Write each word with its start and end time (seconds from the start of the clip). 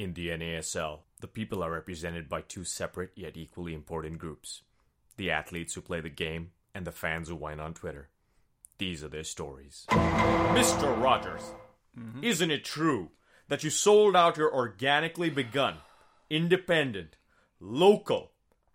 In 0.00 0.14
the 0.14 0.28
NASL, 0.30 1.00
the 1.20 1.26
people 1.26 1.62
are 1.62 1.70
represented 1.70 2.26
by 2.26 2.40
two 2.40 2.64
separate 2.64 3.10
yet 3.16 3.36
equally 3.36 3.74
important 3.74 4.16
groups 4.16 4.62
the 5.18 5.30
athletes 5.30 5.74
who 5.74 5.82
play 5.82 6.00
the 6.00 6.08
game 6.08 6.52
and 6.74 6.86
the 6.86 6.90
fans 6.90 7.28
who 7.28 7.36
whine 7.36 7.60
on 7.60 7.74
Twitter. 7.74 8.08
These 8.78 9.04
are 9.04 9.08
their 9.08 9.24
stories. 9.24 9.84
Mr. 9.90 10.98
Rogers, 11.02 11.42
isn't 12.22 12.50
it 12.50 12.64
true 12.64 13.10
that 13.48 13.62
you 13.62 13.68
sold 13.68 14.16
out 14.16 14.38
your 14.38 14.50
organically 14.54 15.28
begun, 15.28 15.74
independent, 16.30 17.16
local, 17.60 18.30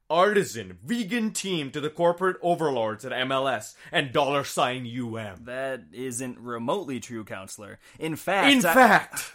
artisan, 0.07 0.77
vegan 0.85 1.31
team 1.31 1.71
to 1.71 1.81
the 1.81 1.89
corporate 1.89 2.37
overlords 2.43 3.03
at 3.03 3.11
MLS 3.27 3.73
and 3.91 4.13
dollar 4.13 4.43
sign 4.43 4.85
UM? 4.85 5.45
That 5.45 5.85
isn't 5.91 6.37
remotely 6.37 6.99
true, 6.99 7.23
counselor. 7.23 7.79
In 7.97 8.15
fact, 8.15 8.53
In 8.53 8.63
I- 8.63 8.73
fact, 8.75 9.31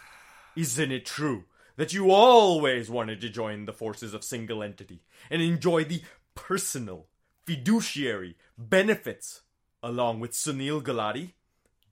isn't 0.55 0.91
it 0.93 1.05
true 1.05 1.43
that 1.81 1.93
you 1.93 2.11
always 2.11 2.91
wanted 2.91 3.19
to 3.19 3.27
join 3.27 3.65
the 3.65 3.73
forces 3.73 4.13
of 4.13 4.23
single 4.23 4.61
entity 4.61 5.01
and 5.31 5.41
enjoy 5.41 5.83
the 5.83 6.03
personal, 6.35 7.07
fiduciary 7.43 8.37
benefits 8.55 9.41
along 9.81 10.19
with 10.19 10.29
Sunil 10.29 10.83
Gulati, 10.83 11.31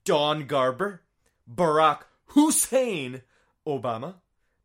Don 0.04 0.46
Garber, 0.46 1.02
Barack 1.52 2.02
Hussein 2.26 3.22
Obama, 3.66 4.14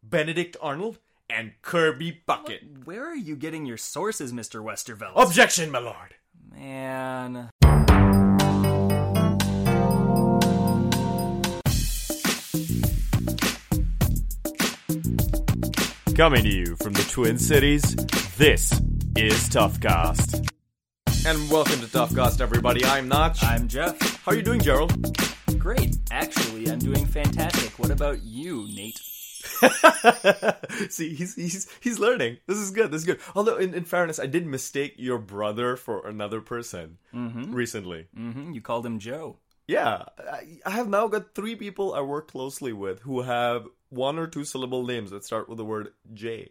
Benedict 0.04 0.58
Arnold, 0.62 1.00
and 1.28 1.54
Kirby 1.64 2.22
Puckett? 2.28 2.86
where 2.86 3.04
are 3.04 3.16
you 3.16 3.36
getting 3.36 3.66
your 3.66 3.78
sources, 3.78 4.32
Mister 4.32 4.62
Westervelt? 4.62 5.14
Objection, 5.16 5.72
my 5.72 5.80
lord. 5.80 6.14
Man, 6.52 7.50
Coming 16.16 16.44
to 16.44 16.50
you 16.50 16.76
from 16.78 16.94
the 16.94 17.04
Twin 17.12 17.38
Cities, 17.38 17.94
this 18.38 18.72
is 19.18 19.50
Toughcast. 19.50 20.50
And 21.26 21.52
welcome 21.52 21.80
to 21.82 21.88
Toughcast, 21.88 22.40
everybody. 22.40 22.86
I'm 22.86 23.10
Notch. 23.10 23.44
I'm 23.44 23.68
Jeff. 23.68 24.00
How 24.24 24.32
are 24.32 24.36
you 24.36 24.42
doing, 24.42 24.62
Gerald? 24.62 24.94
Great. 25.60 25.98
Actually, 26.12 26.70
I'm 26.70 26.80
doing 26.80 27.06
fantastic. 27.06 27.78
What 27.78 27.92
about 27.92 28.24
you, 28.24 28.66
Nate? 28.74 29.00
See, 30.90 31.14
he's 31.14 31.36
he's 31.36 31.68
he's 31.82 32.00
learning. 32.00 32.38
This 32.48 32.58
is 32.58 32.72
good. 32.72 32.92
This 32.92 33.02
is 33.02 33.06
good. 33.06 33.20
Although, 33.36 33.58
in, 33.58 33.74
in 33.74 33.84
fairness, 33.84 34.18
I 34.20 34.26
did 34.26 34.46
mistake 34.46 34.94
your 34.98 35.18
brother 35.18 35.76
for 35.76 36.08
another 36.08 36.40
person 36.42 36.98
recently. 37.14 38.08
hmm 38.16 38.54
You 38.54 38.62
called 38.62 38.86
him 38.86 39.00
Joe. 39.00 39.38
Yeah, 39.68 40.04
I, 40.66 40.70
have 40.70 40.88
now 40.88 41.08
got 41.08 41.34
three 41.34 41.56
people 41.56 41.94
I 41.94 42.02
work 42.02 42.30
closely 42.30 42.72
with 42.72 43.00
who 43.02 43.22
have 43.22 43.68
one 43.90 44.20
or 44.20 44.28
two 44.28 44.46
syllable 44.46 44.86
names 44.86 45.10
that 45.10 45.26
start 45.26 45.50
with 45.50 45.58
the 45.58 45.66
word 45.66 45.94
J. 46.14 46.50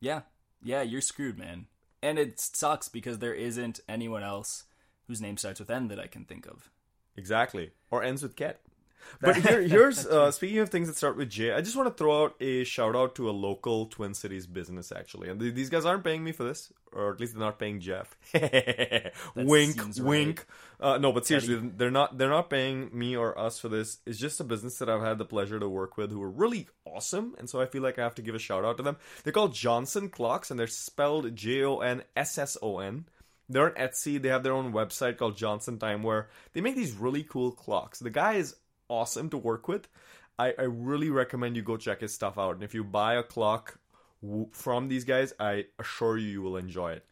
Yeah. 0.00 0.22
Yeah, 0.62 0.82
you're 0.82 1.00
screwed, 1.00 1.38
man. 1.38 1.66
And 2.02 2.18
it 2.18 2.38
sucks 2.38 2.88
because 2.88 3.18
there 3.18 3.34
isn't 3.34 3.80
anyone 3.88 4.22
else 4.22 4.64
whose 5.08 5.20
name 5.20 5.36
starts 5.36 5.58
with 5.58 5.70
N 5.70 5.88
that 5.88 5.98
I 5.98 6.06
can 6.06 6.24
think 6.24 6.46
of. 6.46 6.70
Exactly. 7.16 7.72
Or 7.90 8.02
ends 8.02 8.22
with 8.22 8.36
cat. 8.36 8.60
But 9.20 9.36
here, 9.36 9.60
here's 9.68 10.06
uh, 10.06 10.30
speaking 10.30 10.58
of 10.58 10.68
things 10.68 10.88
that 10.88 10.96
start 10.96 11.16
with 11.16 11.30
J. 11.30 11.52
I 11.52 11.60
just 11.60 11.76
want 11.76 11.88
to 11.88 11.94
throw 11.94 12.24
out 12.24 12.36
a 12.40 12.64
shout 12.64 12.96
out 12.96 13.14
to 13.16 13.28
a 13.28 13.32
local 13.32 13.86
Twin 13.86 14.14
Cities 14.14 14.46
business 14.46 14.92
actually, 14.92 15.28
and 15.28 15.40
th- 15.40 15.54
these 15.54 15.70
guys 15.70 15.84
aren't 15.84 16.04
paying 16.04 16.24
me 16.24 16.32
for 16.32 16.44
this, 16.44 16.72
or 16.92 17.12
at 17.12 17.20
least 17.20 17.34
they're 17.34 17.44
not 17.44 17.58
paying 17.58 17.80
Jeff. 17.80 18.16
wink, 19.34 19.80
wink. 19.98 20.46
Uh, 20.80 20.98
no, 20.98 21.12
but 21.12 21.26
seriously, 21.26 21.60
they're 21.76 21.90
not 21.90 22.16
they're 22.16 22.28
not 22.30 22.50
paying 22.50 22.90
me 22.92 23.16
or 23.16 23.38
us 23.38 23.58
for 23.58 23.68
this. 23.68 23.98
It's 24.06 24.18
just 24.18 24.40
a 24.40 24.44
business 24.44 24.78
that 24.78 24.88
I've 24.88 25.02
had 25.02 25.18
the 25.18 25.24
pleasure 25.24 25.60
to 25.60 25.68
work 25.68 25.96
with 25.96 26.10
who 26.10 26.22
are 26.22 26.30
really 26.30 26.68
awesome, 26.84 27.34
and 27.38 27.48
so 27.48 27.60
I 27.60 27.66
feel 27.66 27.82
like 27.82 27.98
I 27.98 28.02
have 28.02 28.14
to 28.16 28.22
give 28.22 28.34
a 28.34 28.38
shout 28.38 28.64
out 28.64 28.76
to 28.78 28.82
them. 28.82 28.96
They're 29.22 29.32
called 29.32 29.54
Jonsson 29.54 30.10
Clocks, 30.10 30.50
and 30.50 30.58
they're 30.58 30.66
spelled 30.66 31.34
J 31.34 31.64
O 31.64 31.78
N 31.78 32.02
S 32.16 32.38
S 32.38 32.56
O 32.62 32.78
N. 32.78 33.04
They're 33.50 33.66
on 33.66 33.72
Etsy. 33.72 34.22
They 34.22 34.28
have 34.28 34.44
their 34.44 34.52
own 34.52 34.72
website 34.72 35.18
called 35.18 35.36
Jonsson 35.36 35.80
Time 35.80 36.04
where 36.04 36.28
they 36.52 36.60
make 36.60 36.76
these 36.76 36.94
really 36.94 37.24
cool 37.24 37.50
clocks. 37.50 37.98
The 37.98 38.08
guy 38.08 38.34
is 38.34 38.54
awesome 38.90 39.30
to 39.30 39.38
work 39.38 39.68
with. 39.68 39.88
I, 40.38 40.54
I 40.58 40.62
really 40.62 41.10
recommend 41.10 41.56
you 41.56 41.62
go 41.62 41.76
check 41.76 42.00
his 42.00 42.12
stuff 42.14 42.38
out. 42.38 42.54
And 42.56 42.62
if 42.64 42.74
you 42.74 42.82
buy 42.84 43.14
a 43.14 43.22
clock 43.22 43.78
w- 44.22 44.48
from 44.52 44.88
these 44.88 45.04
guys, 45.04 45.32
I 45.38 45.66
assure 45.78 46.16
you 46.18 46.28
you 46.28 46.42
will 46.42 46.56
enjoy 46.56 46.92
it. 46.92 47.04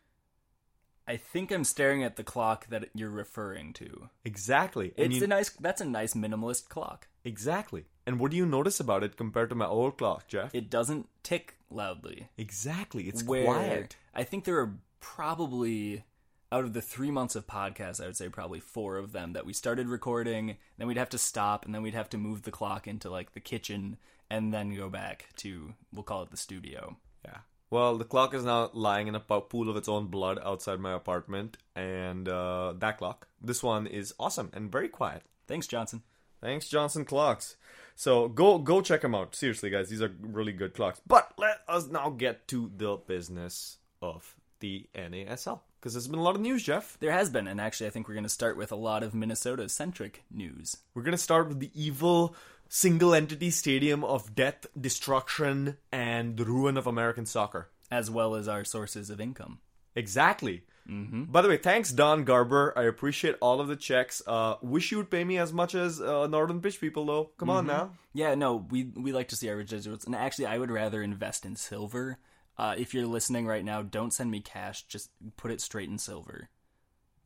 I 1.06 1.16
think 1.16 1.50
I'm 1.50 1.64
staring 1.64 2.02
at 2.04 2.16
the 2.16 2.24
clock 2.24 2.66
that 2.68 2.88
you're 2.94 3.08
referring 3.10 3.72
to. 3.74 4.10
Exactly. 4.24 4.92
And 4.98 5.06
It's 5.12 5.16
you- 5.20 5.24
a 5.24 5.28
nice 5.28 5.50
that's 5.50 5.80
a 5.80 5.84
nice 5.86 6.14
minimalist 6.14 6.68
clock. 6.68 7.08
exactly. 7.24 7.84
And 8.06 8.18
what 8.18 8.30
do 8.30 8.36
you 8.38 8.46
notice 8.46 8.80
about 8.80 9.02
it 9.04 9.16
compared 9.18 9.50
to 9.50 9.54
my 9.54 9.66
old 9.66 9.98
clock, 9.98 10.28
Jeff? 10.28 10.54
It 10.54 10.70
doesn't 10.70 11.08
tick 11.22 11.56
loudly. 11.70 12.28
exactly. 12.38 13.04
It's 13.08 13.22
where 13.22 13.44
quiet. 13.44 13.96
I 14.14 14.24
think 14.24 14.44
there 14.44 14.58
are 14.60 14.74
probably 15.00 16.04
out 16.50 16.64
of 16.64 16.72
the 16.72 16.82
three 16.82 17.10
months 17.10 17.36
of 17.36 17.46
podcasts, 17.46 18.02
I 18.02 18.06
would 18.06 18.16
say 18.16 18.28
probably 18.28 18.60
four 18.60 18.96
of 18.96 19.12
them 19.12 19.32
that 19.34 19.44
we 19.44 19.52
started 19.52 19.88
recording, 19.88 20.56
then 20.78 20.86
we'd 20.86 20.96
have 20.96 21.10
to 21.10 21.18
stop, 21.18 21.64
and 21.64 21.74
then 21.74 21.82
we'd 21.82 21.94
have 21.94 22.08
to 22.10 22.18
move 22.18 22.42
the 22.42 22.50
clock 22.50 22.86
into 22.86 23.10
like 23.10 23.34
the 23.34 23.40
kitchen, 23.40 23.98
and 24.30 24.52
then 24.52 24.74
go 24.74 24.88
back 24.88 25.26
to 25.36 25.74
we'll 25.92 26.02
call 26.02 26.22
it 26.22 26.30
the 26.30 26.36
studio. 26.36 26.96
Yeah. 27.24 27.38
Well, 27.70 27.98
the 27.98 28.04
clock 28.04 28.32
is 28.32 28.44
now 28.44 28.70
lying 28.72 29.08
in 29.08 29.14
a 29.14 29.20
pool 29.20 29.68
of 29.68 29.76
its 29.76 29.88
own 29.88 30.06
blood 30.06 30.38
outside 30.42 30.80
my 30.80 30.94
apartment, 30.94 31.58
and 31.76 32.28
uh, 32.28 32.72
that 32.78 32.98
clock, 32.98 33.28
this 33.42 33.62
one 33.62 33.86
is 33.86 34.14
awesome 34.18 34.50
and 34.54 34.72
very 34.72 34.88
quiet. 34.88 35.22
Thanks, 35.46 35.66
Jonsson. 35.66 36.02
Thanks, 36.40 36.68
Jonsson 36.68 37.04
Clocks. 37.06 37.56
So 37.94 38.28
go 38.28 38.58
go 38.58 38.80
check 38.80 39.02
them 39.02 39.14
out. 39.14 39.34
Seriously, 39.34 39.70
guys, 39.70 39.90
these 39.90 40.00
are 40.00 40.14
really 40.20 40.52
good 40.52 40.72
clocks. 40.72 41.00
But 41.06 41.32
let 41.36 41.60
us 41.68 41.88
now 41.88 42.10
get 42.10 42.46
to 42.48 42.70
the 42.74 42.96
business 42.96 43.78
of 44.00 44.36
the 44.60 44.86
NASL 44.94 45.60
because 45.78 45.94
there's 45.94 46.08
been 46.08 46.18
a 46.18 46.22
lot 46.22 46.34
of 46.34 46.40
news, 46.40 46.62
Jeff. 46.62 46.96
There 47.00 47.12
has 47.12 47.30
been, 47.30 47.46
and 47.46 47.60
actually, 47.60 47.86
I 47.86 47.90
think 47.90 48.08
we're 48.08 48.14
going 48.14 48.24
to 48.24 48.30
start 48.30 48.56
with 48.56 48.72
a 48.72 48.76
lot 48.76 49.02
of 49.02 49.14
Minnesota 49.14 49.68
centric 49.68 50.24
news. 50.30 50.76
We're 50.94 51.02
gonna 51.02 51.16
start 51.18 51.48
with 51.48 51.60
the 51.60 51.70
evil 51.74 52.34
single 52.68 53.14
entity 53.14 53.50
stadium 53.50 54.04
of 54.04 54.34
death, 54.34 54.66
destruction, 54.78 55.78
and 55.90 56.36
the 56.36 56.44
ruin 56.44 56.76
of 56.76 56.86
American 56.86 57.26
soccer. 57.26 57.68
As 57.90 58.10
well 58.10 58.34
as 58.34 58.48
our 58.48 58.64
sources 58.64 59.08
of 59.08 59.20
income. 59.20 59.60
Exactly. 59.96 60.64
By 60.90 61.42
the 61.42 61.48
way, 61.48 61.58
thanks 61.58 61.92
Don 61.92 62.24
Garber. 62.24 62.72
I 62.74 62.84
appreciate 62.84 63.36
all 63.40 63.60
of 63.60 63.68
the 63.68 63.76
checks. 63.76 64.22
Uh, 64.26 64.54
wish 64.62 64.90
you 64.90 64.96
would 64.96 65.10
pay 65.10 65.22
me 65.22 65.36
as 65.36 65.52
much 65.52 65.74
as 65.74 66.00
uh, 66.00 66.26
Northern 66.28 66.62
Pitch 66.62 66.80
people, 66.80 67.04
though. 67.04 67.30
Come 67.36 67.50
on 67.50 67.66
now. 67.66 67.90
Yeah, 68.14 68.34
no, 68.34 68.66
we 68.70 68.84
we 68.96 69.12
like 69.12 69.28
to 69.28 69.36
see 69.36 69.50
our 69.50 69.56
residuals, 69.56 70.06
and 70.06 70.14
actually, 70.14 70.46
I 70.46 70.56
would 70.56 70.70
rather 70.70 71.02
invest 71.02 71.44
in 71.44 71.56
silver. 71.56 72.18
Uh, 72.58 72.74
if 72.76 72.92
you're 72.92 73.06
listening 73.06 73.46
right 73.46 73.64
now, 73.64 73.82
don't 73.82 74.12
send 74.12 74.30
me 74.30 74.40
cash. 74.40 74.82
Just 74.88 75.10
put 75.36 75.50
it 75.50 75.60
straight 75.60 75.88
in 75.88 75.98
silver. 75.98 76.48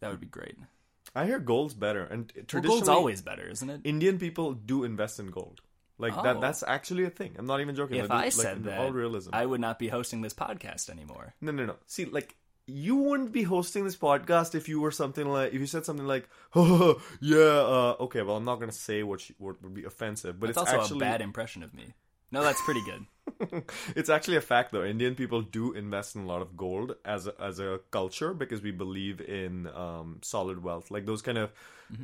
That 0.00 0.10
would 0.10 0.20
be 0.20 0.26
great. 0.26 0.56
I 1.15 1.26
hear 1.26 1.38
gold's 1.38 1.75
better, 1.75 2.04
and 2.04 2.32
Well, 2.53 2.62
gold's 2.62 2.88
always 2.88 3.22
better, 3.22 3.48
isn't 3.48 3.69
it? 3.69 3.81
Indian 3.84 4.19
people 4.19 4.53
do 4.53 4.84
invest 4.84 5.19
in 5.21 5.28
gold. 5.31 5.60
Like 5.98 6.16
Oh. 6.16 6.22
that. 6.22 6.41
That's 6.41 6.62
actually 6.62 7.04
a 7.04 7.10
thing. 7.10 7.37
I'm 7.38 7.47
not 7.47 7.60
even 7.60 7.75
joking. 7.76 7.98
if 7.98 8.09
do- 8.09 8.12
I 8.12 8.25
like, 8.25 8.32
said 8.32 8.65
that, 8.65 8.78
all 8.81 8.91
realism. 8.92 9.31
I 9.32 9.47
would 9.47 9.60
not 9.60 9.78
be 9.78 9.88
hosting 9.88 10.21
this 10.22 10.34
podcast 10.34 10.91
anymore. 10.91 11.34
No, 11.41 11.53
no, 11.53 11.65
no. 11.65 11.76
See, 11.87 12.06
like 12.06 12.34
you 12.66 12.97
wouldn't 12.97 13.32
be 13.32 13.42
hosting 13.42 13.84
this 13.84 13.97
podcast 13.97 14.54
if 14.54 14.69
you 14.69 14.81
were 14.81 14.91
something 14.91 15.26
like 15.28 15.53
if 15.53 15.60
you 15.60 15.66
said 15.66 15.84
something 15.84 16.06
like, 16.06 16.28
"Oh, 16.54 17.00
yeah, 17.21 17.37
uh, 17.37 17.97
okay." 18.00 18.22
Well, 18.22 18.37
I'm 18.37 18.44
not 18.44 18.59
gonna 18.59 18.72
say 18.72 19.03
what 19.03 19.22
what 19.38 19.62
would 19.62 19.75
be 19.75 19.84
offensive, 19.84 20.41
but 20.41 20.47
That's 20.48 20.59
it's 20.62 20.71
also 20.72 20.82
actually 20.82 20.98
a 20.98 21.10
bad 21.10 21.21
impression 21.21 21.62
of 21.62 21.75
me. 21.75 21.92
No, 22.31 22.42
that's 22.42 22.62
pretty 22.62 22.82
good. 22.84 23.06
it's 23.97 24.09
actually 24.10 24.37
a 24.37 24.41
fact 24.41 24.72
though. 24.72 24.84
Indian 24.84 25.15
people 25.15 25.43
do 25.43 25.72
invest 25.72 26.16
in 26.16 26.22
a 26.22 26.27
lot 26.27 26.43
of 26.43 26.56
gold 26.56 26.97
as 27.05 27.27
a, 27.27 27.34
as 27.41 27.59
a 27.60 27.81
culture 27.91 28.34
because 28.34 28.62
we 28.62 28.71
believe 28.71 29.21
in 29.21 29.66
um, 29.69 30.19
solid 30.22 30.62
wealth, 30.62 30.91
like 30.91 31.06
those 31.06 31.22
kind 31.22 31.38
of 31.38 31.53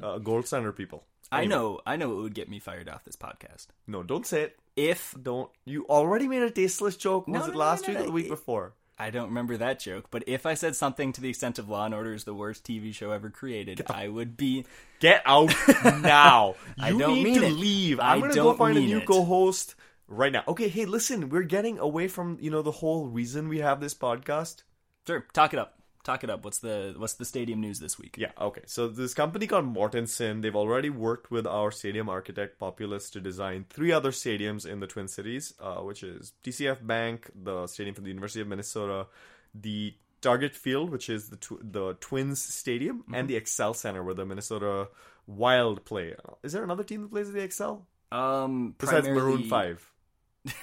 uh, 0.02 0.18
gold 0.18 0.46
standard 0.46 0.72
people. 0.72 0.98
Mm-hmm. 1.24 1.34
I 1.34 1.44
know, 1.44 1.80
I 1.86 1.96
know, 1.96 2.12
it 2.18 2.22
would 2.22 2.34
get 2.34 2.48
me 2.48 2.58
fired 2.58 2.88
off 2.88 3.04
this 3.04 3.16
podcast 3.16 3.66
No, 3.86 4.02
don't 4.02 4.26
say 4.26 4.42
it. 4.42 4.58
if 4.76 5.14
Don't. 5.20 5.50
You 5.64 5.84
already 5.88 6.26
made 6.28 6.42
a 6.42 6.50
tasteless 6.50 6.96
joke. 6.96 7.28
Was 7.28 7.42
No, 7.42 7.48
it 7.48 7.52
no, 7.52 7.58
last 7.58 7.86
no, 7.86 7.92
week 7.94 8.02
or 8.02 8.06
the 8.06 8.12
week 8.12 8.28
before? 8.28 8.72
I 9.00 9.10
don't 9.10 9.28
remember 9.28 9.56
that 9.58 9.78
joke. 9.78 10.06
But 10.10 10.24
if 10.26 10.44
I 10.46 10.54
said 10.54 10.74
something 10.74 11.12
to 11.12 11.20
the 11.20 11.28
extent 11.28 11.58
of 11.60 11.68
Law 11.68 11.84
and 11.84 11.94
Order 11.94 12.14
is 12.14 12.24
the 12.24 12.34
worst 12.34 12.64
TV 12.64 12.92
show 12.92 13.12
ever 13.12 13.30
created, 13.30 13.82
I 13.88 14.08
would 14.08 14.36
be 14.36 14.64
Get 15.00 15.22
out 15.24 15.54
now. 16.00 16.54
You 16.78 16.84
I 16.84 16.90
don't 16.90 17.14
need 17.14 17.24
mean 17.24 17.40
to 17.40 17.46
it. 17.46 17.50
leave. 17.52 18.00
I 18.00 18.14
I'm 18.14 18.20
gonna 18.20 18.34
go 18.34 18.44
don't 18.44 18.58
find 18.58 18.76
a 18.76 18.80
new 18.80 18.98
it. 18.98 19.06
co-host 19.06 19.76
right 20.08 20.32
now. 20.32 20.42
Okay, 20.48 20.68
hey, 20.68 20.84
listen, 20.86 21.28
we're 21.28 21.42
getting 21.42 21.78
away 21.78 22.08
from 22.08 22.38
you 22.40 22.50
know 22.50 22.62
the 22.62 22.72
whole 22.72 23.06
reason 23.06 23.48
we 23.48 23.58
have 23.60 23.80
this 23.80 23.94
podcast. 23.94 24.62
sure. 25.06 25.26
Talk 25.32 25.52
it 25.52 25.58
up. 25.58 25.74
Talk 26.04 26.24
it 26.24 26.30
up. 26.30 26.42
What's 26.44 26.60
the 26.60 26.94
what's 26.96 27.14
the 27.14 27.24
stadium 27.24 27.60
news 27.60 27.80
this 27.80 27.98
week? 27.98 28.16
Yeah, 28.16 28.30
okay. 28.40 28.62
So 28.66 28.88
this 28.88 29.12
company 29.12 29.46
called 29.46 29.66
Mortenson, 29.66 30.40
they've 30.40 30.56
already 30.56 30.88
worked 30.88 31.30
with 31.30 31.46
our 31.46 31.70
stadium 31.70 32.08
architect 32.08 32.58
Populous 32.58 33.10
to 33.10 33.20
design 33.20 33.66
three 33.68 33.92
other 33.92 34.10
stadiums 34.10 34.64
in 34.64 34.80
the 34.80 34.86
Twin 34.86 35.08
Cities, 35.08 35.52
uh, 35.60 35.80
which 35.82 36.02
is 36.02 36.32
TCF 36.44 36.86
Bank, 36.86 37.30
the 37.34 37.66
stadium 37.66 37.94
for 37.94 38.00
the 38.00 38.08
University 38.08 38.40
of 38.40 38.48
Minnesota, 38.48 39.06
the 39.54 39.94
Target 40.22 40.54
Field, 40.54 40.88
which 40.90 41.10
is 41.10 41.28
the 41.28 41.36
tw- 41.36 41.60
the 41.62 41.94
Twins 42.00 42.40
Stadium, 42.42 43.04
and 43.12 43.28
the 43.28 43.38
Xcel 43.38 43.76
Center 43.76 44.02
where 44.02 44.14
the 44.14 44.24
Minnesota 44.24 44.88
Wild 45.26 45.84
play. 45.84 46.14
Is 46.42 46.52
there 46.52 46.64
another 46.64 46.84
team 46.84 47.02
that 47.02 47.10
plays 47.10 47.28
at 47.28 47.34
the 47.34 47.40
Xcel 47.46 47.82
Um, 48.10 48.74
besides 48.78 49.06
Maroon 49.08 49.42
Five? 49.44 49.84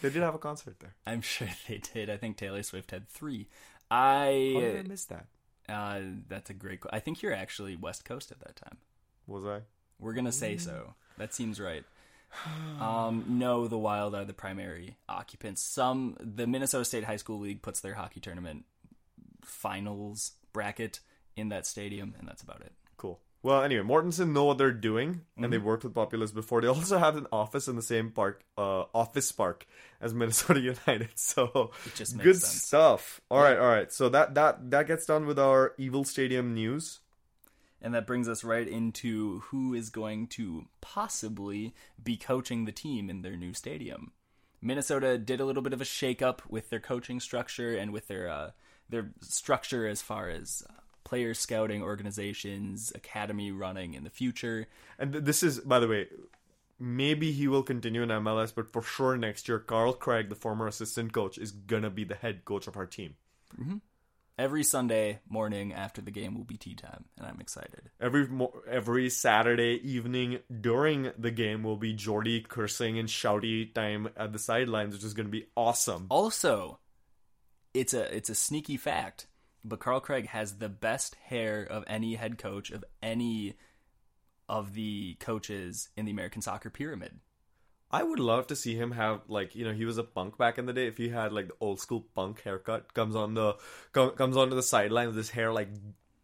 They 0.00 0.10
did 0.10 0.22
have 0.22 0.34
a 0.34 0.38
concert 0.38 0.78
there. 0.78 0.94
I'm 1.06 1.22
sure 1.22 1.48
they 1.68 1.78
did. 1.78 2.08
I 2.08 2.16
think 2.16 2.36
Taylor 2.36 2.62
Swift 2.62 2.92
had 2.92 3.08
three. 3.08 3.48
How 3.90 4.30
did 4.30 4.76
I 4.76 4.78
I 4.78 4.82
miss 4.82 5.04
that? 5.06 5.26
uh, 5.68 6.00
that's 6.28 6.50
a 6.50 6.54
great. 6.54 6.80
I 6.92 7.00
think 7.00 7.20
you're 7.22 7.34
actually 7.34 7.76
West 7.76 8.04
Coast 8.04 8.30
at 8.30 8.38
that 8.40 8.56
time. 8.56 8.78
Was 9.26 9.44
I? 9.44 9.62
We're 9.98 10.12
gonna 10.12 10.32
say 10.32 10.56
so. 10.56 10.94
That 11.18 11.34
seems 11.34 11.60
right. 11.60 11.84
Um, 12.80 13.24
no, 13.26 13.66
the 13.66 13.78
Wild 13.78 14.14
are 14.14 14.24
the 14.24 14.32
primary 14.34 14.98
occupants. 15.08 15.62
Some 15.62 16.16
the 16.20 16.46
Minnesota 16.46 16.84
State 16.84 17.04
High 17.04 17.16
School 17.16 17.40
League 17.40 17.60
puts 17.62 17.80
their 17.80 17.94
hockey 17.94 18.20
tournament 18.20 18.66
finals 19.42 20.32
bracket 20.52 21.00
in 21.36 21.48
that 21.48 21.66
stadium, 21.66 22.14
and 22.18 22.28
that's 22.28 22.42
about 22.42 22.60
it. 22.60 22.72
Well, 23.42 23.62
anyway, 23.62 23.86
Mortenson 23.86 24.32
know 24.32 24.44
what 24.44 24.58
they're 24.58 24.72
doing, 24.72 25.20
and 25.36 25.52
they've 25.52 25.62
worked 25.62 25.84
with 25.84 25.94
Populous 25.94 26.32
before. 26.32 26.60
They 26.60 26.66
also 26.66 26.98
have 26.98 27.16
an 27.16 27.28
office 27.30 27.68
in 27.68 27.76
the 27.76 27.82
same 27.82 28.10
park, 28.10 28.42
uh, 28.56 28.84
office 28.92 29.30
park 29.30 29.64
as 30.00 30.12
Minnesota 30.12 30.60
United. 30.74 31.10
So 31.14 31.70
It 31.86 31.94
just 31.94 32.16
makes 32.16 32.24
good 32.24 32.36
sense. 32.40 32.62
stuff. 32.64 33.20
All 33.30 33.40
right, 33.40 33.56
all 33.56 33.68
right. 33.68 33.92
So 33.92 34.08
that 34.08 34.34
that 34.34 34.70
that 34.72 34.86
gets 34.88 35.06
done 35.06 35.24
with 35.26 35.38
our 35.38 35.74
Evil 35.78 36.04
Stadium 36.04 36.52
news. 36.52 36.98
And 37.80 37.94
that 37.94 38.08
brings 38.08 38.28
us 38.28 38.42
right 38.42 38.66
into 38.66 39.38
who 39.38 39.72
is 39.72 39.88
going 39.88 40.26
to 40.28 40.66
possibly 40.80 41.74
be 42.02 42.16
coaching 42.16 42.64
the 42.64 42.72
team 42.72 43.08
in 43.08 43.22
their 43.22 43.36
new 43.36 43.54
stadium. 43.54 44.10
Minnesota 44.60 45.16
did 45.16 45.40
a 45.40 45.44
little 45.44 45.62
bit 45.62 45.72
of 45.72 45.80
a 45.80 45.84
shakeup 45.84 46.40
with 46.48 46.70
their 46.70 46.80
coaching 46.80 47.20
structure 47.20 47.76
and 47.76 47.92
with 47.92 48.08
their 48.08 48.28
uh, 48.28 48.50
their 48.88 49.12
structure 49.20 49.86
as 49.86 50.02
far 50.02 50.28
as 50.28 50.64
uh, 50.68 50.72
player 51.08 51.32
scouting 51.32 51.82
organizations, 51.82 52.92
academy 52.94 53.50
running 53.50 53.94
in 53.94 54.04
the 54.04 54.10
future. 54.10 54.66
And 54.98 55.14
this 55.14 55.42
is, 55.42 55.58
by 55.60 55.80
the 55.80 55.88
way, 55.88 56.08
maybe 56.78 57.32
he 57.32 57.48
will 57.48 57.62
continue 57.62 58.02
in 58.02 58.10
MLS, 58.10 58.54
but 58.54 58.70
for 58.70 58.82
sure 58.82 59.16
next 59.16 59.48
year, 59.48 59.58
Carl 59.58 59.94
Craig, 59.94 60.28
the 60.28 60.34
former 60.34 60.66
assistant 60.66 61.14
coach, 61.14 61.38
is 61.38 61.50
gonna 61.50 61.88
be 61.88 62.04
the 62.04 62.14
head 62.14 62.44
coach 62.44 62.66
of 62.66 62.76
our 62.76 62.84
team. 62.84 63.14
Mm-hmm. 63.58 63.76
Every 64.38 64.62
Sunday 64.62 65.20
morning 65.30 65.72
after 65.72 66.02
the 66.02 66.10
game 66.10 66.36
will 66.36 66.44
be 66.44 66.58
tea 66.58 66.74
time, 66.74 67.06
and 67.16 67.26
I'm 67.26 67.40
excited. 67.40 67.88
Every 67.98 68.28
mo- 68.28 68.60
every 68.70 69.08
Saturday 69.08 69.80
evening 69.82 70.40
during 70.60 71.10
the 71.18 71.30
game 71.30 71.62
will 71.62 71.78
be 71.78 71.94
Jordy 71.94 72.42
cursing 72.42 72.98
and 72.98 73.08
shouty 73.08 73.72
time 73.72 74.10
at 74.14 74.34
the 74.34 74.38
sidelines, 74.38 74.94
which 74.94 75.04
is 75.04 75.14
gonna 75.14 75.30
be 75.30 75.46
awesome. 75.56 76.06
Also, 76.10 76.80
it's 77.72 77.94
a 77.94 78.14
it's 78.14 78.28
a 78.28 78.34
sneaky 78.34 78.76
fact, 78.76 79.26
but 79.64 79.80
Carl 79.80 80.00
Craig 80.00 80.28
has 80.28 80.58
the 80.58 80.68
best 80.68 81.16
hair 81.26 81.62
of 81.62 81.84
any 81.86 82.14
head 82.14 82.38
coach 82.38 82.70
of 82.70 82.84
any 83.02 83.54
of 84.48 84.74
the 84.74 85.16
coaches 85.20 85.88
in 85.96 86.04
the 86.04 86.12
American 86.12 86.42
soccer 86.42 86.70
pyramid. 86.70 87.20
I 87.90 88.02
would 88.02 88.20
love 88.20 88.48
to 88.48 88.56
see 88.56 88.74
him 88.74 88.90
have 88.92 89.22
like 89.28 89.54
you 89.54 89.64
know 89.64 89.72
he 89.72 89.84
was 89.84 89.98
a 89.98 90.04
punk 90.04 90.36
back 90.36 90.58
in 90.58 90.66
the 90.66 90.72
day. 90.72 90.86
If 90.86 90.98
he 90.98 91.08
had 91.08 91.32
like 91.32 91.48
the 91.48 91.54
old 91.60 91.80
school 91.80 92.06
punk 92.14 92.42
haircut, 92.42 92.92
comes 92.92 93.16
on 93.16 93.34
the 93.34 93.56
com- 93.92 94.10
comes 94.10 94.36
onto 94.36 94.54
the 94.54 94.62
sideline 94.62 95.08
with 95.08 95.16
his 95.16 95.30
hair 95.30 95.52
like 95.52 95.68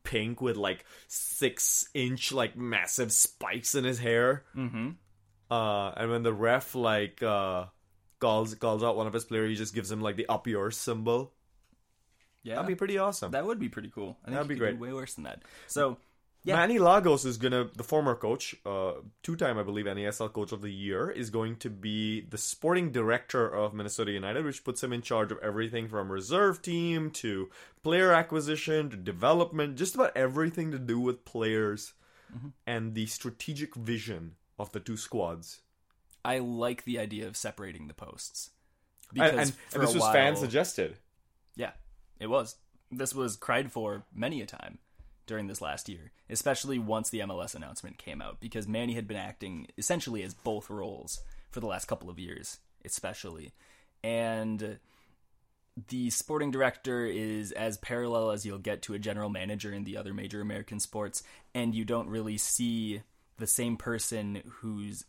pink 0.03 0.43
with 0.43 0.57
like 0.57 0.85
six 1.09 1.89
inch 1.95 2.33
like 2.33 2.57
massive 2.57 3.13
spikes 3.13 3.75
in 3.75 3.85
his 3.85 3.99
hair. 3.99 4.45
Mm-hmm. 4.55 4.91
Uh, 5.51 5.91
and 5.91 6.11
when 6.11 6.23
the 6.23 6.33
ref 6.33 6.75
like 6.75 7.23
uh 7.23 7.67
calls 8.21 8.55
calls 8.57 8.83
out 8.83 8.97
one 8.97 9.07
of 9.07 9.13
his 9.13 9.25
players, 9.25 9.51
he 9.51 9.57
just 9.57 9.75
gives 9.75 9.91
him 9.91 10.03
like 10.03 10.17
the 10.17 10.27
up 10.29 10.47
yours 10.47 10.77
symbol. 10.77 11.33
Yeah, 12.45 12.55
That'd 12.57 12.69
be 12.69 12.75
pretty 12.77 12.99
awesome. 12.99 13.33
that 13.33 13.45
would 13.45 13.59
be 13.59 13.69
pretty 13.69 13.91
cool. 13.91 14.17
I 14.23 14.27
think 14.27 14.35
That'd 14.37 14.49
be 14.49 14.55
could 14.55 14.61
do 14.61 14.77
great. 14.77 14.79
way 14.79 14.93
worse 14.93 15.15
than 15.15 15.25
that. 15.25 15.43
So 15.67 15.97
yeah. 16.45 16.57
Manny 16.57 16.79
Lagos 16.79 17.25
is 17.25 17.39
gonna 17.39 17.71
the 17.75 17.83
former 17.83 18.15
coach, 18.15 18.55
uh, 18.67 18.93
two 19.23 19.35
time 19.35 19.57
I 19.59 19.63
believe 19.63 19.87
NASL 19.87 20.31
coach 20.31 20.53
of 20.53 20.61
the 20.61 20.71
year, 20.71 21.09
is 21.11 21.31
going 21.31 21.57
to 21.57 21.71
be 21.71 22.21
the 22.21 22.37
sporting 22.37 22.93
director 22.93 23.49
of 23.49 23.73
Minnesota 23.73 24.13
United, 24.13 24.45
which 24.45 24.63
puts 24.63 24.85
him 24.85 24.93
in 24.93 25.01
charge 25.01 25.33
of 25.33 25.39
everything 25.43 25.89
from 25.89 26.13
reserve 26.13 26.61
team 26.61 27.11
to 27.13 27.49
player 27.83 28.13
acquisition 28.13 28.91
to 28.91 28.97
development, 28.99 29.77
just 29.77 29.95
about 29.95 30.15
everything 30.15 30.71
to 30.71 30.79
do 30.79 31.01
with 31.01 31.25
players 31.25 31.95
Mm-hmm. 32.35 32.49
and 32.67 32.95
the 32.95 33.07
strategic 33.07 33.77
vision 33.77 34.33
of 34.59 34.73
the 34.73 34.81
two 34.81 34.97
squads. 34.97 35.61
I 36.25 36.39
like 36.39 36.83
the 36.85 36.99
idea 36.99 37.29
of 37.29 37.37
separating 37.37 37.87
the 37.87 37.95
posts 37.95 38.51
And, 39.15 39.23
and, 39.23 39.53
and 39.73 39.83
this 39.83 39.95
was 39.95 40.03
while, 40.03 40.13
fan 40.13 40.35
suggested. 40.35 40.97
It 42.25 42.31
was. 42.31 42.57
This 42.91 43.15
was 43.15 43.37
cried 43.37 43.71
for 43.71 44.07
many 44.15 44.41
a 44.41 44.47
time 44.47 44.79
during 45.27 45.47
this 45.47 45.61
last 45.61 45.91
year, 45.91 46.11
especially 46.31 46.79
once 46.79 47.11
the 47.11 47.21
MLS 47.21 47.55
announcement 47.55 47.99
came 47.99 48.23
out, 48.23 48.41
because 48.41 48.67
Manny 48.67 48.95
had 48.95 49.07
been 49.07 49.19
acting 49.19 49.67
essentially 49.77 50.23
as 50.23 50.33
both 50.33 50.71
roles 50.71 51.21
for 51.51 51.61
the 51.61 51.67
last 51.67 51.85
couple 51.85 52.09
of 52.09 52.19
years, 52.19 52.61
especially. 52.83 53.53
And 54.03 54.79
the 55.89 56.09
sporting 56.09 56.51
director 56.51 57.05
is 57.05 57.53
as 57.53 57.77
parallel 57.77 58.31
as 58.31 58.47
you'll 58.47 58.57
get 58.57 58.81
to 58.83 58.95
a 58.95 58.99
general 58.99 59.29
manager 59.29 59.71
in 59.71 59.85
the 59.85 59.99
other 59.99 60.15
major 60.15 60.41
American 60.41 60.81
sports, 60.81 61.23
and 61.55 61.75
you 61.75 61.85
don't 61.85 62.09
really 62.09 62.39
see 62.39 63.03
the 63.37 63.47
same 63.47 63.77
person 63.77 64.43
who's 64.61 65.05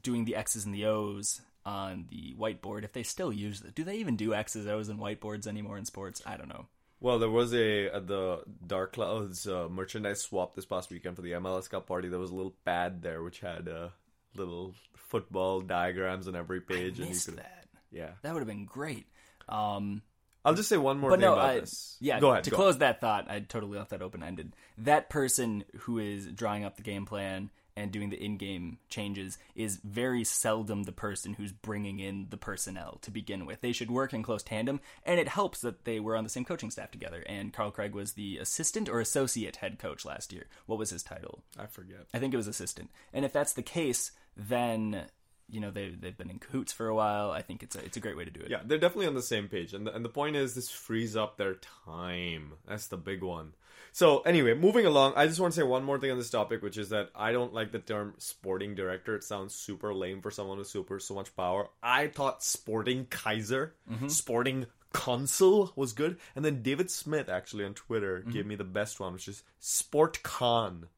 doing 0.00 0.26
the 0.26 0.36
X's 0.36 0.64
and 0.64 0.74
the 0.74 0.86
O's 0.86 1.40
on 1.64 2.06
the 2.10 2.34
whiteboard 2.38 2.84
if 2.84 2.92
they 2.92 3.02
still 3.02 3.32
use 3.32 3.62
it. 3.62 3.74
Do 3.74 3.84
they 3.84 3.96
even 3.96 4.16
do 4.16 4.34
X's, 4.34 4.66
O's, 4.66 4.88
and 4.88 4.98
whiteboards 4.98 5.46
anymore 5.46 5.78
in 5.78 5.84
sports? 5.84 6.22
I 6.26 6.36
don't 6.36 6.48
know. 6.48 6.66
Well, 7.00 7.18
there 7.18 7.30
was 7.30 7.52
a 7.52 7.88
the 7.88 8.44
Dark 8.64 8.92
Clouds 8.92 9.48
uh, 9.48 9.68
merchandise 9.68 10.20
swap 10.22 10.54
this 10.54 10.64
past 10.64 10.90
weekend 10.90 11.16
for 11.16 11.22
the 11.22 11.32
MLS 11.32 11.68
Cup 11.68 11.86
party. 11.86 12.08
There 12.08 12.20
was 12.20 12.30
a 12.30 12.34
little 12.34 12.54
pad 12.64 13.02
there 13.02 13.22
which 13.22 13.40
had 13.40 13.68
uh, 13.68 13.88
little 14.36 14.74
football 14.96 15.60
diagrams 15.60 16.28
on 16.28 16.36
every 16.36 16.60
page, 16.60 17.00
and 17.00 17.08
you 17.08 17.20
could 17.20 17.38
that. 17.38 17.66
yeah. 17.90 18.10
That 18.22 18.32
would 18.32 18.40
have 18.40 18.48
been 18.48 18.66
great. 18.66 19.06
Um, 19.48 20.02
I'll 20.44 20.54
just 20.54 20.68
say 20.68 20.76
one 20.76 20.98
more 20.98 21.10
but 21.10 21.16
thing 21.16 21.28
no, 21.28 21.34
about 21.34 21.50
I, 21.50 21.60
this. 21.60 21.96
yeah. 22.00 22.20
go 22.20 22.30
ahead. 22.30 22.44
To 22.44 22.50
go. 22.50 22.56
close 22.56 22.78
that 22.78 23.00
thought, 23.00 23.30
I 23.30 23.40
totally 23.40 23.78
left 23.78 23.90
that 23.90 24.02
open 24.02 24.22
ended. 24.22 24.54
That 24.78 25.10
person 25.10 25.64
who 25.80 25.98
is 25.98 26.26
drawing 26.26 26.64
up 26.64 26.76
the 26.76 26.82
game 26.82 27.04
plan 27.06 27.50
and 27.76 27.90
doing 27.90 28.10
the 28.10 28.22
in-game 28.22 28.78
changes 28.88 29.38
is 29.54 29.80
very 29.84 30.24
seldom 30.24 30.82
the 30.84 30.92
person 30.92 31.34
who's 31.34 31.52
bringing 31.52 32.00
in 32.00 32.26
the 32.30 32.36
personnel 32.36 32.98
to 33.02 33.10
begin 33.10 33.46
with. 33.46 33.60
They 33.60 33.72
should 33.72 33.90
work 33.90 34.12
in 34.12 34.22
close 34.22 34.42
tandem, 34.42 34.80
and 35.04 35.18
it 35.18 35.28
helps 35.28 35.60
that 35.60 35.84
they 35.84 36.00
were 36.00 36.16
on 36.16 36.24
the 36.24 36.30
same 36.30 36.44
coaching 36.44 36.70
staff 36.70 36.90
together. 36.90 37.22
And 37.26 37.52
Carl 37.52 37.70
Craig 37.70 37.94
was 37.94 38.12
the 38.12 38.38
assistant 38.38 38.88
or 38.88 39.00
associate 39.00 39.56
head 39.56 39.78
coach 39.78 40.04
last 40.04 40.32
year. 40.32 40.46
What 40.66 40.78
was 40.78 40.90
his 40.90 41.02
title? 41.02 41.42
I 41.58 41.66
forget. 41.66 42.06
I 42.12 42.18
think 42.18 42.34
it 42.34 42.38
was 42.38 42.46
assistant. 42.46 42.90
And 43.12 43.24
if 43.24 43.32
that's 43.32 43.54
the 43.54 43.62
case, 43.62 44.12
then 44.36 45.06
you 45.48 45.60
know 45.60 45.70
they 45.70 45.90
they've 45.90 46.16
been 46.16 46.30
in 46.30 46.38
cahoots 46.38 46.72
for 46.72 46.88
a 46.88 46.94
while. 46.94 47.30
I 47.30 47.42
think 47.42 47.62
it's 47.62 47.76
a 47.76 47.84
it's 47.84 47.96
a 47.96 48.00
great 48.00 48.16
way 48.16 48.24
to 48.24 48.30
do 48.30 48.40
it. 48.40 48.50
Yeah, 48.50 48.60
they're 48.64 48.78
definitely 48.78 49.06
on 49.06 49.14
the 49.14 49.22
same 49.22 49.48
page, 49.48 49.74
and 49.74 49.86
the, 49.86 49.94
and 49.94 50.04
the 50.04 50.08
point 50.08 50.36
is 50.36 50.54
this 50.54 50.70
frees 50.70 51.16
up 51.16 51.36
their 51.36 51.56
time. 51.86 52.54
That's 52.66 52.86
the 52.86 52.96
big 52.96 53.22
one. 53.22 53.54
So 53.90 54.20
anyway, 54.20 54.54
moving 54.54 54.86
along, 54.86 55.14
I 55.16 55.26
just 55.26 55.40
want 55.40 55.54
to 55.54 55.60
say 55.60 55.64
one 55.64 55.84
more 55.84 55.98
thing 55.98 56.10
on 56.10 56.18
this 56.18 56.30
topic, 56.30 56.62
which 56.62 56.78
is 56.78 56.90
that 56.90 57.10
I 57.14 57.32
don't 57.32 57.52
like 57.52 57.72
the 57.72 57.78
term 57.78 58.14
sporting 58.18 58.74
director. 58.74 59.16
It 59.16 59.24
sounds 59.24 59.54
super 59.54 59.92
lame 59.92 60.22
for 60.22 60.30
someone 60.30 60.58
with 60.58 60.68
super 60.68 60.98
so 60.98 61.14
much 61.14 61.34
power. 61.36 61.68
I 61.82 62.06
thought 62.06 62.42
sporting 62.42 63.06
Kaiser, 63.06 63.74
mm-hmm. 63.90 64.08
sporting 64.08 64.66
consul 64.92 65.72
was 65.76 65.92
good, 65.92 66.18
and 66.36 66.44
then 66.44 66.62
David 66.62 66.90
Smith 66.90 67.28
actually 67.28 67.64
on 67.64 67.74
Twitter 67.74 68.20
mm-hmm. 68.20 68.30
gave 68.30 68.46
me 68.46 68.54
the 68.54 68.64
best 68.64 69.00
one, 69.00 69.12
which 69.12 69.28
is 69.28 69.42
sport 69.58 70.22
con. 70.22 70.88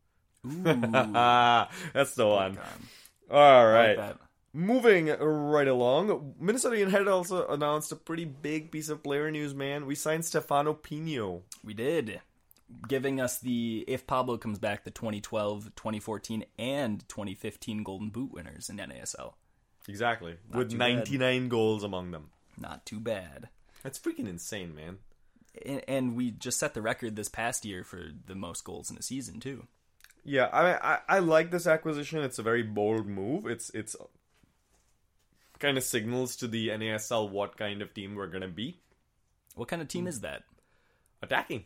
Ooh, 0.46 0.62
That's 0.62 2.14
the 2.14 2.26
one. 2.26 2.58
All 3.30 3.38
I 3.40 3.94
like. 3.94 4.16
Moving 4.56 5.06
right 5.08 5.66
along, 5.66 6.34
Minnesota 6.38 6.78
United 6.78 7.08
also 7.08 7.48
announced 7.48 7.90
a 7.90 7.96
pretty 7.96 8.24
big 8.24 8.70
piece 8.70 8.88
of 8.88 9.02
player 9.02 9.28
news, 9.28 9.52
man. 9.52 9.84
We 9.84 9.96
signed 9.96 10.24
Stefano 10.24 10.74
Pinho. 10.74 11.42
We 11.64 11.74
did. 11.74 12.20
Giving 12.86 13.20
us 13.20 13.38
the, 13.38 13.84
if 13.88 14.06
Pablo 14.06 14.36
comes 14.36 14.58
back, 14.58 14.84
the 14.84 14.90
2012, 14.90 15.74
2014, 15.76 16.44
and 16.58 17.08
2015 17.08 17.82
Golden 17.82 18.10
Boot 18.10 18.32
winners 18.32 18.68
in 18.68 18.76
NASL. 18.76 19.34
Exactly. 19.88 20.36
With 20.52 20.70
too 20.70 20.78
bad. 20.78 20.96
99 20.96 21.48
goals 21.48 21.84
among 21.84 22.10
them. 22.10 22.30
Not 22.58 22.86
too 22.86 23.00
bad. 23.00 23.48
That's 23.82 23.98
freaking 23.98 24.28
insane, 24.28 24.74
man. 24.74 24.98
And, 25.64 25.82
and 25.86 26.16
we 26.16 26.30
just 26.30 26.58
set 26.58 26.74
the 26.74 26.82
record 26.82 27.16
this 27.16 27.28
past 27.28 27.64
year 27.64 27.84
for 27.84 28.02
the 28.26 28.34
most 28.34 28.64
goals 28.64 28.90
in 28.90 28.96
a 28.96 29.02
season, 29.02 29.40
too. 29.40 29.66
Yeah, 30.24 30.46
I, 30.46 30.94
I 30.94 30.98
I 31.08 31.18
like 31.18 31.50
this 31.50 31.66
acquisition. 31.66 32.22
It's 32.22 32.38
a 32.38 32.42
very 32.42 32.62
bold 32.62 33.06
move. 33.06 33.46
It's 33.46 33.70
it's 33.70 33.94
kind 35.58 35.76
of 35.76 35.84
signals 35.84 36.36
to 36.36 36.48
the 36.48 36.68
NASL 36.68 37.30
what 37.30 37.58
kind 37.58 37.82
of 37.82 37.92
team 37.92 38.14
we're 38.14 38.28
gonna 38.28 38.48
be. 38.48 38.80
What 39.54 39.68
kind 39.68 39.82
of 39.82 39.88
team 39.88 40.06
is 40.06 40.22
that? 40.22 40.44
Attacking. 41.22 41.64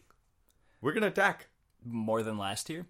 We're 0.80 0.92
gonna 0.92 1.08
attack. 1.08 1.48
more 1.84 2.22
than 2.22 2.38
last 2.38 2.68
year? 2.68 2.86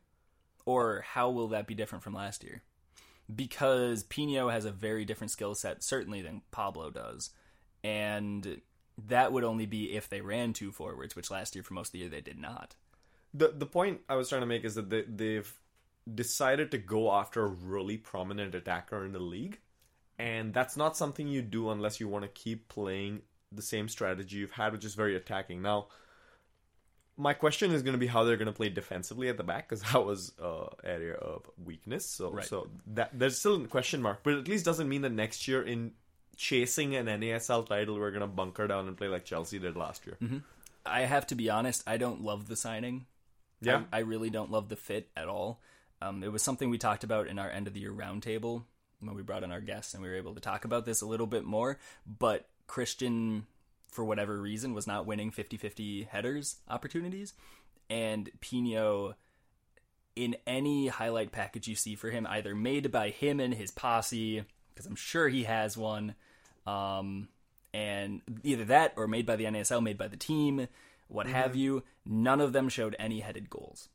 Or 0.64 1.04
how 1.06 1.30
will 1.30 1.48
that 1.48 1.66
be 1.66 1.74
different 1.74 2.02
from 2.04 2.14
last 2.14 2.42
year? 2.44 2.62
Because 3.34 4.02
Pinho 4.04 4.50
has 4.52 4.64
a 4.64 4.70
very 4.72 5.04
different 5.04 5.30
skill 5.30 5.54
set, 5.54 5.82
certainly, 5.82 6.22
than 6.22 6.42
Pablo 6.50 6.90
does. 6.90 7.30
And 7.84 8.60
that 9.06 9.32
would 9.32 9.44
only 9.44 9.66
be 9.66 9.94
if 9.94 10.08
they 10.08 10.20
ran 10.20 10.52
two 10.52 10.72
forwards, 10.72 11.14
which 11.14 11.30
last 11.30 11.54
year, 11.54 11.62
for 11.62 11.74
most 11.74 11.88
of 11.88 11.92
the 11.92 11.98
year, 12.00 12.08
they 12.08 12.20
did 12.20 12.38
not. 12.38 12.74
the 13.34 13.48
the 13.56 13.66
point 13.66 14.00
I 14.08 14.16
was 14.16 14.28
trying 14.28 14.40
to 14.42 14.46
make 14.46 14.64
is 14.64 14.74
that 14.74 14.90
they, 14.90 15.02
they've 15.02 15.52
decided 16.12 16.70
to 16.70 16.78
go 16.78 17.12
after 17.12 17.44
a 17.44 17.48
really 17.48 17.96
prominent 17.98 18.54
attacker 18.54 19.04
in 19.04 19.12
the 19.12 19.18
league, 19.18 19.60
and 20.18 20.54
that's 20.54 20.76
not 20.76 20.96
something 20.96 21.28
you 21.28 21.42
do 21.42 21.70
unless 21.70 22.00
you 22.00 22.08
want 22.08 22.24
to 22.24 22.28
keep 22.28 22.68
playing 22.68 23.22
the 23.52 23.62
same 23.62 23.88
strategy 23.88 24.38
you've 24.38 24.52
had, 24.52 24.72
which 24.72 24.84
is 24.84 24.94
very 24.94 25.14
attacking. 25.14 25.62
Now, 25.62 25.88
my 27.18 27.34
question 27.34 27.72
is 27.72 27.82
going 27.82 27.92
to 27.92 27.98
be 27.98 28.06
how 28.06 28.22
they're 28.24 28.36
going 28.36 28.46
to 28.46 28.52
play 28.52 28.68
defensively 28.68 29.28
at 29.28 29.36
the 29.36 29.42
back 29.42 29.68
because 29.68 29.82
that 29.92 30.06
was 30.06 30.32
uh, 30.42 30.66
area 30.84 31.14
of 31.14 31.42
weakness. 31.62 32.06
So, 32.06 32.30
Right. 32.30 32.44
so 32.46 32.68
that 32.94 33.10
there's 33.12 33.38
still 33.38 33.62
a 33.62 33.66
question 33.66 34.00
mark, 34.00 34.20
but 34.22 34.34
at 34.34 34.48
least 34.48 34.64
doesn't 34.64 34.88
mean 34.88 35.02
that 35.02 35.12
next 35.12 35.46
year 35.48 35.62
in 35.62 35.92
chasing 36.36 36.94
an 36.94 37.06
NASL 37.06 37.66
title, 37.66 37.96
we're 37.98 38.12
going 38.12 38.20
to 38.20 38.26
bunker 38.28 38.66
down 38.68 38.86
and 38.86 38.96
play 38.96 39.08
like 39.08 39.24
Chelsea 39.24 39.58
did 39.58 39.76
last 39.76 40.06
year. 40.06 40.16
I 40.86 41.00
have 41.02 41.26
to 41.26 41.34
be 41.34 41.50
honest, 41.50 41.82
I 41.86 41.96
don't 41.96 42.22
love 42.22 42.46
the 42.48 42.56
signing. 42.56 43.06
Yeah. 43.60 43.82
I, 43.92 43.98
I 43.98 44.00
really 44.00 44.30
don't 44.30 44.50
love 44.52 44.68
the 44.68 44.76
fit 44.76 45.08
at 45.16 45.28
all. 45.28 45.60
Um, 46.00 46.22
it 46.22 46.30
was 46.30 46.42
something 46.42 46.70
we 46.70 46.78
talked 46.78 47.02
about 47.02 47.26
in 47.26 47.40
our 47.40 47.50
end 47.50 47.66
of 47.66 47.74
the 47.74 47.80
year 47.80 47.90
roundtable 47.92 48.62
when 49.00 49.16
we 49.16 49.22
brought 49.22 49.42
in 49.42 49.50
our 49.50 49.60
guests 49.60 49.94
and 49.94 50.02
we 50.02 50.08
were 50.08 50.14
able 50.14 50.34
to 50.34 50.40
talk 50.40 50.64
about 50.64 50.84
this 50.84 51.00
a 51.00 51.06
little 51.06 51.26
bit 51.26 51.44
more. 51.44 51.78
But 52.06 52.46
Christian, 52.68 53.46
for 53.90 54.04
whatever 54.04 54.40
reason, 54.40 54.74
was 54.74 54.86
not 54.86 55.06
winning 55.06 55.30
50 55.30 55.56
50 55.56 56.04
headers 56.04 56.56
opportunities. 56.68 57.34
And 57.90 58.30
Pinho, 58.40 59.14
in 60.14 60.36
any 60.46 60.88
highlight 60.88 61.32
package 61.32 61.68
you 61.68 61.74
see 61.74 61.94
for 61.94 62.10
him, 62.10 62.26
either 62.28 62.54
made 62.54 62.90
by 62.92 63.10
him 63.10 63.40
and 63.40 63.54
his 63.54 63.70
posse, 63.70 64.44
because 64.74 64.86
I'm 64.86 64.96
sure 64.96 65.28
he 65.28 65.44
has 65.44 65.76
one, 65.76 66.14
um, 66.66 67.28
and 67.72 68.20
either 68.42 68.64
that 68.66 68.92
or 68.96 69.06
made 69.06 69.26
by 69.26 69.36
the 69.36 69.44
NASL, 69.44 69.82
made 69.82 69.98
by 69.98 70.08
the 70.08 70.16
team, 70.16 70.68
what 71.08 71.26
have 71.26 71.56
you, 71.56 71.82
none 72.04 72.40
of 72.40 72.52
them 72.52 72.68
showed 72.68 72.94
any 72.98 73.20
headed 73.20 73.48
goals. 73.48 73.88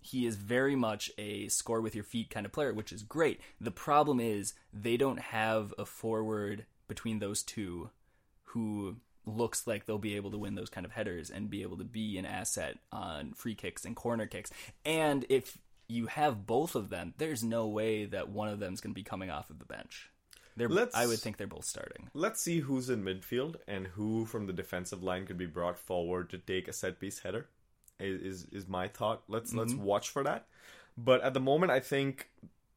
He 0.00 0.26
is 0.26 0.36
very 0.36 0.76
much 0.76 1.10
a 1.18 1.48
score 1.48 1.80
with 1.80 1.94
your 1.94 2.04
feet 2.04 2.30
kind 2.30 2.46
of 2.46 2.52
player, 2.52 2.72
which 2.72 2.92
is 2.92 3.02
great. 3.02 3.40
The 3.60 3.70
problem 3.70 4.20
is 4.20 4.54
they 4.72 4.96
don't 4.96 5.20
have 5.20 5.74
a 5.78 5.84
forward 5.84 6.64
between 6.88 7.18
those 7.18 7.42
two 7.42 7.90
who 8.44 8.96
looks 9.26 9.66
like 9.66 9.86
they'll 9.86 9.98
be 9.98 10.16
able 10.16 10.30
to 10.30 10.38
win 10.38 10.54
those 10.54 10.70
kind 10.70 10.86
of 10.86 10.92
headers 10.92 11.30
and 11.30 11.50
be 11.50 11.62
able 11.62 11.76
to 11.78 11.84
be 11.84 12.16
an 12.18 12.26
asset 12.26 12.78
on 12.92 13.32
free 13.32 13.54
kicks 13.54 13.84
and 13.84 13.96
corner 13.96 14.26
kicks. 14.26 14.50
And 14.84 15.26
if 15.28 15.58
you 15.88 16.06
have 16.06 16.46
both 16.46 16.74
of 16.74 16.90
them, 16.90 17.14
there's 17.18 17.42
no 17.42 17.66
way 17.66 18.06
that 18.06 18.28
one 18.28 18.48
of 18.48 18.58
them's 18.58 18.80
going 18.80 18.92
to 18.92 18.98
be 18.98 19.02
coming 19.02 19.30
off 19.30 19.50
of 19.50 19.58
the 19.58 19.64
bench. 19.64 20.10
They're, 20.56 20.68
Let's- 20.68 20.94
I 20.94 21.06
would 21.06 21.18
think 21.18 21.36
they're 21.36 21.46
both 21.46 21.66
starting. 21.66 22.08
Let's 22.14 22.40
see 22.40 22.60
who's 22.60 22.88
in 22.88 23.04
midfield 23.04 23.56
and 23.68 23.88
who 23.88 24.24
from 24.24 24.46
the 24.46 24.52
defensive 24.52 25.02
line 25.02 25.26
could 25.26 25.36
be 25.36 25.46
brought 25.46 25.78
forward 25.78 26.30
to 26.30 26.38
take 26.38 26.66
a 26.66 26.72
set 26.72 26.98
piece 26.98 27.20
header. 27.20 27.48
Is 27.98 28.20
is, 28.20 28.46
is 28.52 28.68
my 28.68 28.88
thought. 28.88 29.22
Let's 29.26 29.54
let's 29.54 29.72
mm-hmm. 29.72 29.82
watch 29.82 30.10
for 30.10 30.22
that. 30.24 30.46
But 30.98 31.22
at 31.22 31.34
the 31.34 31.40
moment, 31.40 31.72
I 31.72 31.80
think, 31.80 32.28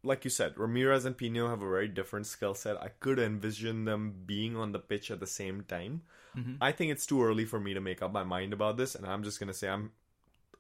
like 0.04 0.24
you 0.24 0.30
said, 0.30 0.58
Ramirez 0.58 1.06
and 1.06 1.18
Pinho 1.18 1.50
have 1.50 1.62
a 1.62 1.70
very 1.70 1.88
different 1.88 2.26
skill 2.26 2.54
set. 2.54 2.82
I 2.82 2.90
could 3.00 3.20
envision 3.20 3.86
them 3.86 4.14
being 4.26 4.56
on 4.56 4.72
the 4.72 4.80
pitch 4.80 5.12
at 5.12 5.20
the 5.20 5.28
same 5.28 5.64
time. 5.64 6.04
Mm-hmm. 6.38 6.54
I 6.62 6.72
think 6.72 6.92
it's 6.92 7.06
too 7.06 7.24
early 7.24 7.46
for 7.46 7.60
me 7.60 7.74
to 7.74 7.82
make 7.82 8.02
up 8.02 8.12
my 8.12 8.24
mind 8.24 8.54
about 8.54 8.78
this, 8.78 8.96
and 8.96 9.06
I'm 9.06 9.24
just 9.24 9.40
gonna 9.40 9.54
say 9.54 9.68
I'm 9.68 9.92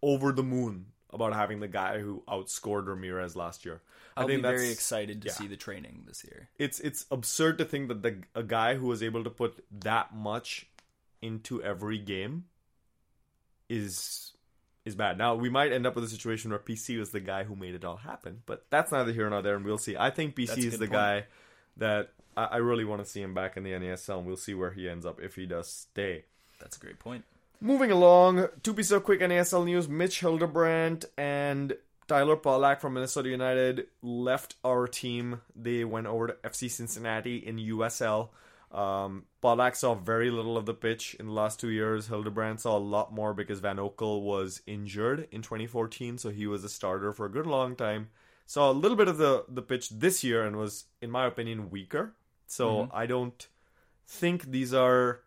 over 0.01 0.31
the 0.31 0.43
moon 0.43 0.87
about 1.11 1.33
having 1.33 1.59
the 1.59 1.67
guy 1.67 1.99
who 1.99 2.23
outscored 2.27 2.87
Ramirez 2.87 3.35
last 3.35 3.65
year. 3.65 3.81
I'll 4.15 4.25
I 4.25 4.27
think 4.27 4.43
be 4.43 4.49
very 4.49 4.69
excited 4.69 5.21
to 5.21 5.27
yeah. 5.27 5.33
see 5.33 5.47
the 5.47 5.55
training 5.55 6.03
this 6.05 6.23
year. 6.23 6.49
it's 6.57 6.79
it's 6.79 7.05
absurd 7.11 7.57
to 7.59 7.65
think 7.65 7.87
that 7.87 8.01
the 8.01 8.23
a 8.35 8.43
guy 8.43 8.75
who 8.75 8.87
was 8.87 9.01
able 9.01 9.23
to 9.23 9.29
put 9.29 9.63
that 9.79 10.13
much 10.13 10.67
into 11.21 11.61
every 11.63 11.97
game 11.97 12.45
is 13.69 14.33
is 14.85 14.95
bad. 14.95 15.17
Now 15.17 15.35
we 15.35 15.49
might 15.49 15.71
end 15.71 15.85
up 15.85 15.95
with 15.95 16.03
a 16.03 16.09
situation 16.09 16.51
where 16.51 16.59
PC 16.59 16.97
was 16.99 17.11
the 17.11 17.19
guy 17.19 17.43
who 17.43 17.55
made 17.55 17.75
it 17.75 17.85
all 17.85 17.97
happen, 17.97 18.41
but 18.45 18.65
that's 18.69 18.91
neither 18.91 19.11
here 19.11 19.29
nor 19.29 19.41
there, 19.41 19.55
and 19.55 19.65
we'll 19.65 19.77
see. 19.77 19.95
I 19.97 20.09
think 20.09 20.35
PC 20.35 20.47
That's 20.47 20.59
is 20.59 20.71
the 20.73 20.85
point. 20.87 20.91
guy 20.91 21.25
that 21.77 22.09
I, 22.35 22.45
I 22.45 22.57
really 22.57 22.85
want 22.85 23.03
to 23.03 23.09
see 23.09 23.21
him 23.21 23.33
back 23.33 23.57
in 23.57 23.63
the 23.63 23.71
NASL, 23.71 24.19
and 24.19 24.25
we'll 24.27 24.37
see 24.37 24.53
where 24.53 24.71
he 24.71 24.89
ends 24.89 25.05
up 25.05 25.19
if 25.21 25.35
he 25.35 25.45
does 25.45 25.67
stay. 25.69 26.25
That's 26.59 26.77
a 26.77 26.79
great 26.79 26.99
point. 26.99 27.23
Moving 27.61 27.91
along, 27.91 28.47
two 28.63 28.73
pieces 28.73 28.93
of 28.93 29.03
quick 29.03 29.19
NASL 29.19 29.65
news. 29.65 29.89
Mitch 29.89 30.21
Hildebrandt 30.21 31.05
and 31.17 31.75
Tyler 32.07 32.37
Polak 32.37 32.79
from 32.79 32.93
Minnesota 32.93 33.29
United 33.29 33.87
left 34.01 34.55
our 34.63 34.87
team. 34.87 35.41
They 35.55 35.83
went 35.83 36.07
over 36.07 36.27
to 36.27 36.33
FC 36.33 36.71
Cincinnati 36.71 37.37
in 37.37 37.57
USL. 37.57 38.29
Um, 38.71 39.25
Polak 39.43 39.75
saw 39.75 39.95
very 39.95 40.29
little 40.29 40.57
of 40.57 40.65
the 40.65 40.73
pitch 40.73 41.15
in 41.19 41.27
the 41.27 41.31
last 41.31 41.59
two 41.59 41.69
years. 41.69 42.07
Hildebrandt 42.07 42.61
saw 42.61 42.77
a 42.77 42.79
lot 42.79 43.11
more 43.11 43.33
because 43.33 43.59
Van 43.59 43.77
Oekel 43.77 44.21
was 44.21 44.61
injured 44.67 45.27
in 45.31 45.41
2014, 45.41 46.17
so 46.17 46.29
he 46.29 46.45
was 46.45 46.63
a 46.63 46.69
starter 46.69 47.11
for 47.11 47.25
a 47.25 47.31
good 47.31 47.47
long 47.47 47.75
time. 47.75 48.09
Saw 48.45 48.71
a 48.71 48.73
little 48.73 48.97
bit 48.97 49.07
of 49.07 49.17
the, 49.17 49.45
the 49.47 49.61
pitch 49.61 49.89
this 49.89 50.23
year 50.23 50.45
and 50.45 50.55
was, 50.55 50.85
in 51.01 51.11
my 51.11 51.25
opinion, 51.25 51.69
weaker. 51.69 52.13
So 52.47 52.89
I 52.91 53.05
don't 53.05 53.47
think 54.07 54.45
these 54.45 54.73
are 54.73 55.21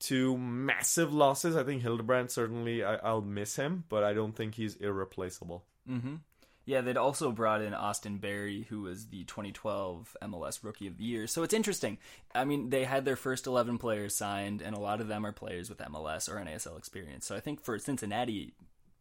two 0.00 0.36
massive 0.36 1.14
losses. 1.14 1.56
I 1.56 1.62
think 1.62 1.82
Hildebrandt 1.82 2.30
certainly 2.30 2.82
I, 2.84 2.96
I'll 2.96 3.22
miss 3.22 3.56
him, 3.56 3.84
but 3.88 4.02
I 4.02 4.12
don't 4.12 4.34
think 4.34 4.56
he's 4.56 4.74
irreplaceable. 4.76 5.64
Mm-hmm. 5.88 6.16
Yeah, 6.66 6.80
they'd 6.80 6.96
also 6.96 7.30
brought 7.30 7.60
in 7.60 7.74
Austin 7.74 8.16
Berry, 8.16 8.66
who 8.70 8.82
was 8.82 9.08
the 9.08 9.24
2012 9.24 10.16
MLS 10.22 10.64
Rookie 10.64 10.86
of 10.86 10.96
the 10.96 11.04
Year. 11.04 11.26
So 11.26 11.42
it's 11.42 11.52
interesting. 11.52 11.98
I 12.34 12.44
mean, 12.44 12.70
they 12.70 12.84
had 12.84 13.04
their 13.04 13.16
first 13.16 13.46
11 13.46 13.76
players 13.76 14.14
signed, 14.14 14.62
and 14.62 14.74
a 14.74 14.80
lot 14.80 15.02
of 15.02 15.08
them 15.08 15.26
are 15.26 15.32
players 15.32 15.68
with 15.68 15.78
MLS 15.78 16.28
or 16.28 16.36
NASL 16.36 16.78
experience. 16.78 17.26
So 17.26 17.36
I 17.36 17.40
think 17.40 17.60
for 17.60 17.78
Cincinnati, 17.78 18.54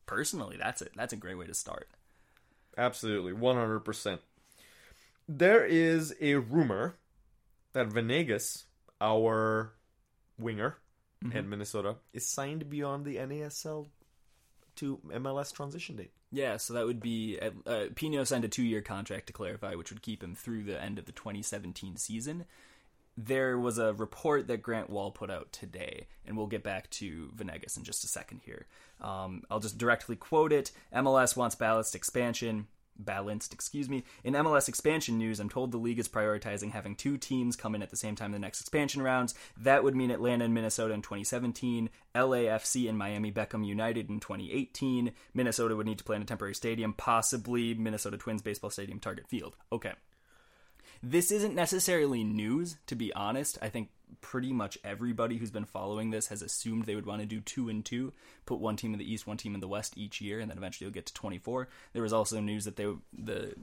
personally, 0.06 0.58
that's 0.58 0.82
a 0.82 0.88
that's 0.96 1.14
a 1.14 1.18
great 1.18 1.38
way 1.38 1.46
to 1.48 1.54
start. 1.54 1.88
Absolutely, 2.78 3.34
one 3.34 3.56
hundred 3.56 3.82
percent. 3.82 4.22
There 5.28 5.64
is 5.66 6.14
a 6.20 6.36
rumor 6.36 6.96
that 7.74 7.88
Venegas, 7.88 8.66
our 9.00 9.74
winger 10.38 10.78
in 11.22 11.30
mm-hmm. 11.30 11.50
Minnesota, 11.50 11.96
is 12.12 12.28
signed 12.28 12.70
beyond 12.70 13.06
the 13.06 13.16
NASL 13.18 13.88
to 14.76 15.00
MLS 15.08 15.54
transition 15.54 15.96
date. 15.96 16.12
Yeah, 16.34 16.58
so 16.58 16.74
that 16.74 16.88
would 16.88 17.00
be 17.00 17.38
uh, 17.40 17.52
Pinho 17.94 18.26
signed 18.26 18.44
a 18.44 18.48
two-year 18.48 18.82
contract 18.82 19.28
to 19.28 19.34
clarify, 19.34 19.76
which 19.76 19.92
would 19.92 20.02
keep 20.02 20.24
him 20.24 20.34
through 20.34 20.64
the 20.64 20.82
end 20.82 20.98
of 20.98 21.06
the 21.06 21.12
2017 21.12 21.96
season. 21.98 22.46
There 23.16 23.60
was 23.60 23.78
a 23.78 23.94
report 23.94 24.48
that 24.48 24.64
Grant 24.64 24.90
Wahl 24.90 25.12
put 25.12 25.30
out 25.30 25.52
today, 25.52 26.08
and 26.26 26.36
we'll 26.36 26.48
get 26.48 26.64
back 26.64 26.90
to 26.90 27.30
Venegas 27.36 27.78
in 27.78 27.84
just 27.84 28.04
a 28.04 28.08
second 28.08 28.42
here. 28.44 28.66
Um, 29.00 29.44
I'll 29.52 29.60
just 29.60 29.78
directly 29.78 30.16
quote 30.16 30.52
it: 30.52 30.72
MLS 30.92 31.38
wants 31.38 31.54
balanced 31.54 31.94
expansion. 31.94 32.66
Balanced, 32.98 33.54
excuse 33.54 33.90
me. 33.90 34.04
In 34.24 34.34
MLS 34.34 34.70
expansion 34.70 35.18
news, 35.18 35.40
I'm 35.40 35.50
told 35.50 35.72
the 35.72 35.78
league 35.78 36.00
is 36.00 36.08
prioritizing 36.08 36.72
having 36.72 36.96
two 36.96 37.18
teams 37.18 37.56
come 37.56 37.76
in 37.76 37.82
at 37.82 37.90
the 37.90 37.98
same 37.98 38.16
time 38.16 38.28
in 38.28 38.34
the 38.34 38.40
next 38.40 38.62
expansion 38.62 39.02
rounds. 39.02 39.34
That 39.58 39.84
would 39.84 39.96
mean 39.96 40.12
Atlanta 40.12 40.46
and 40.46 40.54
Minnesota 40.54 40.94
in 40.94 41.02
2017, 41.02 41.90
LAFC 42.16 42.88
and 42.88 42.98
Miami 42.98 43.32
Beckham 43.32 43.66
United 43.66 44.10
in 44.10 44.20
2018. 44.20 45.12
Minnesota 45.34 45.76
would 45.76 45.88
need 45.88 45.98
to 45.98 46.04
play 46.04 46.16
in 46.16 46.22
a 46.22 46.26
temporary 46.26 46.56
stadium, 46.56 46.94
possibly 46.94 47.74
Minnesota 47.74 48.18
Twins 48.18 48.42
baseball 48.42 48.70
stadium, 48.70 49.00
Target 49.00 49.28
Field. 49.28 49.56
Okay. 49.72 49.94
This 51.06 51.32
isn't 51.32 51.54
necessarily 51.54 52.24
news, 52.24 52.78
to 52.88 52.96
be 52.96 53.14
honest. 53.14 53.58
I 53.62 53.68
think 53.68 53.90
pretty 54.22 54.54
much 54.54 54.78
everybody 54.86 55.36
who's 55.38 55.52
been 55.52 55.66
following 55.66 56.12
this 56.12 56.28
has 56.28 56.42
assumed 56.42 56.86
they 56.86 56.96
would 56.96 57.06
want 57.06 57.20
to 57.20 57.28
do 57.28 57.42
two 57.42 57.68
and 57.68 57.84
two, 57.84 58.14
put 58.46 58.60
one 58.60 58.78
team 58.78 58.94
in 58.94 59.00
the 59.00 59.14
East, 59.14 59.28
one 59.28 59.36
team 59.36 59.54
in 59.54 59.60
the 59.60 59.68
West 59.68 59.98
each 59.98 60.22
year, 60.22 60.40
and 60.40 60.50
then 60.50 60.58
eventually 60.58 60.86
you'll 60.86 60.94
get 60.94 61.06
to 61.08 61.14
24. 61.14 61.68
There 61.92 62.02
was 62.02 62.14
also 62.14 62.40
news 62.40 62.64
that 62.64 62.78
they 62.78 62.88
the 63.12 63.54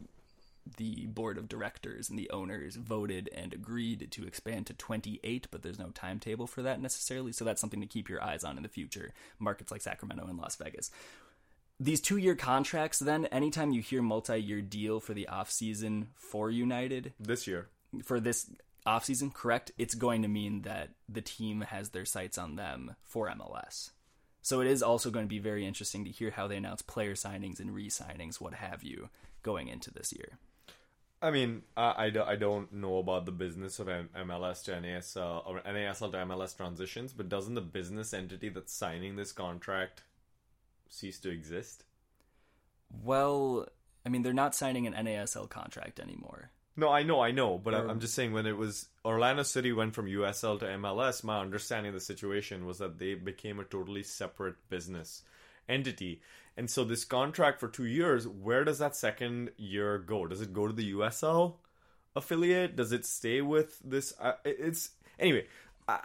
the 0.76 1.06
board 1.06 1.38
of 1.38 1.48
directors 1.48 2.10
and 2.10 2.18
the 2.18 2.30
owners 2.30 2.76
voted 2.76 3.30
and 3.34 3.54
agreed 3.54 4.08
to 4.10 4.26
expand 4.26 4.66
to 4.66 4.74
28, 4.74 5.48
but 5.50 5.62
there's 5.62 5.78
no 5.78 5.88
timetable 5.88 6.46
for 6.46 6.60
that 6.60 6.82
necessarily. 6.82 7.32
So 7.32 7.46
that's 7.46 7.60
something 7.60 7.80
to 7.80 7.86
keep 7.86 8.10
your 8.10 8.22
eyes 8.22 8.44
on 8.44 8.58
in 8.58 8.62
the 8.62 8.68
future. 8.68 9.12
Markets 9.38 9.72
like 9.72 9.80
Sacramento 9.80 10.26
and 10.28 10.38
Las 10.38 10.56
Vegas 10.56 10.90
these 11.80 12.00
two 12.00 12.18
year 12.18 12.36
contracts 12.36 12.98
then 12.98 13.26
anytime 13.26 13.72
you 13.72 13.80
hear 13.80 14.02
multi-year 14.02 14.60
deal 14.60 15.00
for 15.00 15.14
the 15.14 15.26
offseason 15.30 16.06
for 16.14 16.50
united 16.50 17.12
This 17.18 17.46
year, 17.46 17.68
for 18.04 18.20
this 18.20 18.50
offseason 18.86 19.32
correct 19.32 19.72
it's 19.78 19.94
going 19.94 20.22
to 20.22 20.28
mean 20.28 20.62
that 20.62 20.90
the 21.08 21.22
team 21.22 21.62
has 21.62 21.90
their 21.90 22.04
sights 22.04 22.38
on 22.38 22.56
them 22.56 22.94
for 23.02 23.28
mls 23.28 23.90
so 24.42 24.60
it 24.60 24.66
is 24.66 24.82
also 24.82 25.10
going 25.10 25.26
to 25.26 25.28
be 25.28 25.38
very 25.38 25.66
interesting 25.66 26.04
to 26.04 26.10
hear 26.10 26.30
how 26.30 26.46
they 26.46 26.56
announce 26.56 26.82
player 26.82 27.14
signings 27.14 27.60
and 27.60 27.74
re-signings 27.74 28.40
what 28.40 28.54
have 28.54 28.82
you 28.82 29.10
going 29.42 29.68
into 29.68 29.90
this 29.90 30.12
year. 30.12 30.38
I 31.22 31.30
mean, 31.30 31.62
I, 31.76 32.06
I, 32.06 32.10
do- 32.10 32.22
I 32.22 32.36
don't 32.36 32.72
know 32.72 32.96
about 32.96 33.26
the 33.26 33.32
business 33.32 33.78
of 33.78 33.88
M- 33.88 34.08
MLS 34.16 34.62
to 34.64 34.72
NASL 34.72 35.46
or 35.46 35.60
NASL 35.60 36.10
to 36.12 36.18
MLS 36.18 36.56
transitions, 36.56 37.12
but 37.12 37.28
doesn't 37.28 37.54
the 37.54 37.60
business 37.60 38.14
entity 38.14 38.48
that's 38.48 38.72
signing 38.72 39.16
this 39.16 39.32
contract 39.32 40.02
cease 40.90 41.18
to 41.20 41.30
exist? 41.30 41.84
well 43.04 43.66
i 44.04 44.08
mean 44.08 44.22
they're 44.22 44.32
not 44.32 44.54
signing 44.54 44.86
an 44.86 44.94
nasl 45.06 45.48
contract 45.48 46.00
anymore 46.00 46.50
No, 46.76 46.88
I 46.88 47.02
know, 47.02 47.20
I 47.20 47.30
know, 47.32 47.58
but 47.58 47.74
I'm- 47.74 47.86
Or- 47.86 47.90
I'm 47.90 48.00
just 48.00 48.14
saying 48.14 48.32
when 48.32 48.46
it 48.46 48.56
was 48.56 48.88
Orlando 49.04 49.42
City 49.42 49.70
went 49.72 49.94
from 49.94 50.06
USL 50.06 50.58
to 50.60 50.66
MLS, 50.66 51.22
my 51.24 51.38
understanding 51.40 51.90
of 51.90 51.94
the 51.94 52.00
situation 52.12 52.64
was 52.64 52.78
that 52.78 52.98
they 52.98 53.14
became 53.14 53.58
a 53.60 53.64
totally 53.64 54.02
separate 54.02 54.56
business 54.70 55.22
entity. 55.68 56.22
And 56.56 56.70
so 56.70 56.84
this 56.84 57.04
contract 57.04 57.60
for 57.60 57.68
2 57.68 57.84
years, 57.84 58.26
where 58.26 58.64
does 58.64 58.78
that 58.78 58.96
second 58.96 59.50
year 59.58 59.98
go? 59.98 60.26
Does 60.26 60.40
it 60.40 60.52
go 60.54 60.66
to 60.68 60.72
the 60.72 60.92
USL 60.94 61.58
affiliate? 62.16 62.76
Does 62.76 62.92
it 62.92 63.04
stay 63.04 63.40
with 63.42 63.78
this? 63.84 64.14
Uh, 64.18 64.34
it's 64.44 64.90
anyway. 65.18 65.46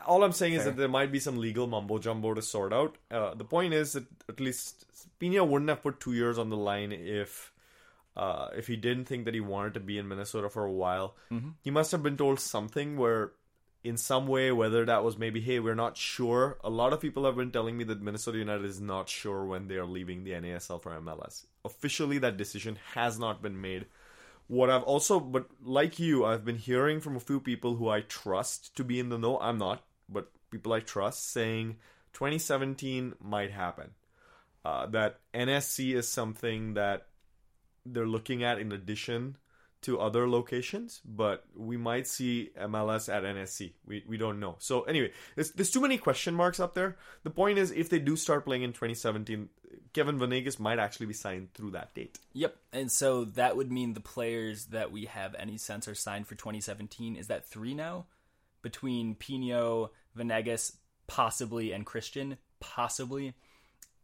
All 0.06 0.24
I'm 0.24 0.32
saying 0.32 0.54
is 0.54 0.66
that 0.66 0.78
there 0.78 0.88
might 0.88 1.12
be 1.12 1.20
some 1.20 1.38
legal 1.38 1.68
mumbo 1.68 1.98
jumbo 2.00 2.34
to 2.34 2.42
sort 2.42 2.74
out. 2.74 2.98
Uh, 3.12 3.34
the 3.34 3.44
point 3.44 3.74
is 3.74 3.94
that 3.94 4.06
at 4.30 4.40
least 4.40 4.86
Pinho 5.20 5.48
wouldn't 5.48 5.70
have 5.70 5.82
put 5.84 6.00
two 6.00 6.14
years 6.14 6.38
on 6.38 6.50
the 6.50 6.58
line 6.58 6.92
if 6.92 7.52
uh, 8.16 8.48
if 8.56 8.68
he 8.68 8.76
didn't 8.78 9.06
think 9.06 9.26
that 9.26 9.34
he 9.34 9.42
wanted 9.42 9.74
to 9.74 9.80
be 9.80 9.98
in 9.98 10.08
Minnesota 10.08 10.50
for 10.50 10.64
a 10.64 10.72
while. 10.72 11.16
He 11.62 11.72
must 11.72 11.92
have 11.92 12.02
been 12.02 12.16
told 12.18 12.40
something 12.40 12.96
where, 12.98 13.34
in 13.84 13.98
some 13.98 14.26
way, 14.28 14.52
whether 14.52 14.86
that 14.86 15.04
was 15.04 15.18
maybe, 15.18 15.42
hey, 15.42 15.60
we're 15.60 15.76
not 15.76 15.98
sure. 15.98 16.58
A 16.64 16.70
lot 16.70 16.94
of 16.94 17.02
people 17.02 17.26
have 17.26 17.36
been 17.36 17.52
telling 17.52 17.78
me 17.78 17.84
that 17.84 18.02
Minnesota 18.02 18.38
United 18.38 18.66
is 18.66 18.80
not 18.80 19.10
sure 19.10 19.44
when 19.46 19.68
they 19.68 19.76
are 19.76 19.86
leaving 19.86 20.24
the 20.24 20.32
NASL 20.32 20.82
for 20.82 20.92
MLS. 21.02 21.46
Officially, 21.66 22.18
that 22.20 22.38
decision 22.38 22.78
has 22.94 23.20
not 23.20 23.42
been 23.42 23.60
made. 23.60 23.86
What 24.48 24.70
I've 24.70 24.84
also, 24.84 25.20
but 25.20 25.48
like 25.64 25.98
you, 26.00 26.24
I've 26.24 26.46
been 26.46 26.58
hearing 26.58 27.00
from 27.00 27.16
a 27.16 27.20
few 27.20 27.40
people 27.40 27.76
who 27.76 27.90
I 27.90 28.02
trust 28.02 28.76
to 28.76 28.84
be 28.84 29.00
in 29.00 29.10
the 29.10 29.18
know. 29.18 29.40
I'm 29.40 29.58
not, 29.58 29.84
but 30.08 30.32
people 30.52 30.74
I 30.74 30.82
trust 30.82 31.32
saying 31.32 31.78
2017 32.14 33.14
might 33.20 33.52
happen. 33.52 33.92
Uh, 34.64 34.88
that 34.88 35.20
NSC 35.34 35.94
is 35.94 36.08
something 36.08 36.74
that 36.74 37.08
they're 37.86 38.08
looking 38.08 38.44
at 38.44 38.60
in 38.60 38.72
addition 38.72 39.38
to 39.86 40.00
other 40.00 40.28
locations, 40.28 41.02
but 41.06 41.46
we 41.56 41.78
might 41.78 42.08
see 42.08 42.50
MLS 42.60 43.08
at 43.14 43.24
NSC. 43.24 43.74
We 43.86 44.04
we 44.08 44.18
don't 44.18 44.40
know. 44.40 44.56
So 44.60 44.82
anyway, 44.82 45.12
there's 45.36 45.52
there's 45.52 45.70
too 45.70 45.82
many 45.82 45.98
question 45.98 46.34
marks 46.34 46.60
up 46.60 46.74
there. 46.74 46.98
The 47.24 47.30
point 47.30 47.60
is, 47.60 47.72
if 47.72 47.90
they 47.90 48.00
do 48.00 48.16
start 48.16 48.46
playing 48.46 48.64
in 48.64 48.72
2017, 48.72 49.50
Kevin 49.94 50.18
Venegas 50.18 50.60
might 50.60 50.80
actually 50.80 51.06
be 51.06 51.14
signed 51.14 51.54
through 51.54 51.72
that 51.72 51.94
date. 51.94 52.18
Yep. 52.34 52.56
And 52.74 52.92
so 52.92 53.26
that 53.26 53.56
would 53.56 53.72
mean 53.72 53.94
the 53.94 54.00
players 54.00 54.66
that 54.68 54.92
we 54.92 55.06
have 55.06 55.36
any 55.38 55.58
sense 55.58 55.88
are 55.88 55.96
signed 55.96 56.28
for 56.28 56.36
2017. 56.36 57.16
Is 57.16 57.28
that 57.28 57.48
three 57.48 57.74
now? 57.76 58.08
Between 58.64 59.16
Pinho, 59.16 59.90
Venegas, 60.16 60.78
possibly, 61.06 61.72
and 61.72 61.86
Christian, 61.86 62.38
possibly. 62.60 63.36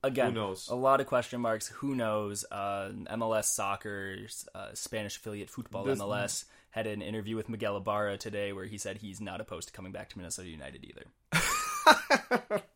Again, 0.04 0.34
Who 0.34 0.40
knows? 0.40 0.68
a 0.70 0.76
lot 0.76 1.00
of 1.00 1.08
question 1.08 1.42
marks. 1.42 1.68
Who 1.68 1.94
knows? 1.96 2.44
Uh, 2.52 2.90
MLS 3.12 3.46
Soccer's 3.46 4.48
uh, 4.56 4.70
Spanish 4.74 5.18
affiliate 5.18 5.50
Football 5.50 5.84
This- 5.84 6.00
MLS 6.00 6.46
had 6.72 6.88
an 6.88 7.02
interview 7.02 7.36
with 7.36 7.50
Miguel 7.50 7.76
Ibarra 7.78 8.18
today 8.18 8.54
where 8.54 8.66
he 8.66 8.78
said 8.78 8.98
he's 8.98 9.20
not 9.20 9.42
opposed 9.42 9.68
to 9.68 9.74
coming 9.74 9.92
back 9.92 10.10
to 10.10 10.18
Minnesota 10.18 10.50
United 10.50 10.86
either. 10.86 12.62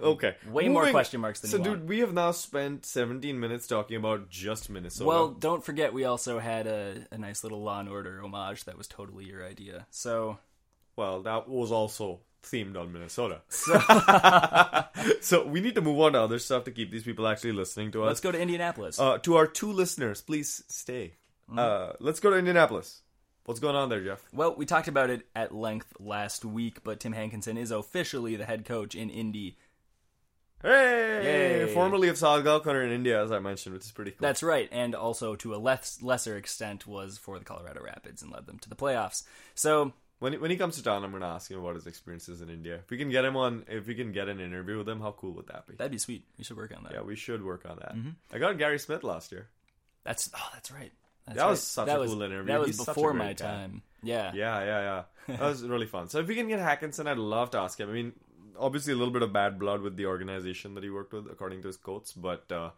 Okay, 0.00 0.36
Way 0.48 0.68
more 0.68 0.88
question 0.90 1.20
marks 1.20 1.40
than 1.40 1.50
so. 1.50 1.56
Dude, 1.58 1.66
want. 1.66 1.84
we 1.86 1.98
have 2.00 2.12
now 2.12 2.30
spent 2.30 2.86
17 2.86 3.40
minutes 3.40 3.66
talking 3.66 3.96
about 3.96 4.28
just 4.30 4.70
Minnesota. 4.70 5.08
Well, 5.08 5.28
don't 5.30 5.64
forget 5.64 5.92
we 5.92 6.04
also 6.04 6.38
had 6.38 6.66
a, 6.68 7.06
a 7.10 7.18
nice 7.18 7.42
little 7.42 7.62
Law 7.62 7.80
and 7.80 7.88
Order 7.88 8.22
homage 8.22 8.64
that 8.64 8.78
was 8.78 8.86
totally 8.86 9.24
your 9.24 9.44
idea. 9.44 9.86
So 9.90 10.38
Well, 10.94 11.22
that 11.22 11.48
was 11.48 11.72
also 11.72 12.20
themed 12.42 12.76
on 12.76 12.92
Minnesota. 12.92 13.42
So, 15.20 15.46
we 15.46 15.60
need 15.60 15.74
to 15.74 15.80
move 15.80 16.00
on 16.00 16.12
to 16.12 16.20
other 16.20 16.38
stuff 16.38 16.64
to 16.64 16.70
keep 16.70 16.90
these 16.90 17.04
people 17.04 17.26
actually 17.28 17.52
listening 17.52 17.92
to 17.92 18.04
us. 18.04 18.08
let's 18.08 18.20
go 18.20 18.32
to 18.32 18.40
Indianapolis. 18.40 18.98
Uh, 18.98 19.18
to 19.18 19.36
our 19.36 19.46
two 19.46 19.72
listeners, 19.72 20.20
please 20.20 20.62
stay. 20.68 21.14
Uh, 21.56 21.92
let's 22.00 22.20
go 22.20 22.30
to 22.30 22.36
Indianapolis. 22.36 23.02
What's 23.44 23.60
going 23.60 23.76
on 23.76 23.88
there, 23.88 24.02
Jeff? 24.02 24.22
Well, 24.32 24.54
we 24.56 24.66
talked 24.66 24.88
about 24.88 25.08
it 25.08 25.26
at 25.34 25.54
length 25.54 25.94
last 25.98 26.44
week, 26.44 26.84
but 26.84 27.00
Tim 27.00 27.12
Hankinson 27.12 27.56
is 27.56 27.70
officially 27.70 28.36
the 28.36 28.44
head 28.44 28.64
coach 28.64 28.94
in 28.94 29.08
Indy. 29.08 29.56
Hey! 30.62 31.64
Yay. 31.66 31.72
Formerly 31.74 32.08
of 32.08 32.16
Salgaocar 32.16 32.84
in 32.84 32.90
India, 32.90 33.22
as 33.22 33.30
I 33.30 33.38
mentioned, 33.38 33.74
which 33.74 33.84
is 33.84 33.92
pretty 33.92 34.10
cool. 34.10 34.18
That's 34.20 34.42
right, 34.42 34.68
and 34.72 34.94
also 34.94 35.36
to 35.36 35.54
a 35.54 35.56
less, 35.56 36.02
lesser 36.02 36.36
extent 36.36 36.86
was 36.86 37.16
for 37.16 37.38
the 37.38 37.44
Colorado 37.44 37.80
Rapids 37.82 38.22
and 38.22 38.32
led 38.32 38.46
them 38.46 38.58
to 38.58 38.68
the 38.68 38.76
playoffs. 38.76 39.22
So 39.54 39.92
when 40.18 40.32
he, 40.32 40.38
when 40.38 40.50
he 40.50 40.56
comes 40.56 40.76
to 40.76 40.82
town, 40.82 41.04
I'm 41.04 41.10
going 41.10 41.22
to 41.22 41.28
ask 41.28 41.50
him 41.50 41.58
about 41.60 41.74
his 41.76 41.86
experiences 41.86 42.40
in 42.40 42.50
India. 42.50 42.76
If 42.76 42.90
we 42.90 42.98
can 42.98 43.10
get 43.10 43.24
him 43.24 43.36
on, 43.36 43.64
if 43.68 43.86
we 43.86 43.94
can 43.94 44.12
get 44.12 44.28
an 44.28 44.40
interview 44.40 44.78
with 44.78 44.88
him, 44.88 45.00
how 45.00 45.12
cool 45.12 45.32
would 45.34 45.46
that 45.48 45.66
be? 45.66 45.74
that'd 45.76 45.92
be 45.92 45.98
sweet. 45.98 46.24
We 46.38 46.44
should 46.44 46.56
work 46.56 46.72
on 46.76 46.84
that. 46.84 46.92
yeah, 46.92 47.02
we 47.02 47.16
should 47.16 47.44
work 47.44 47.64
on 47.68 47.76
that. 47.78 47.94
Mm-hmm. 47.94 48.10
I 48.32 48.38
got 48.38 48.58
Gary 48.58 48.78
Smith 48.78 49.04
last 49.04 49.30
year. 49.32 49.48
That's 50.04 50.30
oh, 50.34 50.48
that's 50.54 50.70
right. 50.70 50.92
That's 51.26 51.36
That 51.36 51.44
right. 51.44 51.50
was 51.50 51.62
such 51.62 51.86
that 51.86 51.96
a 51.98 52.00
was, 52.00 52.10
cool 52.12 52.22
interview. 52.22 52.46
That 52.52 52.60
was 52.60 52.68
He's 52.76 52.84
before 52.84 53.12
my 53.12 53.28
guy. 53.28 53.32
time. 53.34 53.82
Yeah. 54.02 54.32
Yeah, 54.34 54.64
yeah, 54.64 55.02
yeah. 55.28 55.36
That 55.36 55.40
was 55.48 55.62
really 55.62 55.86
fun. 55.86 56.08
So 56.08 56.20
if 56.20 56.26
we 56.26 56.34
can 56.34 56.48
get 56.48 56.58
Hankinson, 56.58 57.06
I'd 57.06 57.18
love 57.18 57.50
to 57.50 57.58
ask 57.58 57.78
him. 57.78 57.90
I 57.90 57.92
mean, 57.92 58.12
obviously 58.58 58.92
a 58.94 58.96
little 58.96 59.12
bit 59.12 59.22
of 59.22 59.32
bad 59.32 59.58
blood 59.58 59.82
with 59.82 59.96
the 59.96 60.06
organization 60.06 60.74
that 60.74 60.82
he 60.84 60.90
worked 60.90 61.12
with, 61.12 61.26
according 61.30 61.60
to 61.62 61.66
his 61.68 61.76
quotes, 61.76 62.12
but 62.12 62.50
uh, 62.50 62.70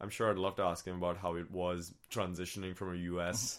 I'm 0.00 0.08
sure 0.08 0.30
I'd 0.30 0.38
love 0.38 0.56
to 0.56 0.62
ask 0.62 0.86
him 0.86 0.96
about 0.96 1.18
how 1.18 1.34
it 1.34 1.50
was 1.50 1.92
transitioning 2.10 2.74
from 2.74 2.94
a 2.94 2.96
U.S. 2.96 3.58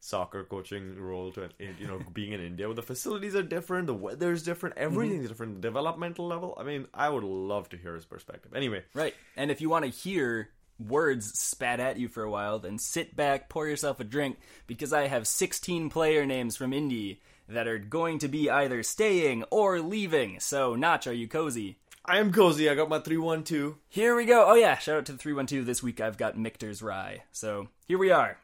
soccer 0.00 0.44
coaching 0.44 0.98
role 0.98 1.32
to 1.32 1.48
you 1.58 1.86
know 1.86 2.00
being 2.12 2.32
in 2.32 2.40
India. 2.40 2.66
Where 2.66 2.74
the 2.74 2.82
facilities 2.82 3.34
are 3.34 3.42
different, 3.42 3.86
the 3.86 3.94
weather 3.94 4.32
is 4.32 4.42
different, 4.42 4.78
everything's 4.78 5.20
mm-hmm. 5.20 5.28
different, 5.28 5.60
developmental 5.60 6.26
level. 6.26 6.56
I 6.58 6.64
mean, 6.64 6.86
I 6.94 7.08
would 7.08 7.24
love 7.24 7.68
to 7.70 7.76
hear 7.76 7.94
his 7.94 8.04
perspective. 8.04 8.54
Anyway, 8.54 8.84
Right. 8.94 9.14
And 9.36 9.50
if 9.50 9.60
you 9.60 9.70
want 9.70 9.84
to 9.84 9.90
hear 9.90 10.50
words 10.78 11.38
spat 11.38 11.80
at 11.80 11.98
you 11.98 12.08
for 12.08 12.22
a 12.22 12.30
while, 12.30 12.58
then 12.58 12.78
sit 12.78 13.16
back, 13.16 13.48
pour 13.48 13.66
yourself 13.66 14.00
a 14.00 14.04
drink, 14.04 14.38
because 14.66 14.92
I 14.92 15.08
have 15.08 15.26
16 15.26 15.90
player 15.90 16.24
names 16.24 16.56
from 16.56 16.72
Indy 16.72 17.20
that 17.48 17.66
are 17.66 17.78
going 17.78 18.18
to 18.20 18.28
be 18.28 18.50
either 18.50 18.82
staying 18.82 19.44
or 19.50 19.80
leaving. 19.80 20.38
So, 20.40 20.74
Notch, 20.74 21.06
are 21.06 21.12
you 21.12 21.26
cozy? 21.26 21.78
I 22.04 22.18
am 22.18 22.32
cozy. 22.32 22.70
I 22.70 22.74
got 22.74 22.88
my 22.88 23.00
three 23.00 23.16
one 23.18 23.44
two. 23.44 23.76
Here 23.88 24.14
we 24.14 24.24
go. 24.24 24.46
Oh, 24.46 24.54
yeah. 24.54 24.78
Shout 24.78 24.98
out 24.98 25.06
to 25.06 25.12
the 25.12 25.18
312. 25.18 25.66
This 25.66 25.82
week 25.82 26.00
I've 26.00 26.16
got 26.16 26.38
Michter's 26.38 26.82
Rye. 26.82 27.24
So, 27.32 27.68
here 27.86 27.98
we 27.98 28.10
are. 28.10 28.38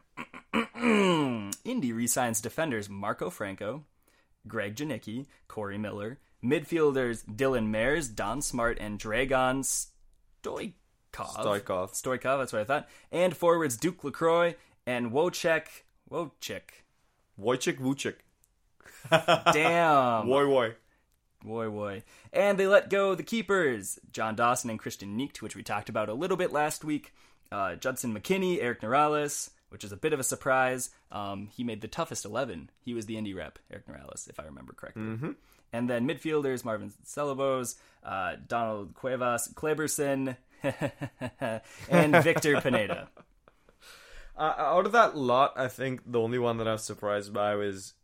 Indy 1.65 1.93
resigns 1.93 2.41
defenders 2.41 2.89
Marco 2.89 3.31
Franco, 3.31 3.85
Greg 4.47 4.77
Janicki, 4.77 5.27
Corey 5.49 5.79
Miller, 5.79 6.19
midfielders 6.45 7.25
Dylan 7.25 7.67
Mares, 7.69 8.09
Don 8.09 8.43
Smart, 8.43 8.79
and 8.81 8.99
Dragan 8.99 9.61
Stojkov. 9.63 10.75
Stojkov. 11.13 11.93
Stojkov, 11.93 12.39
that's 12.39 12.53
what 12.53 12.63
I 12.63 12.65
thought. 12.65 12.89
And 13.11 13.37
forwards 13.37 13.77
Duke 13.77 14.05
LaCroix 14.05 14.55
and 14.87 15.13
Wojciech. 15.13 15.67
Wojciech. 16.11 16.83
Wojciech 17.41 17.79
Wojcik. 17.79 18.17
Damn. 19.53 20.27
Woy 20.27 20.47
woy. 20.47 20.75
Boy, 21.45 21.69
boy. 21.69 22.03
And 22.33 22.59
they 22.59 22.67
let 22.67 22.89
go 22.89 23.15
the 23.15 23.23
keepers, 23.23 23.99
John 24.11 24.35
Dawson 24.35 24.71
and 24.71 24.79
Christian 24.79 25.19
Neekt, 25.19 25.43
which 25.43 25.55
we 25.55 25.63
talked 25.63 25.91
about 25.91 26.09
a 26.09 26.15
little 26.15 26.39
bit 26.39 26.53
last 26.53 26.85
week. 26.85 27.13
Uh, 27.53 27.75
Judson 27.75 28.19
McKinney, 28.19 28.63
Erick 28.63 28.81
Norales, 28.81 29.51
which 29.75 29.83
is 29.85 29.91
a 29.93 29.97
bit 29.97 30.13
of 30.13 30.21
a 30.21 30.23
surprise. 30.23 30.91
Um, 31.11 31.49
he 31.57 31.65
made 31.65 31.81
the 31.81 31.89
toughest 31.89 32.25
11. 32.25 32.71
He 32.81 32.95
was 32.95 33.07
the 33.07 33.17
indie 33.17 33.35
rep, 33.35 33.59
Erick 33.71 33.89
Norales, 33.89 34.29
if 34.31 34.39
I 34.39 34.45
remember 34.45 34.73
correctly. 34.73 35.03
And 35.73 35.91
then 35.91 36.07
midfielders, 36.09 36.65
Marvin 36.65 36.93
Ceballos, 37.05 37.75
uh, 38.05 38.37
Donald 38.47 38.95
Cuevas, 38.95 39.53
Kleberson, 39.55 40.37
and 41.91 42.15
Victor 42.23 42.61
Pineda. 42.61 43.09
Uh, 44.37 44.55
out 44.57 44.87
of 44.87 44.93
that 44.93 45.17
lot, 45.17 45.53
I 45.57 45.67
think 45.69 46.03
the 46.07 46.21
only 46.21 46.39
one 46.39 46.57
that 46.59 46.69
I 46.69 46.73
was 46.73 46.85
surprised 46.85 47.33
by 47.33 47.55
was 47.57 47.95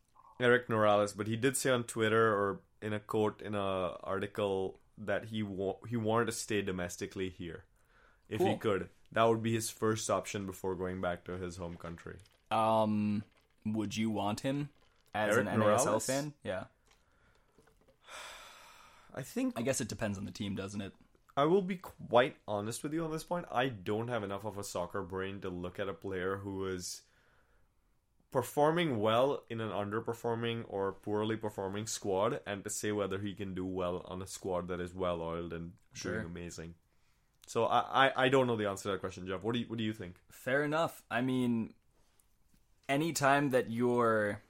Erick 0.41 0.69
Norales. 0.69 1.17
But 1.17 1.27
he 1.29 1.37
did 1.37 1.57
say 1.57 1.71
on 1.71 1.85
Twitter 1.85 2.33
or 2.35 2.61
in 2.83 2.93
a 2.93 3.01
quote 3.01 3.41
in 3.43 3.55
a 3.55 3.95
article 4.03 4.81
that 4.99 5.27
he 5.27 5.43
wa- 5.43 5.77
he 5.89 5.97
wanted 5.97 6.27
to 6.27 6.33
stay 6.33 6.63
domestically 6.63 7.31
here 7.31 7.65
if 8.29 8.41
he 8.41 8.57
could. 8.57 8.89
That 9.13 9.25
would 9.25 9.43
be 9.43 9.53
his 9.53 9.71
first 9.71 10.09
option 10.09 10.47
before 10.47 10.75
going 10.75 11.01
back 11.01 11.25
to 11.25 11.33
his 11.33 11.57
home 11.57 11.77
country. 11.77 12.17
Um, 12.51 13.25
would 13.67 13.97
you 13.97 14.11
want 14.11 14.41
him 14.41 14.69
as 15.15 15.35
Eric 15.35 15.49
an 15.49 15.61
NASL 15.61 16.05
fan? 16.05 16.33
Yeah. 16.45 16.65
I 19.15 19.23
think 19.23 19.55
I 19.59 19.63
guess 19.63 19.81
it 19.81 19.89
depends 19.89 20.19
on 20.19 20.25
the 20.25 20.31
team, 20.31 20.55
doesn't 20.55 20.81
it? 20.81 20.93
I 21.37 21.45
will 21.45 21.63
be 21.63 21.77
quite 21.77 22.37
honest 22.47 22.83
with 22.83 22.93
you 22.93 23.05
on 23.05 23.11
this 23.11 23.25
point. 23.25 23.47
I 23.51 23.69
don't 23.69 24.09
have 24.09 24.23
enough 24.23 24.45
of 24.45 24.59
a 24.59 24.65
soccer 24.65 25.03
brain 25.03 25.41
to 25.41 25.49
look 25.49 25.79
at 25.79 25.89
a 25.89 25.93
player 25.95 26.39
who 26.39 26.67
is 26.67 27.03
performing 28.31 29.01
well 29.01 29.43
in 29.49 29.61
an 29.61 29.71
underperforming 29.71 30.65
or 30.69 30.93
poorly 30.93 31.37
performing 31.37 31.87
squad 31.87 32.41
and 32.47 32.63
to 32.63 32.71
say 32.71 32.93
whether 32.93 33.19
he 33.19 33.35
can 33.35 33.55
do 33.55 33.65
well 33.65 34.05
on 34.07 34.23
a 34.23 34.27
squad 34.27 34.69
that 34.69 34.81
is 34.81 34.95
well 34.95 35.21
oiled 35.21 35.53
and 35.53 35.73
Sure. 35.93 36.15
doing 36.15 36.27
amazing. 36.27 36.75
So 37.51 37.65
I, 37.65 38.07
I, 38.07 38.13
I 38.27 38.29
don't 38.29 38.47
know 38.47 38.55
the 38.55 38.69
answer 38.69 38.85
to 38.85 38.89
that 38.93 39.01
question, 39.01 39.27
Jeff. 39.27 39.43
What 39.43 39.55
do 39.55 39.59
you 39.59 39.65
what 39.67 39.77
do 39.77 39.83
you 39.83 39.93
think? 39.93 40.15
Fair 40.31 40.63
enough. 40.63 41.03
I 41.11 41.21
mean, 41.21 41.75
anytime 42.89 43.51
that 43.51 43.73
you're 43.73 44.41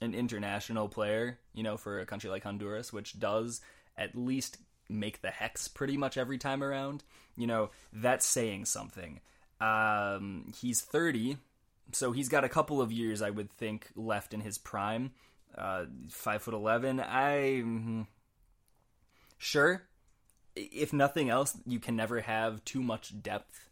an 0.00 0.12
international 0.12 0.88
player, 0.88 1.38
you 1.54 1.62
know, 1.62 1.76
for 1.76 2.00
a 2.00 2.04
country 2.04 2.28
like 2.30 2.42
Honduras, 2.42 2.92
which 2.92 3.20
does 3.20 3.60
at 3.96 4.16
least 4.16 4.56
make 4.88 5.22
the 5.22 5.30
hex 5.30 5.68
pretty 5.68 5.96
much 5.96 6.18
every 6.18 6.36
time 6.36 6.64
around, 6.64 7.04
you 7.36 7.46
know, 7.46 7.70
that's 7.92 8.26
saying 8.26 8.64
something. 8.64 9.20
Um, 9.60 10.52
he's 10.60 10.80
30, 10.80 11.36
so 11.92 12.10
he's 12.10 12.28
got 12.28 12.42
a 12.42 12.48
couple 12.48 12.80
of 12.82 12.90
years, 12.90 13.22
I 13.22 13.30
would 13.30 13.52
think, 13.52 13.86
left 13.94 14.34
in 14.34 14.40
his 14.40 14.58
prime. 14.58 15.12
Uh, 15.56 15.84
five 16.08 16.42
foot 16.42 16.54
eleven. 16.54 16.98
I 16.98 17.62
mm, 17.64 18.06
sure. 19.38 19.87
If 20.72 20.92
nothing 20.92 21.30
else, 21.30 21.56
you 21.66 21.78
can 21.78 21.96
never 21.96 22.20
have 22.20 22.64
too 22.64 22.82
much 22.82 23.22
depth 23.22 23.68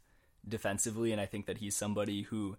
defensively, 0.49 1.12
and 1.12 1.20
I 1.20 1.27
think 1.27 1.46
that 1.46 1.59
he's 1.59 1.77
somebody 1.77 2.22
who 2.22 2.57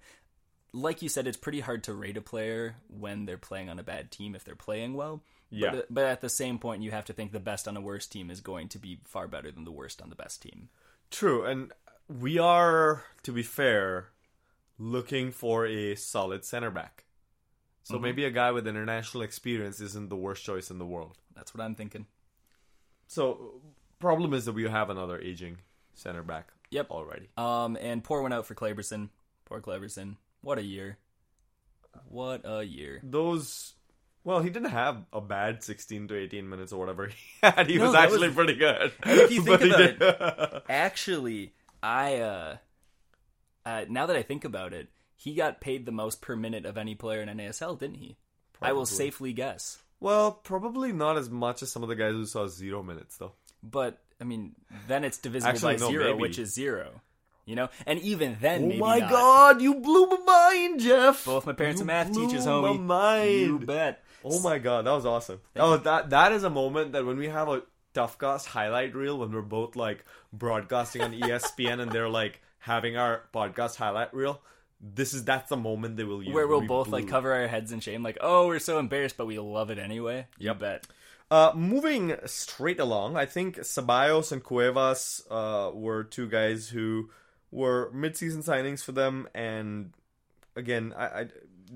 like 0.74 1.02
you 1.02 1.10
said, 1.10 1.28
it's 1.28 1.38
pretty 1.38 1.62
hard 1.62 1.84
to 1.86 1.94
rate 1.94 2.18
a 2.18 2.22
player 2.22 2.76
when 2.88 3.26
they're 3.26 3.38
playing 3.38 3.70
on 3.70 3.80
a 3.80 3.84
bad 3.84 4.12
team 4.12 4.36
if 4.36 4.44
they're 4.44 4.56
playing 4.56 4.94
well. 4.94 5.24
Yeah. 5.50 5.72
But, 5.72 5.94
but 5.94 6.04
at 6.04 6.22
the 6.22 6.30
same 6.30 6.60
point, 6.60 6.84
you 6.84 6.92
have 6.92 7.06
to 7.06 7.14
think 7.14 7.32
the 7.32 7.40
best 7.40 7.68
on 7.68 7.78
a 7.78 7.82
worst 7.82 8.12
team 8.12 8.30
is 8.30 8.42
going 8.42 8.68
to 8.70 8.80
be 8.80 9.00
far 9.06 9.28
better 9.28 9.50
than 9.52 9.64
the 9.64 9.72
worst 9.72 10.02
on 10.02 10.10
the 10.10 10.16
best 10.16 10.42
team. 10.42 10.70
True, 11.10 11.46
and 11.46 11.72
we 12.10 12.38
are, 12.38 13.06
to 13.24 13.32
be 13.32 13.44
fair, 13.44 14.10
looking 14.78 15.32
for 15.32 15.66
a 15.66 15.96
solid 15.96 16.44
center 16.44 16.72
back. 16.72 17.06
So 17.84 17.96
Mm-hmm. 17.96 18.04
maybe 18.04 18.26
a 18.26 18.32
guy 18.32 18.52
with 18.52 18.68
international 18.68 19.24
experience 19.24 19.80
isn't 19.80 20.10
the 20.10 20.18
worst 20.18 20.44
choice 20.44 20.70
in 20.70 20.78
the 20.78 20.86
world. 20.86 21.18
That's 21.34 21.56
what 21.56 21.64
I'm 21.64 21.76
thinking. 21.76 22.06
So 23.08 23.62
problem 24.00 24.34
is 24.34 24.46
that 24.46 24.54
we 24.54 24.64
have 24.68 24.90
another 24.90 25.20
aging 25.20 25.58
center 25.94 26.24
back. 26.24 26.50
Yep. 26.72 26.92
Already. 26.92 27.30
Um, 27.38 27.78
and 27.80 28.04
poor 28.04 28.22
one 28.22 28.34
out 28.34 28.46
for 28.46 28.56
Kleberson. 28.56 29.10
Poor 29.46 29.62
Kleberson. 29.62 30.18
What 30.42 30.58
a 30.58 30.64
year. 30.64 30.98
What 32.10 32.42
a 32.46 32.64
year. 32.64 33.00
Those. 33.04 33.74
Well, 34.24 34.42
he 34.42 34.50
didn't 34.50 34.72
have 34.72 35.04
a 35.14 35.22
bad 35.22 35.64
16 35.64 36.10
to 36.10 36.16
18 36.18 36.50
minutes 36.50 36.74
or 36.74 36.80
whatever 36.80 37.08
he 37.08 37.16
had. 37.42 37.70
He 37.70 37.78
No, 37.78 37.88
was 37.88 37.96
actually 37.96 38.28
was- 38.28 38.36
pretty 38.36 38.56
good. 38.56 38.92
If 39.06 39.32
you 39.32 39.42
think 39.44 39.62
about 40.00 40.00
did- 40.00 40.62
Actually, 40.70 41.54
I 41.82 42.18
uh, 42.18 42.58
uh 43.66 43.86
now 43.90 44.06
that 44.08 44.16
I 44.18 44.22
think 44.24 44.44
about 44.44 44.74
it, 44.74 44.90
he 45.16 45.34
got 45.34 45.62
paid 45.62 45.86
the 45.86 45.92
most 45.94 46.22
per 46.22 46.36
minute 46.36 46.66
of 46.66 46.78
any 46.78 46.94
player 46.94 47.22
in 47.22 47.30
NASL, 47.30 47.80
didn't 47.80 47.96
he? 47.98 48.18
I 48.62 48.74
will 48.74 48.86
safely 48.86 49.34
guess. 49.34 49.78
well, 50.00 50.32
probably 50.32 50.92
not 50.92 51.18
as 51.18 51.30
much 51.30 51.62
as 51.64 51.72
some 51.72 51.84
of 51.84 51.90
the 51.90 51.96
guys 51.96 52.12
who 52.14 52.26
saw 52.26 52.48
zero 52.48 52.82
minutes, 52.84 53.18
though. 53.18 53.34
But 53.64 53.98
I 54.22 54.24
mean, 54.24 54.56
then 54.88 55.04
it's 55.04 55.18
divisible 55.18 55.50
Actually, 55.52 55.76
by 55.76 55.80
no, 55.82 55.90
zero, 55.90 56.06
maybe. 56.12 56.22
which 56.22 56.40
is 56.40 56.54
zero. 56.54 57.02
You 57.46 57.56
know, 57.56 57.70
and 57.86 57.98
even 58.00 58.38
then, 58.42 58.74
Oh 58.74 58.76
my 58.78 59.00
not. 59.00 59.10
god, 59.10 59.62
you 59.62 59.76
blew 59.76 60.06
my 60.08 60.18
mind, 60.26 60.82
Jeff! 60.82 61.24
Both 61.24 61.46
my 61.46 61.54
parents 61.54 61.80
You 61.80 61.86
are 61.86 61.88
math 61.88 62.12
blew 62.12 62.28
teachers, 62.28 62.46
my 62.46 62.52
homie. 62.52 62.80
mind. 62.82 63.40
You 63.40 63.60
bet. 63.60 64.04
Oh 64.26 64.42
my 64.42 64.58
god, 64.58 64.86
that 64.86 64.92
was 64.92 65.06
awesome. 65.06 65.40
Oh, 65.56 65.78
that 65.78 66.10
that 66.10 66.32
is 66.34 66.44
a 66.44 66.50
moment 66.50 66.92
that 66.92 67.06
when 67.06 67.18
we 67.18 67.30
have 67.30 67.48
a 67.48 67.62
Toughcast 67.94 68.46
highlight 68.48 68.94
reel 68.94 69.18
when 69.18 69.32
we're 69.32 69.42
both 69.42 69.76
like 69.78 70.04
broadcasting 70.34 71.02
on 71.04 71.14
ESPN 71.14 71.80
and 71.80 71.92
they're 71.92 72.10
like 72.10 72.42
having 72.60 72.98
our 72.98 73.24
podcast 73.34 73.76
highlight 73.78 74.14
reel. 74.14 74.42
This 74.80 75.14
is 75.14 75.24
that's 75.24 75.50
the 75.50 75.58
moment 75.58 75.98
they 75.98 76.04
will 76.04 76.22
use. 76.22 76.36
Where 76.36 76.48
we'll 76.48 76.62
We 76.62 76.68
both 76.68 76.90
like 76.90 77.08
cover 77.08 77.34
our 77.34 77.48
heads 77.48 77.72
in 77.72 77.80
shame, 77.80 78.04
like, 78.04 78.18
oh, 78.22 78.48
we're 78.48 78.60
so 78.60 78.78
embarrassed, 78.78 79.18
but 79.18 79.26
we 79.26 79.40
love 79.40 79.72
it 79.72 79.80
anyway. 79.80 80.28
You 80.38 80.48
Yep. 80.48 80.60
bet. 80.60 80.88
Uh, 81.30 81.52
moving 81.56 82.16
straight 82.26 82.80
along, 82.80 83.18
I 83.18 83.26
think 83.26 83.58
Ceballos 83.58 84.32
and 84.32 84.42
Cuevas 84.42 85.26
uh, 85.30 85.72
were 85.74 86.04
two 86.04 86.28
guys 86.28 86.70
who 86.70 87.10
were 87.52 87.92
mid-season 87.94 88.44
signings 88.44 88.84
for 88.84 88.94
them, 88.94 89.28
and 89.36 89.92
again, 90.56 90.94
I, 90.98 91.06
I 91.06 91.28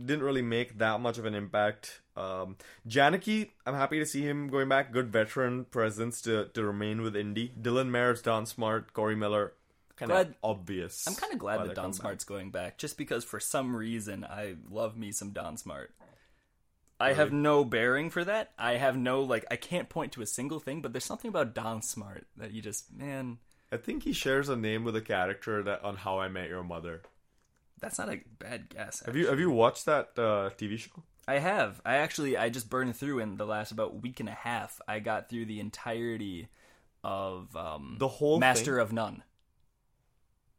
didn't 0.06 0.24
really 0.24 0.42
make 0.42 0.78
that 0.78 1.02
much 1.02 1.18
of 1.18 1.26
an 1.26 1.36
impact. 1.36 2.02
Um, 2.16 2.56
Janicki, 2.88 3.50
I'm 3.66 3.74
happy 3.74 4.00
to 4.00 4.06
see 4.06 4.22
him 4.22 4.48
going 4.48 4.70
back. 4.70 4.92
Good 4.92 5.12
veteran 5.12 5.66
presence 5.66 6.22
to, 6.22 6.46
to 6.54 6.64
remain 6.64 7.02
with 7.02 7.16
Indy. 7.16 7.54
Dylan 7.62 7.90
Merritt, 7.90 8.24
Don 8.24 8.46
Smart, 8.46 8.94
Corey 8.94 9.16
Miller, 9.16 9.54
kind 9.98 10.12
of 10.12 10.34
obvious. 10.44 11.06
I'm 11.08 11.16
kind 11.16 11.34
of 11.34 11.40
glad 11.40 11.60
that 11.60 11.76
Don 11.76 11.76
come 11.76 11.92
back. 11.92 12.00
Smart's 12.00 12.24
going 12.24 12.52
back, 12.52 12.78
just 12.78 12.98
because 12.98 13.24
for 13.24 13.40
some 13.40 13.76
reason 13.76 14.24
I 14.24 14.56
love 14.70 14.98
me 14.98 15.12
some 15.12 15.32
Don 15.32 15.58
Smart. 15.58 15.92
I 17.02 17.14
have 17.14 17.34
no 17.34 17.66
bearing 17.66 18.10
for 18.10 18.24
that. 18.24 18.52
I 18.58 18.74
have 18.74 18.98
no 18.98 19.22
like. 19.22 19.46
I 19.52 19.56
can't 19.56 19.90
point 19.90 20.14
to 20.14 20.22
a 20.22 20.26
single 20.26 20.60
thing, 20.60 20.82
but 20.82 20.94
there's 20.94 21.06
something 21.06 21.30
about 21.30 21.54
Don 21.56 21.82
Smart 21.82 22.28
that 22.38 22.52
you 22.52 22.62
just 22.62 22.94
man. 22.94 23.40
I 23.72 23.78
think 23.78 24.04
he 24.04 24.14
shares 24.14 24.50
a 24.50 24.56
name 24.56 24.84
with 24.84 24.96
a 24.96 25.02
character 25.02 25.64
that 25.64 25.84
on 25.84 25.96
How 25.96 26.20
I 26.20 26.28
Met 26.28 26.50
Your 26.50 26.64
Mother. 26.64 27.02
That's 27.80 27.98
not 27.98 28.10
a 28.10 28.22
bad 28.38 28.70
guess. 28.70 29.02
Have 29.06 29.16
you 29.16 29.28
have 29.28 29.40
you 29.40 29.50
watched 29.50 29.86
that 29.86 30.10
uh, 30.18 30.52
TV 30.58 30.78
show? 30.78 31.04
I 31.28 31.40
have. 31.40 31.82
I 31.86 31.96
actually 31.98 32.38
I 32.38 32.50
just 32.50 32.70
burned 32.70 32.96
through 32.96 33.20
in 33.20 33.38
the 33.38 33.46
last 33.46 33.72
about 33.72 34.02
week 34.02 34.20
and 34.20 34.30
a 34.30 34.34
half. 34.34 34.80
I 34.88 35.00
got 35.00 35.30
through 35.30 35.46
the 35.46 35.60
entirety 35.60 36.50
of 37.04 37.56
um 37.56 37.96
The 38.00 38.08
whole 38.08 38.40
Master 38.40 38.76
thing? 38.76 38.82
of 38.82 38.94
None. 38.94 39.24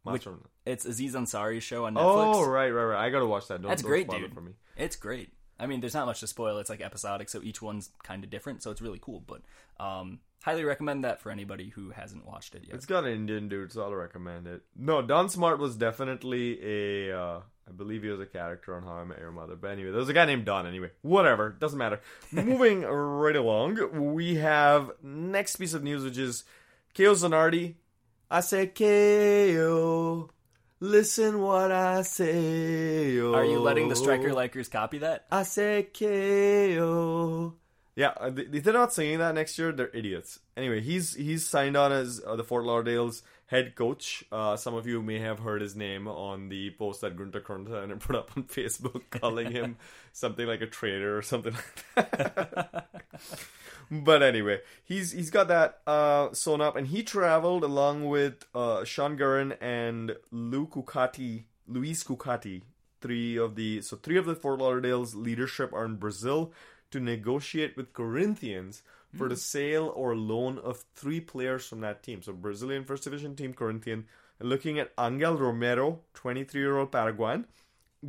Master 0.04 0.30
of 0.30 0.36
None. 0.36 0.48
It's 0.64 0.84
Aziz 0.84 1.14
Ansari's 1.14 1.62
show 1.62 1.86
on 1.86 1.94
Netflix. 1.94 2.34
Oh 2.34 2.48
right, 2.48 2.70
right, 2.70 2.84
right. 2.84 3.06
I 3.06 3.10
gotta 3.10 3.26
watch 3.26 3.48
that. 3.48 3.62
Don't, 3.62 3.68
That's 3.68 3.82
don't 3.82 3.90
great, 3.90 4.08
dude. 4.08 4.24
It 4.24 4.34
for 4.34 4.40
me. 4.40 4.52
It's 4.76 4.96
great. 4.96 5.30
I 5.58 5.66
mean, 5.66 5.80
there's 5.80 5.94
not 5.94 6.06
much 6.06 6.20
to 6.20 6.26
spoil. 6.26 6.58
It's 6.58 6.70
like 6.70 6.80
episodic, 6.80 7.28
so 7.28 7.40
each 7.42 7.62
one's 7.62 7.90
kind 8.02 8.24
of 8.24 8.30
different. 8.30 8.62
So 8.62 8.70
it's 8.70 8.82
really 8.82 8.98
cool. 9.00 9.22
But 9.26 9.42
um, 9.78 10.20
highly 10.42 10.64
recommend 10.64 11.04
that 11.04 11.20
for 11.20 11.30
anybody 11.30 11.68
who 11.70 11.90
hasn't 11.90 12.26
watched 12.26 12.54
it 12.54 12.64
yet. 12.66 12.74
It's 12.74 12.86
got 12.86 13.04
an 13.04 13.12
Indian 13.12 13.48
dude, 13.48 13.72
so 13.72 13.82
I'll 13.82 13.94
recommend 13.94 14.46
it. 14.46 14.62
No, 14.76 15.02
Don 15.02 15.28
Smart 15.28 15.58
was 15.58 15.76
definitely 15.76 16.58
a. 16.62 17.18
Uh, 17.18 17.40
I 17.68 17.70
believe 17.70 18.02
he 18.02 18.08
was 18.08 18.20
a 18.20 18.26
character 18.26 18.74
on 18.74 18.82
How 18.82 18.94
I 18.94 19.04
Met 19.04 19.20
Your 19.20 19.30
Mother. 19.30 19.54
But 19.54 19.70
anyway, 19.70 19.90
there 19.90 20.00
was 20.00 20.08
a 20.08 20.14
guy 20.14 20.24
named 20.24 20.44
Don. 20.44 20.66
Anyway, 20.66 20.90
whatever, 21.02 21.50
doesn't 21.50 21.78
matter. 21.78 22.00
Moving 22.32 22.82
right 22.82 23.36
along, 23.36 24.14
we 24.14 24.36
have 24.36 24.90
next 25.02 25.56
piece 25.56 25.74
of 25.74 25.84
news, 25.84 26.02
which 26.02 26.18
is 26.18 26.44
Caio 26.94 27.14
Zanardi. 27.14 27.74
I 28.30 28.40
said 28.40 28.74
Keo. 28.74 30.30
Listen 30.82 31.40
what 31.40 31.70
I 31.70 32.02
say. 32.02 33.16
Are 33.16 33.44
you 33.44 33.60
letting 33.60 33.88
the 33.88 33.94
striker 33.94 34.30
likers 34.30 34.68
copy 34.68 34.98
that? 34.98 35.26
I 35.30 35.44
said 35.44 35.94
KO. 35.94 37.54
Yeah, 37.94 38.08
uh, 38.08 38.32
if 38.34 38.64
they're 38.64 38.72
not 38.72 38.92
singing 38.92 39.20
that 39.20 39.36
next 39.36 39.56
year, 39.60 39.70
they're 39.70 39.94
idiots. 39.94 40.40
Anyway, 40.56 40.80
he's 40.80 41.14
he's 41.14 41.46
signed 41.46 41.76
on 41.76 41.92
as 41.92 42.20
uh, 42.26 42.34
the 42.34 42.42
Fort 42.42 42.64
Lauderdale's 42.64 43.22
head 43.46 43.76
coach. 43.76 44.24
Uh, 44.32 44.56
some 44.56 44.74
of 44.74 44.88
you 44.88 45.00
may 45.00 45.20
have 45.20 45.38
heard 45.38 45.62
his 45.62 45.76
name 45.76 46.08
on 46.08 46.48
the 46.48 46.70
post 46.70 47.02
that 47.02 47.16
Gunter 47.16 47.40
Kronta 47.40 48.00
put 48.00 48.16
up 48.16 48.36
on 48.36 48.42
Facebook, 48.42 49.02
calling 49.10 49.52
him 49.52 49.76
something 50.12 50.48
like 50.48 50.62
a 50.62 50.66
traitor 50.66 51.16
or 51.16 51.22
something 51.22 51.54
like 51.54 52.10
that. 52.10 52.88
but 53.92 54.22
anyway, 54.22 54.60
he's 54.82 55.12
he's 55.12 55.28
got 55.28 55.48
that 55.48 55.80
uh, 55.86 56.32
sewn 56.32 56.62
up, 56.62 56.76
and 56.76 56.86
he 56.86 57.02
traveled 57.02 57.62
along 57.62 58.08
with 58.08 58.46
uh, 58.54 58.84
Sean 58.84 59.18
Gurren 59.18 59.56
and 59.60 60.16
Lou 60.30 60.66
Cucati, 60.66 61.44
Luis 61.68 62.02
Cucati, 62.02 62.62
three 63.02 63.36
of 63.36 63.54
the 63.54 63.82
so 63.82 63.96
three 63.96 64.16
of 64.16 64.24
the 64.24 64.34
Fort 64.34 64.60
Lauderdale's 64.60 65.14
leadership 65.14 65.74
are 65.74 65.84
in 65.84 65.96
Brazil 65.96 66.52
to 66.90 67.00
negotiate 67.00 67.76
with 67.76 67.92
Corinthians 67.92 68.82
for 69.14 69.28
the 69.28 69.36
sale 69.36 69.92
or 69.94 70.16
loan 70.16 70.58
of 70.58 70.84
three 70.94 71.20
players 71.20 71.66
from 71.66 71.80
that 71.80 72.02
team. 72.02 72.22
So 72.22 72.32
Brazilian 72.32 72.84
First 72.84 73.04
Division 73.04 73.36
team 73.36 73.52
Corinthian, 73.52 74.06
looking 74.40 74.78
at 74.78 74.92
Angel 74.98 75.36
Romero, 75.36 76.00
23-year-old 76.14 76.90
Paraguayan, 76.90 77.44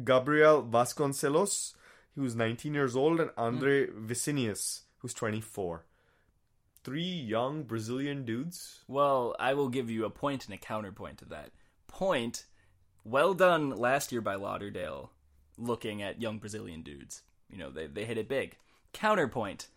Gabriel 0.06 0.63
Vasconcelos, 0.63 1.74
who's 2.15 2.36
19 2.36 2.74
years 2.74 2.96
old, 2.96 3.19
and 3.19 3.32
Andre 3.36 3.88
Vicinius, 3.88 4.83
who's 5.04 5.13
24. 5.13 5.86
Three 6.84 7.02
young 7.02 7.63
Brazilian 7.63 8.26
dudes. 8.26 8.84
Well, 8.88 9.36
I 9.38 9.54
will 9.54 9.68
give 9.68 9.89
you 9.89 10.06
a 10.06 10.10
point 10.10 10.46
and 10.46 10.54
a 10.54 10.58
counterpoint 10.58 11.20
to 11.20 11.26
that. 11.26 11.52
Point, 11.88 12.46
well 13.04 13.34
done 13.34 13.70
last 13.70 14.12
year 14.13 14.22
by 14.22 14.36
Lauderdale, 14.36 15.12
looking 15.58 16.02
at 16.02 16.22
young 16.22 16.39
Brazilian 16.39 16.82
dudes. 16.82 17.22
You 17.50 17.58
know, 17.58 17.70
they, 17.70 17.88
they 17.88 18.06
hit 18.06 18.18
it 18.18 18.30
big. 18.30 18.56
Counterpoint, 18.94 19.68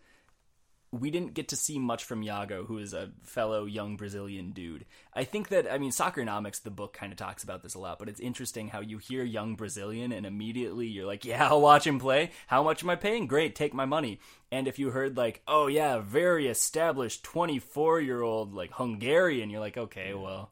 we 0.99 1.11
didn't 1.11 1.33
get 1.33 1.49
to 1.49 1.55
see 1.55 1.79
much 1.79 2.03
from 2.03 2.23
Iago, 2.23 2.65
who 2.65 2.77
is 2.77 2.93
a 2.93 3.11
fellow 3.23 3.65
young 3.65 3.97
Brazilian 3.97 4.51
dude. 4.51 4.85
I 5.13 5.23
think 5.23 5.49
that, 5.49 5.71
I 5.71 5.77
mean, 5.77 5.91
Soccernomics, 5.91 6.61
the 6.61 6.71
book, 6.71 6.93
kind 6.93 7.11
of 7.11 7.17
talks 7.17 7.43
about 7.43 7.63
this 7.63 7.75
a 7.75 7.79
lot, 7.79 7.99
but 7.99 8.09
it's 8.09 8.19
interesting 8.19 8.67
how 8.67 8.81
you 8.81 8.97
hear 8.97 9.23
young 9.23 9.55
Brazilian 9.55 10.11
and 10.11 10.25
immediately 10.25 10.87
you're 10.87 11.05
like, 11.05 11.25
yeah, 11.25 11.47
I'll 11.47 11.61
watch 11.61 11.85
him 11.87 11.99
play. 11.99 12.31
How 12.47 12.63
much 12.63 12.83
am 12.83 12.89
I 12.89 12.95
paying? 12.95 13.27
Great, 13.27 13.55
take 13.55 13.73
my 13.73 13.85
money. 13.85 14.19
And 14.51 14.67
if 14.67 14.79
you 14.79 14.91
heard, 14.91 15.17
like, 15.17 15.41
oh, 15.47 15.67
yeah, 15.67 15.99
very 15.99 16.47
established 16.47 17.23
24 17.23 18.01
year 18.01 18.21
old, 18.21 18.53
like, 18.53 18.71
Hungarian, 18.73 19.49
you're 19.49 19.61
like, 19.61 19.77
okay, 19.77 20.13
well. 20.13 20.51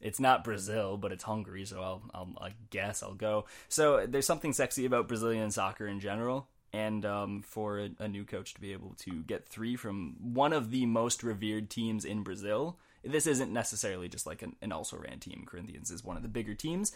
It's 0.00 0.18
not 0.18 0.44
Brazil, 0.44 0.96
but 0.96 1.12
it's 1.12 1.24
Hungary, 1.24 1.66
so 1.66 1.82
I'll, 1.82 2.02
I'll, 2.14 2.32
I 2.40 2.54
guess 2.70 3.02
I'll 3.02 3.12
go. 3.12 3.44
So 3.68 4.06
there's 4.06 4.24
something 4.24 4.54
sexy 4.54 4.86
about 4.86 5.08
Brazilian 5.08 5.50
soccer 5.50 5.86
in 5.86 6.00
general, 6.00 6.48
and 6.72 7.04
um, 7.04 7.42
for 7.42 7.80
a, 7.80 7.90
a 7.98 8.08
new 8.08 8.24
coach 8.24 8.54
to 8.54 8.60
be 8.60 8.72
able 8.72 8.94
to 8.98 9.22
get 9.22 9.48
three 9.48 9.76
from 9.76 10.16
one 10.20 10.52
of 10.52 10.70
the 10.70 10.86
most 10.86 11.22
revered 11.22 11.70
teams 11.70 12.04
in 12.04 12.22
Brazil, 12.22 12.78
this 13.04 13.26
isn't 13.26 13.52
necessarily 13.52 14.08
just 14.08 14.26
like 14.26 14.42
an, 14.42 14.56
an 14.62 14.72
also 14.72 14.96
ran 14.96 15.18
team. 15.18 15.44
Corinthians 15.46 15.90
is 15.90 16.04
one 16.04 16.16
of 16.16 16.22
the 16.22 16.28
bigger 16.28 16.54
teams. 16.54 16.94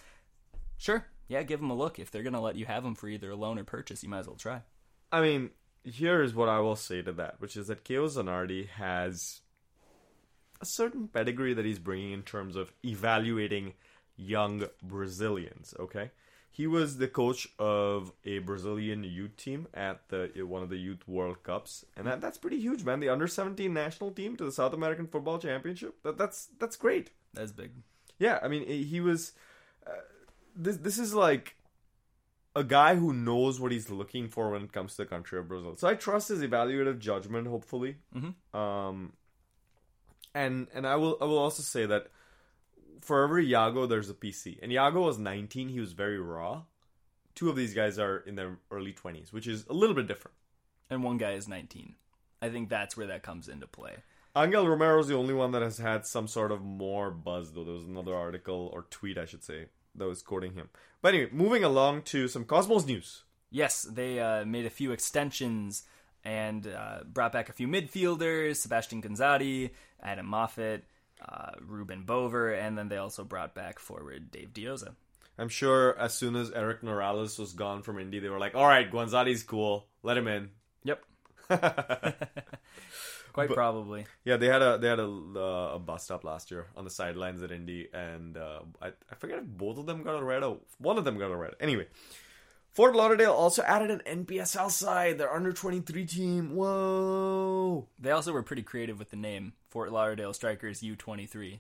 Sure, 0.77 1.07
yeah, 1.29 1.43
give 1.43 1.61
them 1.61 1.71
a 1.71 1.75
look. 1.75 1.99
If 1.99 2.11
they're 2.11 2.23
gonna 2.23 2.41
let 2.41 2.57
you 2.57 2.67
have 2.67 2.83
them 2.83 2.95
for 2.95 3.09
either 3.09 3.31
a 3.31 3.37
loan 3.37 3.59
or 3.59 3.65
purchase, 3.65 4.03
you 4.03 4.09
might 4.09 4.21
as 4.21 4.27
well 4.27 4.37
try. 4.37 4.63
I 5.11 5.21
mean, 5.21 5.51
here 5.85 6.23
is 6.23 6.35
what 6.35 6.49
I 6.49 6.61
will 6.61 6.77
say 6.77 7.03
to 7.03 7.13
that, 7.13 7.41
which 7.41 7.57
is 7.57 7.69
that 7.69 7.85
Caio 7.85 8.07
Zanardi 8.07 8.69
has 8.69 9.41
a 10.61 10.67
certain 10.67 11.09
pedigree 11.09 11.55
that 11.55 11.65
he's 11.65 11.79
bringing 11.79 12.13
in 12.13 12.23
terms 12.23 12.57
of 12.57 12.73
evaluating 12.85 13.75
young 14.17 14.65
Brazilians. 14.83 15.75
Okay, 15.79 16.11
he 16.59 16.67
was 16.69 16.99
the 16.99 17.09
coach 17.09 17.49
of 17.59 18.13
a 18.25 18.39
Brazilian 18.39 19.03
youth 19.03 19.37
team 19.37 19.67
at 19.75 20.09
the 20.09 20.31
one 20.55 20.63
of 20.63 20.71
the 20.71 20.77
Youth 20.77 21.03
World 21.09 21.43
Cups, 21.43 21.85
and 21.97 22.07
that, 22.07 22.21
that's 22.21 22.39
pretty 22.39 22.61
huge, 22.61 22.85
man. 22.85 23.01
The 23.01 23.09
under 23.09 23.27
seventeen 23.27 23.75
national 23.75 24.13
team 24.13 24.37
to 24.37 24.45
the 24.45 24.53
South 24.53 24.73
American 24.73 25.07
Football 25.09 25.39
Championship. 25.39 25.97
That, 26.05 26.17
that's 26.17 26.49
that's 26.61 26.77
great. 26.77 27.11
That's 27.33 27.51
big. 27.53 27.73
Yeah, 28.21 28.39
I 28.43 28.47
mean, 28.49 28.65
he 28.69 29.01
was. 29.01 29.33
Uh, 29.85 29.91
this 30.55 30.77
this 30.77 30.99
is 31.01 31.13
like 31.13 31.57
a 32.55 32.63
guy 32.63 32.95
who 32.95 33.13
knows 33.13 33.59
what 33.59 33.73
he's 33.73 33.91
looking 33.91 34.29
for 34.29 34.51
when 34.53 34.63
it 34.63 34.73
comes 34.73 34.93
to 34.93 34.99
the 34.99 35.07
country 35.07 35.41
of 35.41 35.49
Brazil. 35.49 35.75
So 35.77 35.89
I 35.89 35.95
trust 35.95 36.29
his 36.29 36.41
evaluative 36.41 37.01
judgment. 37.01 37.49
Hopefully, 37.49 37.97
Mhm. 38.15 38.35
um, 38.55 39.13
and 40.35 40.69
and 40.73 40.87
I 40.87 40.95
will 40.95 41.19
I 41.21 41.25
will 41.25 41.39
also 41.39 41.63
say 41.65 41.87
that 41.87 42.07
for 43.05 43.23
every 43.23 43.47
Yago, 43.47 43.89
there's 43.89 44.11
a 44.11 44.15
PC. 44.15 44.59
And 44.63 44.73
Yago 44.73 45.05
was 45.05 45.19
19. 45.19 45.69
He 45.69 45.81
was 45.81 45.93
very 45.93 46.19
raw. 46.19 46.63
Two 47.35 47.49
of 47.49 47.57
these 47.57 47.75
guys 47.75 47.99
are 47.99 48.19
in 48.19 48.35
their 48.35 48.59
early 48.71 48.93
20s, 48.93 49.33
which 49.33 49.47
is 49.47 49.67
a 49.69 49.73
little 49.73 49.95
bit 49.95 50.07
different. 50.07 50.37
And 50.89 51.03
one 51.03 51.19
guy 51.19 51.33
is 51.33 51.49
19. 51.49 51.95
I 52.41 52.49
think 52.49 52.69
that's 52.69 52.97
where 52.97 53.07
that 53.09 53.23
comes 53.23 53.49
into 53.49 53.67
play. 53.67 53.97
Angel 54.37 54.67
Romero 54.67 54.99
is 54.99 55.07
the 55.07 55.17
only 55.17 55.35
one 55.35 55.53
that 55.53 55.63
has 55.63 55.79
had 55.79 56.07
some 56.07 56.27
sort 56.27 56.51
of 56.51 56.63
more 56.63 57.11
buzz, 57.11 57.53
though. 57.53 57.65
There 57.65 57.75
was 57.75 57.85
another 57.85 58.15
article 58.15 58.71
or 58.73 58.83
tweet, 58.91 59.17
I 59.17 59.27
should 59.27 59.45
say, 59.45 59.67
that 59.95 60.07
was 60.07 60.23
quoting 60.23 60.55
him. 60.55 60.71
But 61.03 61.15
anyway, 61.15 61.31
moving 61.33 61.63
along 61.63 62.03
to 62.03 62.27
some 62.27 62.45
Cosmos 62.45 62.87
news. 62.87 63.23
Yes, 63.51 63.83
they 63.83 64.19
uh, 64.19 64.45
made 64.45 64.67
a 64.67 64.71
few 64.71 64.91
extensions 64.91 65.85
and 66.25 66.67
uh, 66.67 67.01
brought 67.07 67.33
back 67.33 67.49
a 67.49 67.53
few 67.53 67.69
midfielders 67.69 68.57
Sebastian 68.57 69.03
Guenzatti, 69.03 69.71
Adam 70.03 70.27
Moffat, 70.27 70.85
uh, 71.27 71.53
Ruben 71.61 72.05
Bover, 72.05 72.57
and 72.59 72.77
then 72.79 72.89
they 72.89 72.97
also 72.97 73.25
brought 73.25 73.55
back 73.55 73.79
forward 73.79 74.31
Dave 74.31 74.53
Dioza. 74.53 74.95
I'm 75.37 75.49
sure 75.49 75.99
as 75.99 76.15
soon 76.15 76.37
as 76.37 76.51
Erick 76.53 76.83
Norales 76.83 77.39
was 77.39 77.53
gone 77.55 77.83
from 77.83 77.99
Indy, 77.99 78.21
they 78.21 78.29
were 78.29 78.39
like, 78.39 78.55
all 78.55 78.67
right, 78.67 78.91
Guenzatti's 78.91 79.43
cool. 79.43 79.87
Let 80.05 80.17
him 80.17 80.29
in. 80.29 80.51
Yep. 80.85 81.03
Quite 83.33 83.49
But- 83.49 83.55
probably. 83.57 84.07
Yeah, 84.25 84.37
they 84.37 84.47
had 84.47 84.63
a 84.63 84.79
they 84.79 84.87
had 84.87 85.01
a, 85.01 85.09
uh, 85.09 85.73
a 85.75 85.79
bust 85.81 86.13
up 86.13 86.23
last 86.23 86.53
year 86.53 86.67
on 86.77 86.85
the 86.85 86.91
sidelines 86.91 87.43
at 87.43 87.51
Indy, 87.51 87.89
and 87.93 88.37
uh, 88.37 88.61
I 88.81 88.89
I 89.11 89.15
forget 89.19 89.39
if 89.39 89.45
both 89.45 89.77
of 89.79 89.87
them 89.87 90.05
got 90.05 90.21
a 90.21 90.25
red 90.25 90.45
or 90.45 90.59
one 90.79 90.99
of 90.99 91.05
them 91.05 91.19
got 91.19 91.33
a 91.33 91.37
red. 91.37 91.55
Anyway, 91.59 91.89
Fort 92.71 92.95
Lauderdale 92.95 93.33
also 93.33 93.63
added 93.65 93.91
an 93.91 94.25
NPSL 94.25 94.71
side, 94.71 95.19
their 95.19 95.33
under 95.35 95.53
twenty 95.53 95.81
three 95.81 96.07
team. 96.07 96.55
Whoa! 96.55 97.89
They 97.99 98.13
also 98.13 98.33
were 98.33 98.45
pretty 98.45 98.63
creative 98.63 99.01
with 99.01 99.11
the 99.11 99.17
name 99.17 99.55
Fort 99.75 99.91
Lauderdale 99.91 100.33
Strikers 100.33 100.83
U23. 100.83 101.59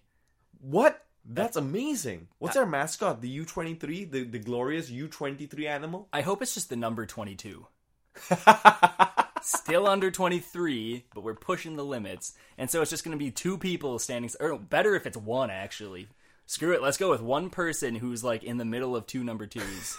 What? 0.60 1.04
That's 1.24 1.56
amazing. 1.56 2.28
What's 2.38 2.54
their 2.54 2.64
mascot? 2.64 3.20
The 3.20 3.28
U 3.28 3.44
twenty 3.44 3.74
three, 3.74 4.04
the 4.04 4.22
the 4.22 4.38
glorious 4.38 4.88
U 4.88 5.08
twenty 5.08 5.46
three 5.46 5.66
animal. 5.66 6.08
I 6.12 6.20
hope 6.20 6.40
it's 6.40 6.54
just 6.54 6.70
the 6.70 6.76
number 6.76 7.06
22. 7.06 7.66
Still 9.42 9.86
under 9.88 10.10
23, 10.10 11.04
but 11.12 11.22
we're 11.22 11.34
pushing 11.34 11.76
the 11.76 11.84
limits. 11.84 12.34
And 12.56 12.70
so 12.70 12.80
it's 12.80 12.90
just 12.90 13.04
going 13.04 13.18
to 13.18 13.22
be 13.22 13.30
two 13.30 13.58
people 13.58 13.98
standing. 13.98 14.30
Or 14.38 14.58
better 14.58 14.94
if 14.94 15.06
it's 15.06 15.16
one, 15.16 15.50
actually. 15.50 16.08
Screw 16.46 16.72
it. 16.72 16.82
Let's 16.82 16.96
go 16.96 17.10
with 17.10 17.20
one 17.20 17.50
person 17.50 17.96
who's 17.96 18.22
like 18.22 18.44
in 18.44 18.58
the 18.58 18.64
middle 18.64 18.94
of 18.94 19.06
two 19.06 19.24
number 19.24 19.46
twos. 19.46 19.98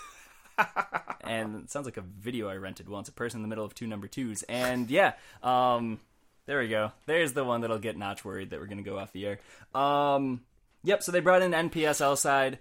and 1.22 1.64
it 1.64 1.70
sounds 1.70 1.86
like 1.86 1.98
a 1.98 2.02
video 2.02 2.48
I 2.48 2.56
rented 2.56 2.88
once 2.88 3.10
a 3.10 3.12
person 3.12 3.40
in 3.40 3.42
the 3.42 3.50
middle 3.50 3.66
of 3.66 3.76
two 3.76 3.88
number 3.88 4.08
twos. 4.08 4.44
And 4.44 4.90
yeah, 4.90 5.14
um, 5.44 6.00
there 6.46 6.60
we 6.60 6.68
go. 6.68 6.92
There's 7.06 7.34
the 7.34 7.44
one 7.44 7.62
that'll 7.62 7.80
get 7.80 7.98
Notch 7.98 8.24
worried 8.24 8.50
that 8.52 8.60
we're 8.60 8.68
going 8.68 8.84
to 8.84 8.90
go 8.90 9.00
off 9.00 9.14
the 9.14 9.26
air. 9.26 9.40
Um, 9.74 10.42
yep, 10.84 11.04
so 11.04 11.12
they 11.12 11.20
brought 11.20 11.42
in 11.42 11.52
NPSL 11.52 12.18
side 12.18 12.60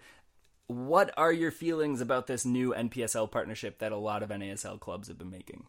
what 0.66 1.12
are 1.16 1.32
your 1.32 1.50
feelings 1.50 2.00
about 2.00 2.26
this 2.26 2.44
new 2.44 2.72
NPSL 2.72 3.30
partnership 3.30 3.78
that 3.78 3.92
a 3.92 3.96
lot 3.96 4.22
of 4.22 4.30
NASL 4.30 4.80
clubs 4.80 5.08
have 5.08 5.18
been 5.18 5.30
making? 5.30 5.66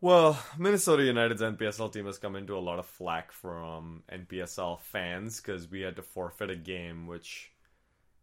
Well, 0.00 0.38
Minnesota 0.58 1.04
United's 1.04 1.42
NPSL 1.42 1.92
team 1.92 2.06
has 2.06 2.18
come 2.18 2.36
into 2.36 2.56
a 2.56 2.60
lot 2.60 2.78
of 2.78 2.86
flack 2.86 3.32
from 3.32 4.02
NPSL 4.12 4.80
fans 4.80 5.40
because 5.40 5.70
we 5.70 5.80
had 5.80 5.96
to 5.96 6.02
forfeit 6.02 6.50
a 6.50 6.56
game 6.56 7.06
which 7.06 7.50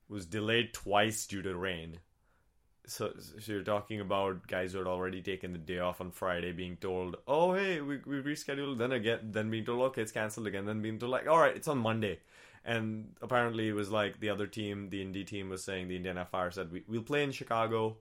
was 0.08 0.26
delayed 0.26 0.74
twice 0.74 1.26
due 1.26 1.42
to 1.42 1.56
rain. 1.56 1.98
So, 2.86 3.14
so 3.18 3.52
you're 3.52 3.64
talking 3.64 4.02
about 4.02 4.48
guys 4.48 4.74
who 4.74 4.80
had 4.80 4.88
already 4.88 5.22
taken 5.22 5.54
the 5.54 5.60
day 5.60 5.80
off 5.80 6.02
on 6.02 6.12
Friday 6.12 6.52
being 6.52 6.78
told, 6.78 7.16
"Oh, 7.28 7.54
hey, 7.54 7.80
we 7.82 7.98
we 8.06 8.22
rescheduled." 8.22 8.78
Then 8.80 8.92
again, 8.92 9.32
then 9.32 9.50
being 9.50 9.66
told, 9.66 9.82
"Okay, 9.82 10.02
it's 10.02 10.12
canceled 10.12 10.48
again." 10.48 10.66
Then 10.66 10.82
being 10.82 11.00
told, 11.00 11.12
"Like, 11.12 11.28
all 11.28 11.40
right, 11.40 11.56
it's 11.56 11.68
on 11.68 11.78
Monday." 11.78 12.20
And 12.66 13.16
apparently, 13.22 13.68
it 13.70 13.74
was 13.74 13.90
like 13.90 14.20
the 14.20 14.30
other 14.30 14.48
team, 14.48 14.90
the 14.90 15.02
Indy 15.02 15.24
team, 15.24 15.50
was 15.50 15.64
saying 15.64 15.88
the 15.88 15.96
Indiana 15.96 16.26
Fire 16.26 16.52
said, 16.52 16.72
we, 16.72 16.84
"We'll 16.88 17.04
play 17.04 17.24
in 17.24 17.32
Chicago," 17.32 17.98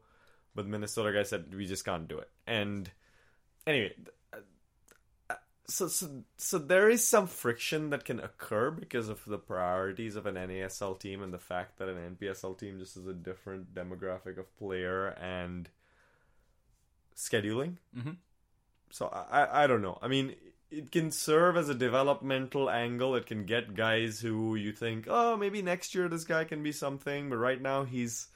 but 0.54 0.62
the 0.64 0.70
Minnesota 0.70 1.12
guy 1.12 1.22
said, 1.24 1.54
"We 1.54 1.66
just 1.66 1.84
can't 1.84 2.08
do 2.08 2.18
it." 2.18 2.30
And 2.46 2.90
anyway 3.66 3.94
so, 5.70 5.88
so 5.88 6.24
so 6.37 6.59
there 6.59 6.88
is 6.90 7.06
some 7.06 7.26
friction 7.26 7.90
that 7.90 8.04
can 8.04 8.20
occur 8.20 8.70
because 8.70 9.09
of 9.09 9.24
the 9.24 9.38
priorities 9.38 10.16
of 10.16 10.26
an 10.26 10.35
NASL 10.35 10.98
team 10.98 11.22
and 11.22 11.33
the 11.33 11.38
fact 11.38 11.78
that 11.78 11.88
an 11.88 12.16
NPSL 12.16 12.59
team 12.59 12.78
just 12.78 12.96
is 12.96 13.06
a 13.06 13.14
different 13.14 13.74
demographic 13.74 14.38
of 14.38 14.54
player 14.56 15.09
and 15.20 15.68
scheduling. 17.16 17.76
Mhm. 17.96 18.16
So 18.90 19.06
I- 19.09 19.64
I 19.64 19.66
don't 19.66 19.83
know. 19.83 19.98
I 20.02 20.09
mean, 20.09 20.37
it 20.70 20.90
can 20.90 21.11
serve 21.11 21.56
as 21.56 21.68
a 21.68 21.74
developmental 21.74 22.70
angle. 22.70 23.14
It 23.14 23.26
can 23.26 23.44
get 23.44 23.74
guys 23.74 24.20
who 24.20 24.54
you 24.54 24.72
think, 24.72 25.06
oh, 25.09 25.37
maybe 25.37 25.62
next 25.62 25.94
year 25.94 26.09
this 26.09 26.24
guy 26.24 26.44
can 26.44 26.62
be 26.62 26.72
something, 26.72 27.28
but 27.30 27.37
right 27.37 27.61
now 27.61 27.85
he's 27.85 28.28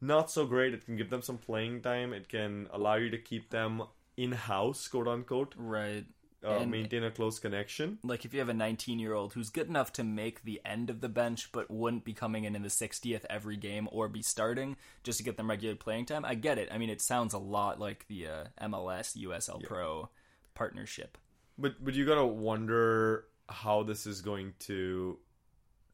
not 0.00 0.30
so 0.30 0.46
great. 0.46 0.74
It 0.74 0.84
can 0.84 0.96
give 0.96 1.10
them 1.10 1.22
some 1.22 1.38
playing 1.38 1.82
time. 1.82 2.12
It 2.12 2.28
can 2.28 2.68
allow 2.72 2.94
you 2.94 3.10
to 3.10 3.18
keep 3.18 3.50
them 3.50 3.82
in 4.16 4.32
house, 4.32 4.88
quote 4.88 5.08
unquote, 5.08 5.54
Right. 5.56 6.06
Uh, 6.44 6.58
And- 6.58 6.70
maintain 6.70 7.04
a 7.04 7.10
close 7.10 7.38
connection. 7.38 7.98
Like 8.02 8.24
if 8.24 8.32
you 8.32 8.40
have 8.40 8.48
a 8.48 8.54
19 8.54 8.98
year 8.98 9.14
old 9.14 9.34
who's 9.34 9.50
good 9.50 9.68
enough 9.68 9.92
to 9.94 10.04
make 10.04 10.44
the 10.44 10.60
end 10.64 10.90
of 10.90 11.00
the 11.00 11.08
bench 11.08 11.50
but 11.52 11.70
wouldn't 11.70 12.04
be 12.04 12.12
coming 12.14 12.44
in 12.44 12.56
in 12.56 12.62
the 12.62 12.68
60th 12.68 13.24
every 13.30 13.56
game 13.56 13.88
or 13.92 14.08
be 14.08 14.22
starting 14.22 14.76
just 15.04 15.18
to 15.18 15.24
get 15.24 15.36
them 15.36 15.48
regular 15.50 15.76
playing 15.76 16.06
time, 16.06 16.24
I 16.24 16.34
get 16.34 16.58
it. 16.58 16.68
I 16.72 16.78
mean, 16.78 16.90
it 16.90 17.00
sounds 17.00 17.32
a 17.34 17.38
lot 17.38 17.78
like 17.78 18.06
the 18.08 18.26
uh, 18.26 18.44
MLS 18.62 19.16
USL 19.16 19.62
Pro 19.62 20.08
partnership. 20.54 21.18
But 21.58 21.84
but 21.84 21.94
you 21.94 22.04
gotta 22.06 22.26
wonder 22.26 23.26
how 23.48 23.82
this 23.82 24.06
is 24.06 24.20
going 24.20 24.54
to 24.60 25.18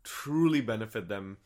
truly 0.04 0.60
benefit 0.60 1.08
them. 1.08 1.38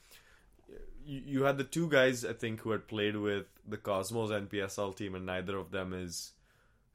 You, 1.04 1.22
you 1.24 1.42
had 1.44 1.58
the 1.58 1.64
two 1.64 1.88
guys 1.88 2.24
I 2.24 2.32
think 2.34 2.60
who 2.60 2.70
had 2.70 2.86
played 2.86 3.16
with 3.16 3.46
the 3.66 3.76
Cosmos 3.76 4.30
NPSL 4.30 4.94
team, 4.94 5.14
and 5.14 5.26
neither 5.26 5.56
of 5.56 5.70
them 5.70 5.92
is 5.92 6.32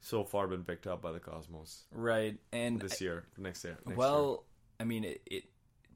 so 0.00 0.24
far 0.24 0.46
been 0.46 0.64
picked 0.64 0.86
up 0.86 1.02
by 1.02 1.12
the 1.12 1.20
Cosmos 1.20 1.82
Right. 1.92 2.38
And 2.52 2.80
this 2.80 3.00
year, 3.00 3.24
next 3.36 3.64
year. 3.64 3.78
Next 3.84 3.96
well, 3.96 4.44
I 4.78 4.84
mean, 4.84 5.04
it, 5.04 5.22
it 5.26 5.44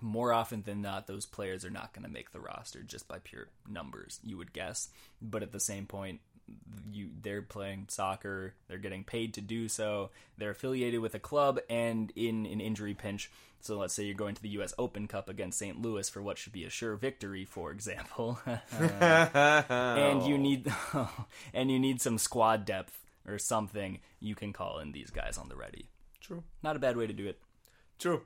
more 0.01 0.33
often 0.33 0.63
than 0.63 0.83
not, 0.83 1.07
those 1.07 1.27
players 1.27 1.65
are 1.65 1.71
not 1.71 1.93
going 1.93 2.05
to 2.05 2.11
make 2.11 2.33
the 2.33 2.41
roster 2.41 2.83
just 2.83 3.07
by 3.09 3.19
pure 3.19 3.49
numbers. 3.69 4.19
You 4.25 4.37
would 4.39 4.53
guess, 4.53 4.89
but 5.21 5.43
at 5.43 5.53
the 5.53 5.61
same 5.61 5.87
point, 5.87 6.21
you 6.91 7.11
they're 7.23 7.43
playing 7.43 7.87
soccer. 7.89 8.55
They're 8.69 8.79
getting 8.79 9.05
paid 9.05 9.35
to 9.35 9.41
do 9.41 9.69
so. 9.69 10.11
They're 10.39 10.51
affiliated 10.51 11.01
with 11.01 11.15
a 11.15 11.21
club, 11.21 11.61
and 11.71 12.13
in 12.17 12.47
an 12.47 12.61
injury 12.61 12.95
pinch. 12.95 13.31
So 13.61 13.79
let's 13.79 13.95
say 13.95 14.03
you're 14.03 14.17
going 14.17 14.35
to 14.35 14.43
the 14.43 14.49
U.S. 14.51 14.75
Open 14.77 15.07
Cup 15.07 15.29
against 15.29 15.57
St. 15.57 15.81
Louis 15.81 16.09
for 16.09 16.21
what 16.21 16.37
should 16.37 16.53
be 16.53 16.65
a 16.65 16.71
sure 16.71 16.97
victory, 16.97 17.45
for 17.45 17.71
example, 17.71 18.41
year. 18.45 18.61
and 19.71 20.27
you 20.27 20.37
need 20.37 20.73
and 21.55 21.71
you 21.71 21.79
need 21.79 22.01
some 22.01 22.19
squad 22.19 22.65
depth 22.65 23.02
or 23.27 23.39
something. 23.39 24.01
You 24.21 24.35
can 24.35 24.53
call 24.53 24.79
in 24.81 24.93
these 24.93 25.11
guys 25.11 25.39
on 25.39 25.49
the 25.49 25.57
ready. 25.57 25.89
true. 26.21 26.43
Not 26.63 26.77
a 26.77 26.79
bad 26.79 26.97
way 26.97 27.07
to 27.07 27.13
do 27.13 27.27
it. 27.27 27.41
True. 27.99 28.23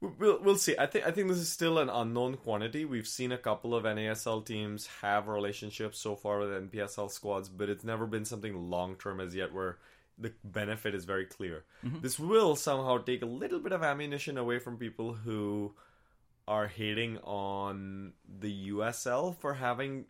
We- 0.00 0.08
We'll 0.18 0.40
we'll 0.40 0.56
see. 0.58 0.76
I 0.78 0.86
think 0.86 1.06
I 1.06 1.10
think 1.10 1.26
this 1.28 1.38
is 1.38 1.50
still 1.50 1.78
an 1.78 1.88
unknown 1.88 2.36
quantity. 2.36 2.84
We've 2.84 3.08
seen 3.08 3.32
a 3.32 3.38
couple 3.38 3.74
of 3.74 3.82
NASL 3.84 4.44
teams 4.46 4.86
have 5.02 5.26
relationships 5.26 5.98
so 5.98 6.14
far 6.14 6.38
with 6.38 6.50
NPSL 6.50 7.10
squads, 7.10 7.48
but 7.48 7.68
it's 7.68 7.82
never 7.82 8.06
been 8.06 8.24
something 8.24 8.70
long 8.70 8.94
term 8.94 9.18
as 9.20 9.34
yet 9.34 9.52
where 9.52 9.78
the 10.16 10.32
benefit 10.44 10.94
is 10.94 11.04
very 11.04 11.24
clear. 11.26 11.64
Mm-hmm. 11.84 12.00
This 12.00 12.16
will 12.18 12.54
somehow 12.54 12.98
take 12.98 13.22
a 13.22 13.26
little 13.26 13.58
bit 13.58 13.72
of 13.72 13.82
ammunition 13.82 14.38
away 14.38 14.60
from 14.60 14.76
people 14.76 15.14
who 15.14 15.74
are 16.46 16.68
hating 16.68 17.18
on 17.18 18.12
the 18.40 18.68
USL 18.70 19.36
for 19.36 19.54
having 19.54 20.04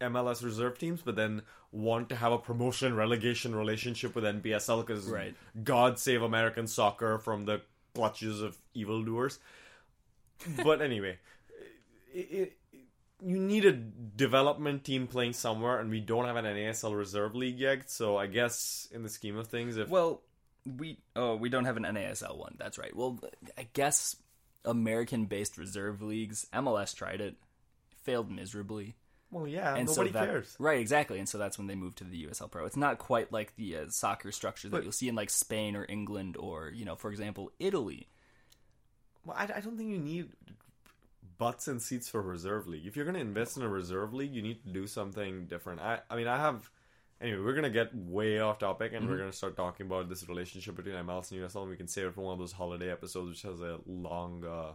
MLS 0.00 0.42
reserve 0.42 0.78
teams, 0.78 1.02
but 1.02 1.16
then 1.16 1.42
want 1.72 2.08
to 2.08 2.16
have 2.16 2.32
a 2.32 2.38
promotion 2.38 2.94
relegation 2.96 3.54
relationship 3.54 4.14
with 4.14 4.24
NPSL 4.24 4.86
because 4.86 5.04
Right. 5.06 5.34
God 5.62 5.98
save 5.98 6.22
American 6.22 6.66
soccer 6.66 7.18
from 7.18 7.44
the 7.44 7.60
clutches 7.94 8.40
of 8.40 8.56
evildoers. 8.74 9.38
but 10.64 10.80
anyway, 10.88 11.18
it, 12.14 12.18
it, 12.32 12.56
you 13.24 13.38
need 13.38 13.64
a 13.66 13.72
development 13.72 14.84
team 14.84 15.06
playing 15.06 15.34
somewhere, 15.34 15.78
and 15.78 15.90
we 15.90 16.00
don't 16.00 16.24
have 16.24 16.36
an 16.36 16.44
NASL 16.46 16.96
reserve 16.96 17.34
league 17.34 17.58
yet. 17.58 17.90
So 17.90 18.16
I 18.16 18.26
guess 18.26 18.88
in 18.92 19.02
the 19.02 19.08
scheme 19.08 19.36
of 19.36 19.48
things, 19.48 19.76
if 19.76 19.88
Well, 19.88 20.22
we 20.78 20.98
oh 21.16 21.36
we 21.36 21.48
don't 21.48 21.64
have 21.66 21.76
an 21.76 21.84
NASL 21.84 22.36
one. 22.38 22.54
That's 22.58 22.78
right. 22.78 22.94
Well, 22.96 23.18
I 23.58 23.68
guess 23.72 24.16
American-based 24.64 25.58
reserve 25.58 26.02
leagues. 26.02 26.46
MLS 26.52 26.94
tried 26.94 27.20
it, 27.20 27.36
failed 28.02 28.30
miserably, 28.30 28.94
well, 29.30 29.46
yeah, 29.46 29.76
and 29.76 29.86
nobody 29.86 30.10
so 30.10 30.18
that, 30.18 30.26
cares. 30.26 30.56
Right, 30.58 30.80
exactly. 30.80 31.18
And 31.18 31.28
so 31.28 31.38
that's 31.38 31.56
when 31.56 31.66
they 31.66 31.74
moved 31.74 31.98
to 31.98 32.04
the 32.04 32.26
USL 32.26 32.50
Pro. 32.50 32.66
It's 32.66 32.76
not 32.76 32.98
quite 32.98 33.32
like 33.32 33.54
the 33.56 33.76
uh, 33.76 33.84
soccer 33.88 34.32
structure 34.32 34.68
that 34.68 34.76
But- 34.76 34.82
you'll 34.82 34.92
see 34.92 35.08
in 35.08 35.14
like 35.14 35.30
Spain 35.30 35.76
or 35.76 35.86
England 35.88 36.36
or 36.36 36.70
you 36.74 36.84
know, 36.84 36.96
for 36.96 37.10
example, 37.10 37.52
Italy. 37.58 38.08
Well, 39.24 39.36
I, 39.38 39.44
I 39.44 39.60
don't 39.60 39.76
think 39.76 39.90
you 39.90 39.98
need 39.98 40.30
butts 41.38 41.68
and 41.68 41.80
seats 41.80 42.08
for 42.08 42.20
reserve 42.20 42.66
league. 42.66 42.86
If 42.86 42.96
you're 42.96 43.04
going 43.04 43.14
to 43.14 43.20
invest 43.20 43.56
in 43.56 43.62
a 43.62 43.68
reserve 43.68 44.12
league, 44.14 44.32
you 44.34 44.42
need 44.42 44.62
to 44.64 44.70
do 44.70 44.86
something 44.86 45.46
different. 45.46 45.80
I, 45.80 46.00
I 46.08 46.16
mean, 46.16 46.26
I 46.26 46.36
have. 46.36 46.70
Anyway, 47.20 47.42
we're 47.42 47.52
gonna 47.52 47.68
get 47.68 47.94
way 47.94 48.38
off 48.38 48.58
topic, 48.58 48.94
and 48.94 49.06
we're 49.06 49.18
gonna 49.18 49.30
start 49.30 49.54
talking 49.54 49.84
about 49.84 50.08
this 50.08 50.26
relationship 50.26 50.74
between 50.74 50.94
MLS 50.94 51.30
and 51.30 51.42
USL. 51.42 51.60
And 51.60 51.70
we 51.70 51.76
can 51.76 51.86
save 51.86 52.06
it 52.06 52.14
for 52.14 52.22
one 52.22 52.32
of 52.32 52.38
those 52.38 52.52
holiday 52.52 52.90
episodes, 52.90 53.28
which 53.28 53.42
has 53.42 53.60
a 53.60 53.78
long 53.86 54.42
uh, 54.42 54.72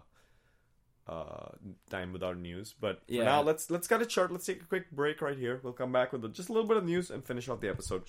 uh, 1.08 1.50
time 1.90 2.12
without 2.14 2.38
news. 2.38 2.74
But 2.80 3.00
for 3.08 3.14
Yeah. 3.14 3.26
now, 3.26 3.42
let's 3.42 3.70
let's 3.70 3.88
cut 3.88 4.02
it 4.02 4.12
short. 4.12 4.32
Let's 4.32 4.46
take 4.46 4.62
a 4.62 4.66
quick 4.66 4.92
break 4.92 5.22
right 5.22 5.38
here. 5.38 5.60
We'll 5.64 5.74
come 5.74 5.92
back 5.92 6.12
with 6.12 6.34
just 6.34 6.50
a 6.50 6.54
little 6.54 6.68
bit 6.68 6.78
of 6.78 6.86
news 6.86 7.10
and 7.12 7.24
finish 7.26 7.48
off 7.50 7.60
the 7.62 7.70
episode. 7.70 8.04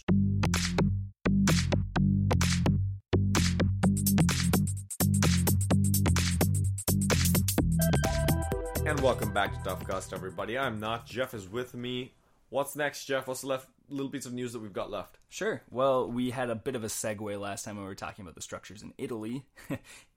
And 8.85 9.01
welcome 9.01 9.33
back 9.33 9.53
to 9.53 9.69
Toughcast, 9.69 10.13
everybody. 10.13 10.57
I'm 10.57 10.79
not. 10.79 11.07
Jeff 11.07 11.35
is 11.35 11.49
with 11.49 11.75
me. 11.75 12.13
What's 12.51 12.77
next, 12.77 13.05
Jeff? 13.07 13.27
What's 13.27 13.43
left 13.43 13.69
little 13.89 14.11
piece 14.11 14.27
of 14.27 14.33
news 14.33 14.53
that 14.53 14.61
we've 14.61 14.73
got 14.73 14.91
left? 14.91 15.19
Sure. 15.29 15.63
Well, 15.71 16.09
we 16.09 16.31
had 16.31 16.51
a 16.51 16.55
bit 16.55 16.77
of 16.77 16.85
a 16.85 16.89
segue 16.89 17.41
last 17.41 17.65
time 17.65 17.77
when 17.77 17.85
we 17.85 17.89
were 17.89 17.95
talking 17.97 18.23
about 18.23 18.37
the 18.37 18.43
structures 18.43 18.83
in 18.83 18.93
Italy. 18.99 19.45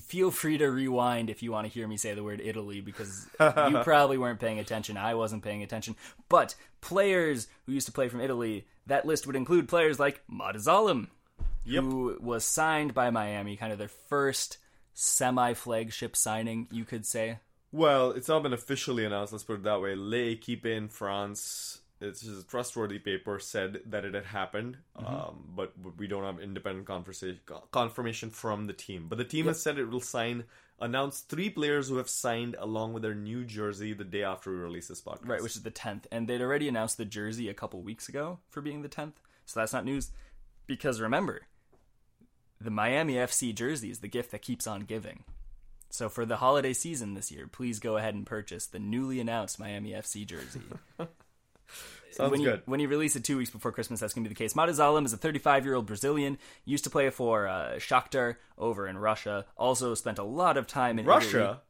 Feel 0.00 0.30
free 0.30 0.58
to 0.58 0.66
rewind 0.66 1.30
if 1.30 1.42
you 1.42 1.52
want 1.52 1.66
to 1.66 1.72
hear 1.72 1.86
me 1.86 1.96
say 1.96 2.14
the 2.14 2.22
word 2.24 2.40
Italy 2.42 2.80
because 2.80 3.26
you 3.40 3.78
probably 3.82 4.18
weren't 4.18 4.40
paying 4.40 4.58
attention. 4.58 4.96
I 4.96 5.14
wasn't 5.14 5.42
paying 5.44 5.62
attention. 5.62 5.96
But 6.28 6.54
players 6.80 7.48
who 7.66 7.72
used 7.72 7.86
to 7.86 7.92
play 7.92 8.08
from 8.08 8.20
Italy, 8.20 8.66
that 8.86 9.04
list 9.06 9.26
would 9.26 9.36
include 9.36 9.68
players 9.68 9.98
like 10.00 10.22
Matuzalém, 10.30 11.08
Yep. 11.64 11.84
who 11.84 12.18
was 12.20 12.44
signed 12.44 12.94
by 12.94 13.10
Miami, 13.10 13.56
kind 13.56 13.72
of 13.72 13.78
their 13.78 13.86
first 13.88 14.58
semi 14.94 15.54
flagship 15.54 16.16
signing, 16.16 16.66
you 16.72 16.84
could 16.84 17.06
say. 17.06 17.38
Well, 17.70 18.10
it's 18.10 18.28
not 18.28 18.42
been 18.42 18.52
officially 18.52 19.04
announced. 19.04 19.32
Let's 19.32 19.44
put 19.44 19.54
it 19.60 19.62
that 19.62 19.80
way. 19.80 19.94
L'Equipe 19.94 20.66
in 20.66 20.88
France, 20.88 21.80
it's 22.02 22.26
a 22.26 22.44
trustworthy 22.44 22.98
paper, 22.98 23.38
said 23.38 23.80
that 23.86 24.04
it 24.04 24.14
had 24.14 24.24
happened, 24.24 24.76
um, 24.96 25.44
but 25.54 25.72
we 25.96 26.06
don't 26.06 26.24
have 26.24 26.40
independent 26.40 26.86
conversation, 26.86 27.40
confirmation 27.70 28.30
from 28.30 28.66
the 28.66 28.72
team. 28.72 29.06
But 29.08 29.18
the 29.18 29.24
team 29.24 29.46
has 29.46 29.62
said 29.62 29.78
it 29.78 29.88
will 29.88 30.00
sign, 30.00 30.44
announce 30.80 31.20
three 31.20 31.48
players 31.48 31.88
who 31.88 31.96
have 31.96 32.08
signed 32.08 32.56
along 32.58 32.92
with 32.92 33.02
their 33.02 33.14
new 33.14 33.44
jersey 33.44 33.92
the 33.92 34.04
day 34.04 34.24
after 34.24 34.50
we 34.50 34.56
release 34.56 34.88
this 34.88 35.00
podcast. 35.00 35.28
Right, 35.28 35.42
which 35.42 35.56
is 35.56 35.62
the 35.62 35.70
10th. 35.70 36.04
And 36.10 36.28
they'd 36.28 36.42
already 36.42 36.68
announced 36.68 36.96
the 36.96 37.04
jersey 37.04 37.48
a 37.48 37.54
couple 37.54 37.80
weeks 37.82 38.08
ago 38.08 38.40
for 38.50 38.60
being 38.60 38.82
the 38.82 38.88
10th. 38.88 39.14
So 39.46 39.60
that's 39.60 39.72
not 39.72 39.84
news. 39.84 40.10
Because 40.66 41.00
remember, 41.00 41.42
the 42.60 42.70
Miami 42.70 43.14
FC 43.14 43.54
jersey 43.54 43.90
is 43.90 44.00
the 44.00 44.08
gift 44.08 44.30
that 44.32 44.42
keeps 44.42 44.66
on 44.66 44.80
giving. 44.82 45.24
So 45.90 46.08
for 46.08 46.24
the 46.24 46.36
holiday 46.36 46.72
season 46.72 47.14
this 47.14 47.30
year, 47.30 47.46
please 47.46 47.78
go 47.78 47.98
ahead 47.98 48.14
and 48.14 48.24
purchase 48.24 48.66
the 48.66 48.78
newly 48.78 49.20
announced 49.20 49.60
Miami 49.60 49.90
FC 49.90 50.26
jersey. 50.26 50.62
Sounds 52.10 52.30
when 52.30 52.42
good. 52.42 52.58
You, 52.58 52.62
when 52.66 52.80
you 52.80 52.88
release 52.88 53.16
it 53.16 53.24
two 53.24 53.38
weeks 53.38 53.50
before 53.50 53.72
Christmas, 53.72 54.00
that's 54.00 54.12
going 54.12 54.24
to 54.24 54.28
be 54.28 54.34
the 54.34 54.38
case. 54.38 54.52
Matuzalém 54.52 55.06
is 55.06 55.12
a 55.12 55.16
35 55.16 55.64
year 55.64 55.74
old 55.74 55.86
Brazilian. 55.86 56.38
Used 56.64 56.84
to 56.84 56.90
play 56.90 57.08
for 57.10 57.48
uh, 57.48 57.76
Shakhtar 57.76 58.36
over 58.58 58.86
in 58.86 58.98
Russia. 58.98 59.46
Also 59.56 59.94
spent 59.94 60.18
a 60.18 60.22
lot 60.24 60.56
of 60.56 60.66
time 60.66 60.98
in 60.98 61.06
Italy. 61.06 61.16
Russia? 61.16 61.60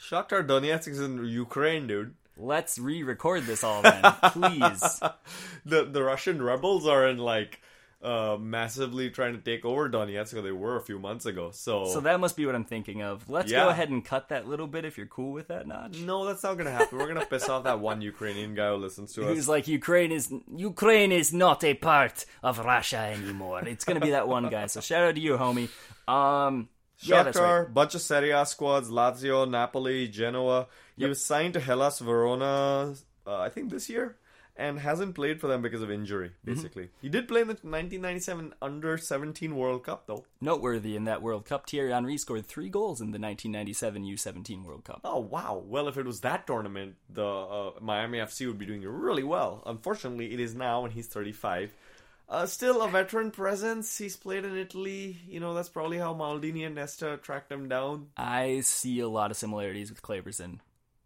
Shakhtar 0.00 0.46
Donetsk 0.46 0.88
is 0.88 1.00
in 1.00 1.24
Ukraine, 1.24 1.86
dude. 1.86 2.14
Let's 2.36 2.78
re-record 2.78 3.44
this 3.44 3.62
all 3.62 3.82
then, 3.82 4.02
please. 4.30 5.00
the 5.66 5.84
the 5.84 6.02
Russian 6.02 6.40
rebels 6.40 6.86
are 6.86 7.06
in 7.06 7.18
like 7.18 7.60
uh 8.02 8.36
massively 8.40 9.10
trying 9.10 9.32
to 9.34 9.38
take 9.40 9.64
over 9.64 9.88
Donetsk. 9.88 10.42
They 10.42 10.50
were 10.50 10.76
a 10.76 10.80
few 10.80 10.98
months 10.98 11.24
ago. 11.26 11.50
So, 11.52 11.84
So 11.86 12.00
that 12.00 12.18
must 12.20 12.36
be 12.36 12.44
what 12.46 12.54
I'm 12.54 12.64
thinking 12.64 13.02
of. 13.02 13.28
Let's 13.30 13.50
Yeah. 13.52 13.64
go 13.64 13.68
ahead 13.70 13.90
and 13.90 14.04
cut 14.04 14.28
that 14.30 14.48
little 14.48 14.66
bit 14.66 14.84
if 14.84 14.96
you're 14.98 15.06
cool 15.06 15.32
with 15.32 15.48
that, 15.48 15.66
Notch. 15.66 15.98
no, 15.98 16.24
that's 16.26 16.42
not 16.42 16.58
gonna 16.58 16.70
happen. 16.72 16.98
We're 16.98 17.06
gonna 17.06 17.24
piss 17.26 17.48
off 17.48 17.64
that 17.64 17.78
one 17.80 18.00
Ukrainian 18.02 18.54
guy 18.54 18.70
who 18.70 18.76
listens 18.76 19.12
to 19.14 19.22
us. 19.22 19.28
Who's 19.28 19.48
like 19.48 19.68
Ukraine 19.68 20.10
is 20.12 20.32
Ukraine 20.56 21.12
is 21.12 21.32
not 21.32 21.62
a 21.64 21.74
part 21.74 22.24
of 22.42 22.58
Russia 22.58 22.98
anymore. 22.98 23.60
It's 23.66 23.84
gonna 23.84 24.00
be 24.00 24.10
that 24.10 24.26
one 24.26 24.48
guy. 24.48 24.66
So 24.66 24.80
shout 24.80 25.04
out 25.04 25.14
to 25.14 25.20
you, 25.20 25.36
homie. 25.36 25.68
Um, 26.08 26.68
yeah, 26.98 27.22
that's 27.22 27.36
right. 27.38 27.66
Shakhtar, 27.68 27.72
bunch 27.74 27.94
of 27.94 28.00
Serie 28.00 28.30
A 28.30 28.44
squads, 28.46 28.90
Lazio, 28.90 29.48
Napoli, 29.48 30.08
Genoa. 30.08 30.66
He 30.96 31.06
was 31.06 31.20
signed 31.24 31.54
to 31.54 31.60
Hellas 31.60 31.98
Verona, 32.00 32.94
uh, 33.26 33.38
I 33.38 33.48
think 33.48 33.70
this 33.70 33.88
year, 33.88 34.16
and 34.56 34.78
hasn't 34.78 35.14
played 35.14 35.40
for 35.40 35.46
them 35.46 35.62
because 35.62 35.82
of 35.82 35.90
injury. 35.90 36.28
Mm-hmm. 36.28 36.54
Basically, 36.54 36.88
he 37.00 37.08
did 37.08 37.28
play 37.28 37.40
in 37.40 37.48
the 37.48 37.54
1997 37.54 38.54
Under 38.60 38.98
17 38.98 39.56
World 39.56 39.84
Cup 39.84 40.06
though. 40.06 40.24
Noteworthy 40.40 40.96
in 40.96 41.04
that 41.04 41.22
World 41.22 41.44
Cup, 41.44 41.68
Thierry 41.68 41.92
Henry 41.92 42.18
scored 42.18 42.46
three 42.46 42.68
goals 42.68 43.00
in 43.00 43.12
the 43.12 43.18
1997 43.18 44.04
U17 44.04 44.64
World 44.64 44.84
Cup. 44.84 45.00
Oh 45.04 45.20
wow! 45.20 45.62
Well, 45.64 45.88
if 45.88 45.96
it 45.96 46.06
was 46.06 46.20
that 46.20 46.46
tournament, 46.46 46.96
the 47.08 47.26
uh, 47.26 47.70
Miami 47.80 48.18
FC 48.18 48.46
would 48.46 48.58
be 48.58 48.66
doing 48.66 48.82
really 48.82 49.24
well. 49.24 49.62
Unfortunately, 49.66 50.32
it 50.32 50.40
is 50.40 50.54
now, 50.54 50.84
and 50.84 50.92
he's 50.92 51.06
35. 51.06 51.74
Uh, 52.28 52.46
still 52.46 52.80
a 52.80 52.88
veteran 52.88 53.30
presence. 53.30 53.98
He's 53.98 54.16
played 54.16 54.44
in 54.44 54.56
Italy. 54.56 55.18
You 55.28 55.40
know 55.40 55.54
that's 55.54 55.68
probably 55.68 55.98
how 55.98 56.14
Maldini 56.14 56.64
and 56.64 56.74
Nesta 56.74 57.18
tracked 57.22 57.52
him 57.52 57.68
down. 57.68 58.08
I 58.16 58.60
see 58.60 59.00
a 59.00 59.08
lot 59.08 59.30
of 59.30 59.36
similarities 59.36 59.90
with 59.90 60.02
Kleberson. 60.02 60.60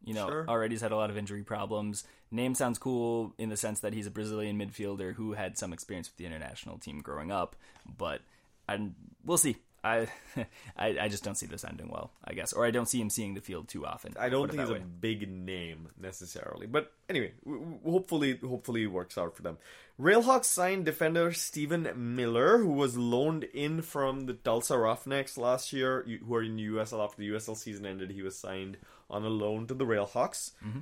You 0.07 0.15
know, 0.15 0.29
Sure. 0.29 0.49
already 0.49 0.75
he's 0.75 0.81
had 0.81 0.93
a 0.93 0.97
lot 0.97 1.11
of 1.11 1.19
injury 1.19 1.43
problems. 1.43 2.05
Name 2.31 2.55
sounds 2.55 2.79
cool 2.79 3.35
in 3.37 3.51
the 3.51 3.57
sense 3.57 3.81
that 3.81 3.93
he's 3.93 4.07
a 4.07 4.11
Brazilian 4.11 4.59
midfielder 4.59 5.15
who 5.15 5.33
had 5.35 5.59
some 5.59 5.73
experience 5.75 6.09
with 6.09 6.17
the 6.17 6.25
international 6.27 6.79
team 6.79 7.01
growing 7.03 7.31
up, 7.31 7.57
but 7.99 8.23
I, 8.69 8.91
we'll 9.25 9.37
see. 9.37 9.57
I, 9.87 10.09
I 10.77 10.99
I 11.03 11.09
just 11.09 11.25
don't 11.25 11.37
see 11.37 11.47
this 11.47 11.65
ending 11.65 11.89
well, 11.89 12.13
I 12.25 12.35
guess, 12.35 12.53
or 12.53 12.67
I 12.67 12.71
don't 12.71 12.89
see 12.89 13.01
him 13.01 13.11
seeing 13.11 13.35
the 13.35 13.41
field 13.41 13.69
too 13.69 13.87
often. 13.87 14.15
I 14.19 14.29
don't 14.29 14.51
think 14.51 14.61
he's 14.61 14.71
a 14.71 14.81
big 14.81 15.29
name 15.31 15.89
necessarily, 16.01 16.67
but 16.67 16.93
anyway, 17.09 17.33
w- 17.45 17.63
w- 17.63 17.81
hopefully, 17.91 18.39
hopefully 18.45 18.83
it 18.85 18.93
works 18.93 19.17
out 19.17 19.37
for 19.37 19.43
them. 19.43 19.59
Railhawks 20.01 20.45
signed 20.47 20.85
defender 20.85 21.33
Stephen 21.33 21.89
Miller, 21.97 22.59
who 22.59 22.73
was 22.73 22.99
loaned 22.99 23.45
in 23.45 23.81
from 23.83 24.27
the 24.27 24.35
Tulsa 24.35 24.77
Roughnecks 24.77 25.39
last 25.39 25.73
year, 25.73 26.05
who 26.27 26.35
are 26.35 26.43
in 26.43 26.57
the 26.57 26.67
USL 26.67 27.03
after 27.03 27.19
the 27.19 27.31
USL 27.31 27.57
season 27.57 27.87
ended. 27.87 28.11
He 28.11 28.23
was 28.23 28.37
signed 28.39 28.77
on 29.09 29.25
a 29.25 29.29
loan 29.29 29.67
to 29.69 29.75
the 29.75 29.87
Railhawks. 29.87 30.53
Mm-hmm. 30.65 30.81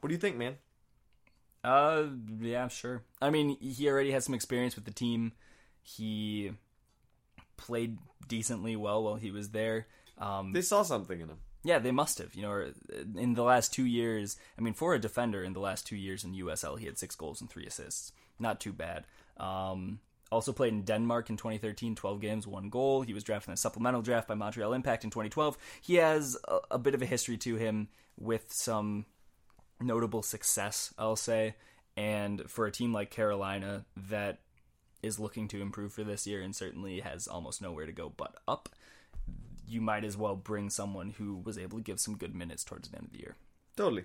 What 0.00 0.08
do 0.08 0.14
you 0.14 0.20
think, 0.20 0.36
man? 0.36 0.56
Uh, 1.62 2.04
yeah, 2.40 2.68
sure. 2.68 3.02
I 3.20 3.30
mean, 3.30 3.58
he 3.60 3.88
already 3.88 4.12
has 4.12 4.24
some 4.24 4.34
experience 4.34 4.76
with 4.76 4.84
the 4.84 4.92
team. 4.92 5.32
He 5.82 6.52
played 7.60 7.98
decently 8.28 8.76
well 8.76 9.02
while 9.02 9.16
he 9.16 9.30
was 9.30 9.50
there. 9.50 9.86
Um, 10.18 10.52
They 10.52 10.62
saw 10.62 10.82
something 10.82 11.20
in 11.20 11.28
him. 11.28 11.38
Yeah, 11.62 11.78
they 11.78 11.90
must 11.92 12.18
have. 12.18 12.34
You 12.34 12.42
know, 12.42 12.52
uh, 12.52 13.18
in 13.18 13.34
the 13.34 13.42
last 13.42 13.72
two 13.74 13.84
years, 13.84 14.36
I 14.58 14.62
mean, 14.62 14.74
for 14.74 14.94
a 14.94 14.98
defender 14.98 15.44
in 15.44 15.52
the 15.52 15.60
last 15.60 15.86
two 15.86 15.96
years 15.96 16.24
in 16.24 16.34
USL, 16.34 16.78
he 16.78 16.86
had 16.86 16.98
six 16.98 17.14
goals 17.14 17.40
and 17.40 17.50
three 17.50 17.66
assists. 17.66 18.12
Not 18.38 18.60
too 18.60 18.72
bad. 18.72 19.04
Um, 19.36 20.00
also 20.32 20.52
played 20.52 20.72
in 20.72 20.82
Denmark 20.82 21.28
in 21.28 21.36
2013, 21.36 21.94
12 21.96 22.20
games, 22.20 22.46
one 22.46 22.70
goal. 22.70 23.02
He 23.02 23.12
was 23.12 23.24
drafted 23.24 23.48
in 23.48 23.54
a 23.54 23.56
supplemental 23.56 24.00
draft 24.00 24.28
by 24.28 24.34
Montreal 24.34 24.72
Impact 24.72 25.04
in 25.04 25.10
2012. 25.10 25.58
He 25.82 25.96
has 25.96 26.36
a, 26.48 26.58
a 26.72 26.78
bit 26.78 26.94
of 26.94 27.02
a 27.02 27.06
history 27.06 27.36
to 27.38 27.56
him 27.56 27.88
with 28.18 28.52
some 28.52 29.06
notable 29.80 30.22
success, 30.22 30.94
I'll 30.98 31.16
say. 31.16 31.56
And 31.96 32.48
for 32.48 32.66
a 32.66 32.72
team 32.72 32.92
like 32.92 33.10
Carolina 33.10 33.84
that 34.08 34.38
is 35.02 35.18
looking 35.18 35.48
to 35.48 35.60
improve 35.60 35.92
for 35.92 36.04
this 36.04 36.26
year 36.26 36.40
and 36.40 36.54
certainly 36.54 37.00
has 37.00 37.26
almost 37.26 37.62
nowhere 37.62 37.86
to 37.86 37.92
go 37.92 38.12
but 38.16 38.36
up, 38.46 38.68
you 39.66 39.80
might 39.80 40.04
as 40.04 40.16
well 40.16 40.36
bring 40.36 40.68
someone 40.70 41.10
who 41.18 41.36
was 41.36 41.56
able 41.58 41.78
to 41.78 41.84
give 41.84 42.00
some 42.00 42.16
good 42.16 42.34
minutes 42.34 42.64
towards 42.64 42.88
the 42.88 42.96
end 42.96 43.06
of 43.06 43.12
the 43.12 43.20
year. 43.20 43.36
Totally. 43.76 44.04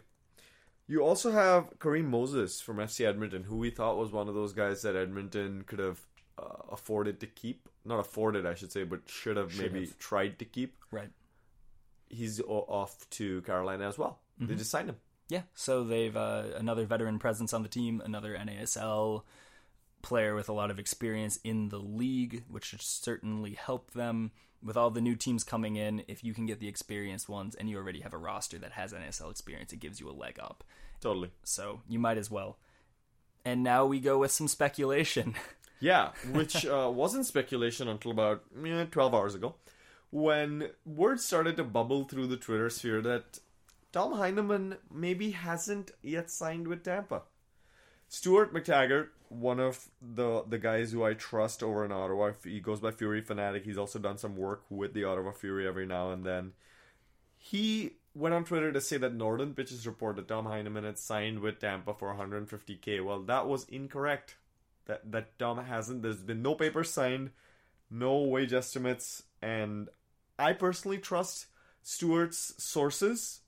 You 0.87 1.01
also 1.03 1.31
have 1.31 1.79
Kareem 1.79 2.05
Moses 2.05 2.61
from 2.61 2.77
FC 2.77 3.05
Edmonton, 3.07 3.43
who 3.43 3.57
we 3.57 3.71
thought 3.71 3.97
was 3.97 4.11
one 4.11 4.27
of 4.29 4.35
those 4.35 4.53
guys 4.53 4.83
that 4.83 4.95
Edmonton 4.95 5.63
could 5.65 5.79
have 5.79 5.99
uh, 6.37 6.61
afforded 6.71 7.19
to 7.21 7.27
keep. 7.27 7.67
Not 7.83 7.99
afforded, 7.99 8.45
I 8.45 8.53
should 8.53 8.71
say, 8.71 8.83
but 8.83 9.01
should 9.07 9.37
have 9.37 9.51
Should 9.51 9.73
maybe 9.73 9.85
have. 9.87 9.97
tried 9.97 10.37
to 10.39 10.45
keep. 10.45 10.75
Right. 10.91 11.09
He's 12.07 12.39
off 12.41 13.09
to 13.11 13.41
Carolina 13.41 13.87
as 13.87 13.97
well. 13.97 14.19
They 14.39 14.53
just 14.55 14.69
signed 14.69 14.89
him. 14.89 14.97
Yeah. 15.27 15.41
So 15.55 15.83
they've 15.83 16.15
uh, 16.15 16.43
another 16.55 16.85
veteran 16.85 17.17
presence 17.17 17.51
on 17.53 17.63
the 17.63 17.69
team, 17.69 18.01
another 18.05 18.37
NASL 18.37 19.23
player 20.05 20.35
with 20.35 20.47
a 20.47 20.53
lot 20.53 20.69
of 20.69 20.77
experience 20.77 21.39
in 21.43 21.69
the 21.69 21.79
league, 21.79 22.43
which 22.47 22.65
should 22.65 22.81
certainly 22.81 23.53
help 23.53 23.91
them. 23.91 24.31
With 24.63 24.77
all 24.77 24.89
the 24.91 25.01
new 25.01 25.15
teams 25.15 25.43
coming 25.43 25.75
in, 25.75 26.03
if 26.07 26.23
you 26.23 26.33
can 26.33 26.45
get 26.45 26.59
the 26.59 26.67
experienced 26.67 27.27
ones 27.27 27.55
and 27.55 27.69
you 27.69 27.77
already 27.77 28.01
have 28.01 28.13
a 28.13 28.17
roster 28.17 28.57
that 28.59 28.73
has 28.73 28.93
NASL 28.93 29.31
experience, 29.31 29.73
it 29.73 29.79
gives 29.79 29.99
you 29.99 30.09
a 30.09 30.13
leg 30.13 30.39
up. 30.39 30.63
Totally. 31.01 31.31
So 31.43 31.81
you 31.89 31.99
might 31.99 32.17
as 32.17 32.31
well. 32.31 32.57
And 33.43 33.63
now 33.63 33.85
we 33.85 33.99
go 33.99 34.19
with 34.19 34.31
some 34.31 34.47
speculation. 34.47 35.35
Yeah, 35.81 36.11
which 36.31 36.65
uh, 36.65 36.89
wasn't 36.91 37.25
speculation 37.25 37.89
until 37.89 38.11
about 38.11 38.43
eh, 38.65 38.85
12 38.89 39.13
hours 39.13 39.35
ago, 39.35 39.55
when 40.09 40.69
word 40.85 41.19
started 41.19 41.57
to 41.57 41.65
bubble 41.65 42.05
through 42.05 42.27
the 42.27 42.37
Twitter 42.37 42.69
sphere 42.69 43.01
that 43.01 43.39
Tom 43.91 44.13
Heinemann 44.13 44.77
maybe 44.89 45.31
hasn't 45.31 45.91
yet 46.01 46.31
signed 46.31 46.69
with 46.69 46.83
Tampa. 46.83 47.23
Stuart 48.07 48.53
McTaggart, 48.53 49.09
one 49.29 49.59
of 49.59 49.89
the 50.01 50.43
the 50.47 50.57
guys 50.57 50.91
who 50.91 51.03
I 51.03 51.13
trust 51.13 51.63
over 51.63 51.83
in 51.83 51.91
Ottawa, 51.91 52.31
he 52.43 52.59
goes 52.59 52.79
by 52.79 52.91
Fury 52.91 53.21
Fanatic. 53.21 53.65
He's 53.65 53.77
also 53.77 53.99
done 53.99 54.17
some 54.17 54.35
work 54.35 54.63
with 54.69 54.93
the 54.93 55.03
Ottawa 55.03 55.31
Fury 55.31 55.67
every 55.67 55.85
now 55.85 56.11
and 56.11 56.25
then. 56.25 56.53
He 57.37 57.93
went 58.13 58.33
on 58.33 58.45
Twitter 58.45 58.71
to 58.71 58.81
say 58.81 58.97
that 58.97 59.13
Northern 59.13 59.53
Pitches 59.53 59.85
reported 59.85 60.27
Tom 60.27 60.45
Heinemann 60.45 60.85
had 60.85 60.97
signed 60.97 61.39
with 61.39 61.59
Tampa 61.59 61.93
for 61.93 62.13
150k. 62.15 63.03
Well, 63.03 63.21
that 63.23 63.47
was 63.47 63.65
incorrect. 63.65 64.35
That 64.85 65.11
that 65.11 65.37
Tom 65.39 65.63
hasn't. 65.63 66.03
There's 66.03 66.21
been 66.21 66.41
no 66.41 66.55
papers 66.55 66.91
signed, 66.91 67.31
no 67.89 68.19
wage 68.19 68.53
estimates, 68.53 69.23
and 69.41 69.89
I 70.37 70.53
personally 70.53 70.99
trust 70.99 71.47
Stuart's 71.81 72.53
sources 72.63 73.41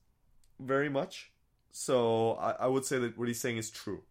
very 0.60 0.90
much. 0.90 1.32
So 1.72 2.34
I, 2.34 2.52
I 2.52 2.68
would 2.68 2.86
say 2.86 2.98
that 2.98 3.18
what 3.18 3.28
he's 3.28 3.40
saying 3.40 3.58
is 3.58 3.70
true. 3.70 4.02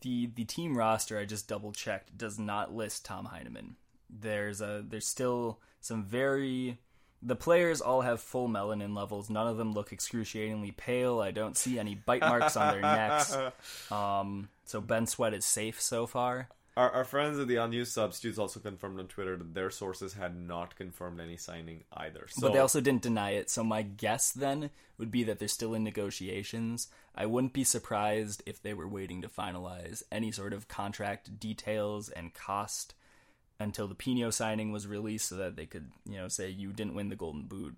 The 0.00 0.30
the 0.34 0.44
team 0.44 0.76
roster 0.76 1.18
I 1.18 1.24
just 1.24 1.48
double 1.48 1.72
checked 1.72 2.16
does 2.16 2.38
not 2.38 2.74
list 2.74 3.04
Tom 3.04 3.26
Heinemann. 3.26 3.76
There's 4.10 4.60
a 4.60 4.84
there's 4.86 5.06
still 5.06 5.60
some 5.80 6.04
very 6.04 6.78
the 7.20 7.36
players 7.36 7.80
all 7.80 8.02
have 8.02 8.20
full 8.20 8.48
melanin 8.48 8.96
levels. 8.96 9.28
None 9.28 9.46
of 9.46 9.56
them 9.56 9.72
look 9.72 9.92
excruciatingly 9.92 10.72
pale. 10.72 11.20
I 11.20 11.30
don't 11.30 11.56
see 11.56 11.78
any 11.78 11.94
bite 11.94 12.20
marks 12.20 12.56
on 12.56 12.72
their 12.72 12.82
necks. 12.82 13.36
Um, 13.90 14.48
so 14.64 14.80
Ben 14.80 15.06
Sweat 15.06 15.34
is 15.34 15.44
safe 15.44 15.80
so 15.80 16.06
far. 16.06 16.48
Our, 16.78 16.92
our 16.92 17.04
friends 17.04 17.40
at 17.40 17.48
the 17.48 17.56
unused 17.56 17.90
substitutes 17.90 18.38
also 18.38 18.60
confirmed 18.60 19.00
on 19.00 19.08
Twitter 19.08 19.36
that 19.36 19.52
their 19.52 19.68
sources 19.68 20.12
had 20.12 20.36
not 20.36 20.76
confirmed 20.76 21.20
any 21.20 21.36
signing 21.36 21.82
either. 21.92 22.26
So 22.28 22.40
But 22.40 22.52
they 22.52 22.60
also 22.60 22.80
didn't 22.80 23.02
deny 23.02 23.32
it. 23.32 23.50
So 23.50 23.64
my 23.64 23.82
guess 23.82 24.30
then 24.30 24.70
would 24.96 25.10
be 25.10 25.24
that 25.24 25.40
they're 25.40 25.48
still 25.48 25.74
in 25.74 25.82
negotiations. 25.82 26.86
I 27.16 27.26
wouldn't 27.26 27.52
be 27.52 27.64
surprised 27.64 28.44
if 28.46 28.62
they 28.62 28.74
were 28.74 28.86
waiting 28.86 29.22
to 29.22 29.28
finalize 29.28 30.04
any 30.12 30.30
sort 30.30 30.52
of 30.52 30.68
contract 30.68 31.40
details 31.40 32.10
and 32.10 32.32
cost 32.32 32.94
until 33.58 33.88
the 33.88 33.96
Pinho 33.96 34.32
signing 34.32 34.70
was 34.70 34.86
released 34.86 35.30
so 35.30 35.34
that 35.34 35.56
they 35.56 35.66
could, 35.66 35.90
you 36.08 36.16
know, 36.16 36.28
say 36.28 36.48
you 36.48 36.72
didn't 36.72 36.94
win 36.94 37.08
the 37.08 37.16
golden 37.16 37.42
boot. 37.42 37.74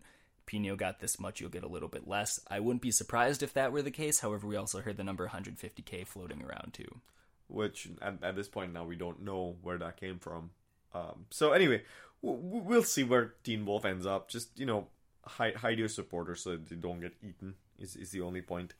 Pinho 0.46 0.76
got 0.76 1.00
this 1.00 1.18
much, 1.18 1.40
you'll 1.40 1.48
get 1.48 1.64
a 1.64 1.68
little 1.68 1.88
bit 1.88 2.06
less. 2.06 2.38
I 2.50 2.60
wouldn't 2.60 2.82
be 2.82 2.90
surprised 2.90 3.42
if 3.42 3.54
that 3.54 3.72
were 3.72 3.80
the 3.80 3.90
case. 3.90 4.20
However, 4.20 4.46
we 4.46 4.56
also 4.56 4.82
heard 4.82 4.98
the 4.98 5.04
number 5.04 5.26
150k 5.26 6.06
floating 6.06 6.42
around 6.42 6.74
too. 6.74 7.00
Which 7.50 7.88
at, 8.00 8.22
at 8.22 8.36
this 8.36 8.48
point 8.48 8.72
now 8.72 8.84
we 8.84 8.96
don't 8.96 9.22
know 9.22 9.56
where 9.62 9.78
that 9.78 9.96
came 9.98 10.18
from. 10.18 10.50
Um, 10.94 11.26
so 11.30 11.52
anyway, 11.52 11.82
w- 12.22 12.40
we'll 12.42 12.82
see 12.82 13.04
where 13.04 13.34
Teen 13.44 13.64
Wolf 13.64 13.84
ends 13.84 14.06
up. 14.06 14.28
Just 14.28 14.58
you 14.58 14.66
know, 14.66 14.88
hide, 15.24 15.56
hide 15.56 15.78
your 15.78 15.88
supporters 15.88 16.42
so 16.42 16.56
they 16.56 16.76
don't 16.76 17.00
get 17.00 17.14
eaten. 17.22 17.54
Is 17.78 17.96
is 17.96 18.10
the 18.10 18.20
only 18.20 18.42
point. 18.42 18.74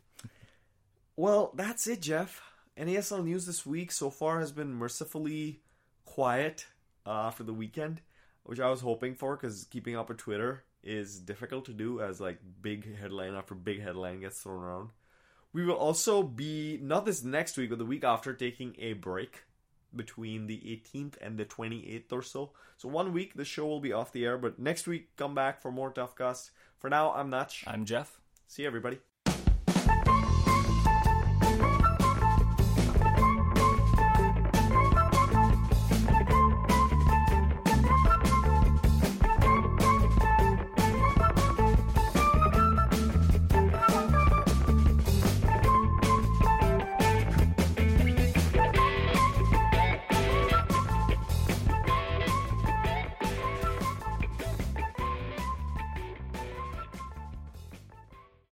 Well, 1.17 1.53
that's 1.55 1.87
it, 1.87 2.01
Jeff. 2.01 2.43
NASL 2.79 3.25
news 3.25 3.45
this 3.45 3.67
week 3.67 3.93
so 3.93 4.11
far 4.11 4.41
has 4.41 4.53
been 4.53 4.73
mercifully 4.73 5.61
quiet 6.05 6.67
uh, 7.07 7.27
after 7.27 7.43
the 7.43 7.53
weekend, 7.53 8.01
which 8.45 8.61
I 8.61 8.71
was 8.71 8.81
hoping 8.81 9.15
for 9.15 9.37
because 9.37 9.65
keeping 9.65 9.97
up 9.97 10.09
with 10.09 10.19
Twitter 10.19 10.65
is 10.83 11.19
difficult 11.19 11.67
to 11.67 11.73
do 11.73 12.01
as 12.01 12.21
like 12.21 12.39
big 12.63 12.97
headline 12.97 13.35
after 13.35 13.55
big 13.55 13.83
headline 13.83 14.21
gets 14.21 14.41
thrown 14.41 14.63
around. 14.63 14.91
We 15.53 15.65
will 15.65 15.75
also 15.75 16.23
be 16.23 16.79
not 16.81 17.05
this 17.05 17.25
next 17.25 17.57
week, 17.57 17.71
but 17.71 17.79
the 17.79 17.85
week 17.85 18.05
after, 18.05 18.33
taking 18.33 18.77
a 18.79 18.93
break 18.93 19.45
between 19.95 20.47
the 20.47 20.59
18th 20.59 21.15
and 21.21 21.37
the 21.37 21.45
28th 21.45 22.13
or 22.13 22.23
so. 22.23 22.53
So 22.77 22.89
one 22.89 23.13
week 23.13 23.35
the 23.35 23.45
show 23.45 23.67
will 23.67 23.81
be 23.81 23.93
off 23.93 24.13
the 24.13 24.25
air, 24.25 24.39
but 24.39 24.59
next 24.59 24.87
week 24.87 25.17
come 25.17 25.35
back 25.35 25.61
for 25.61 25.73
more 25.73 25.91
Tough 25.91 26.17
Cast. 26.17 26.53
For 26.79 26.89
now, 26.89 27.13
I'm 27.13 27.31
Natch. 27.31 27.65
I'm 27.67 27.85
Jeff. 27.85 28.21
See 28.47 28.63
you, 28.63 28.69
everybody. 28.69 29.01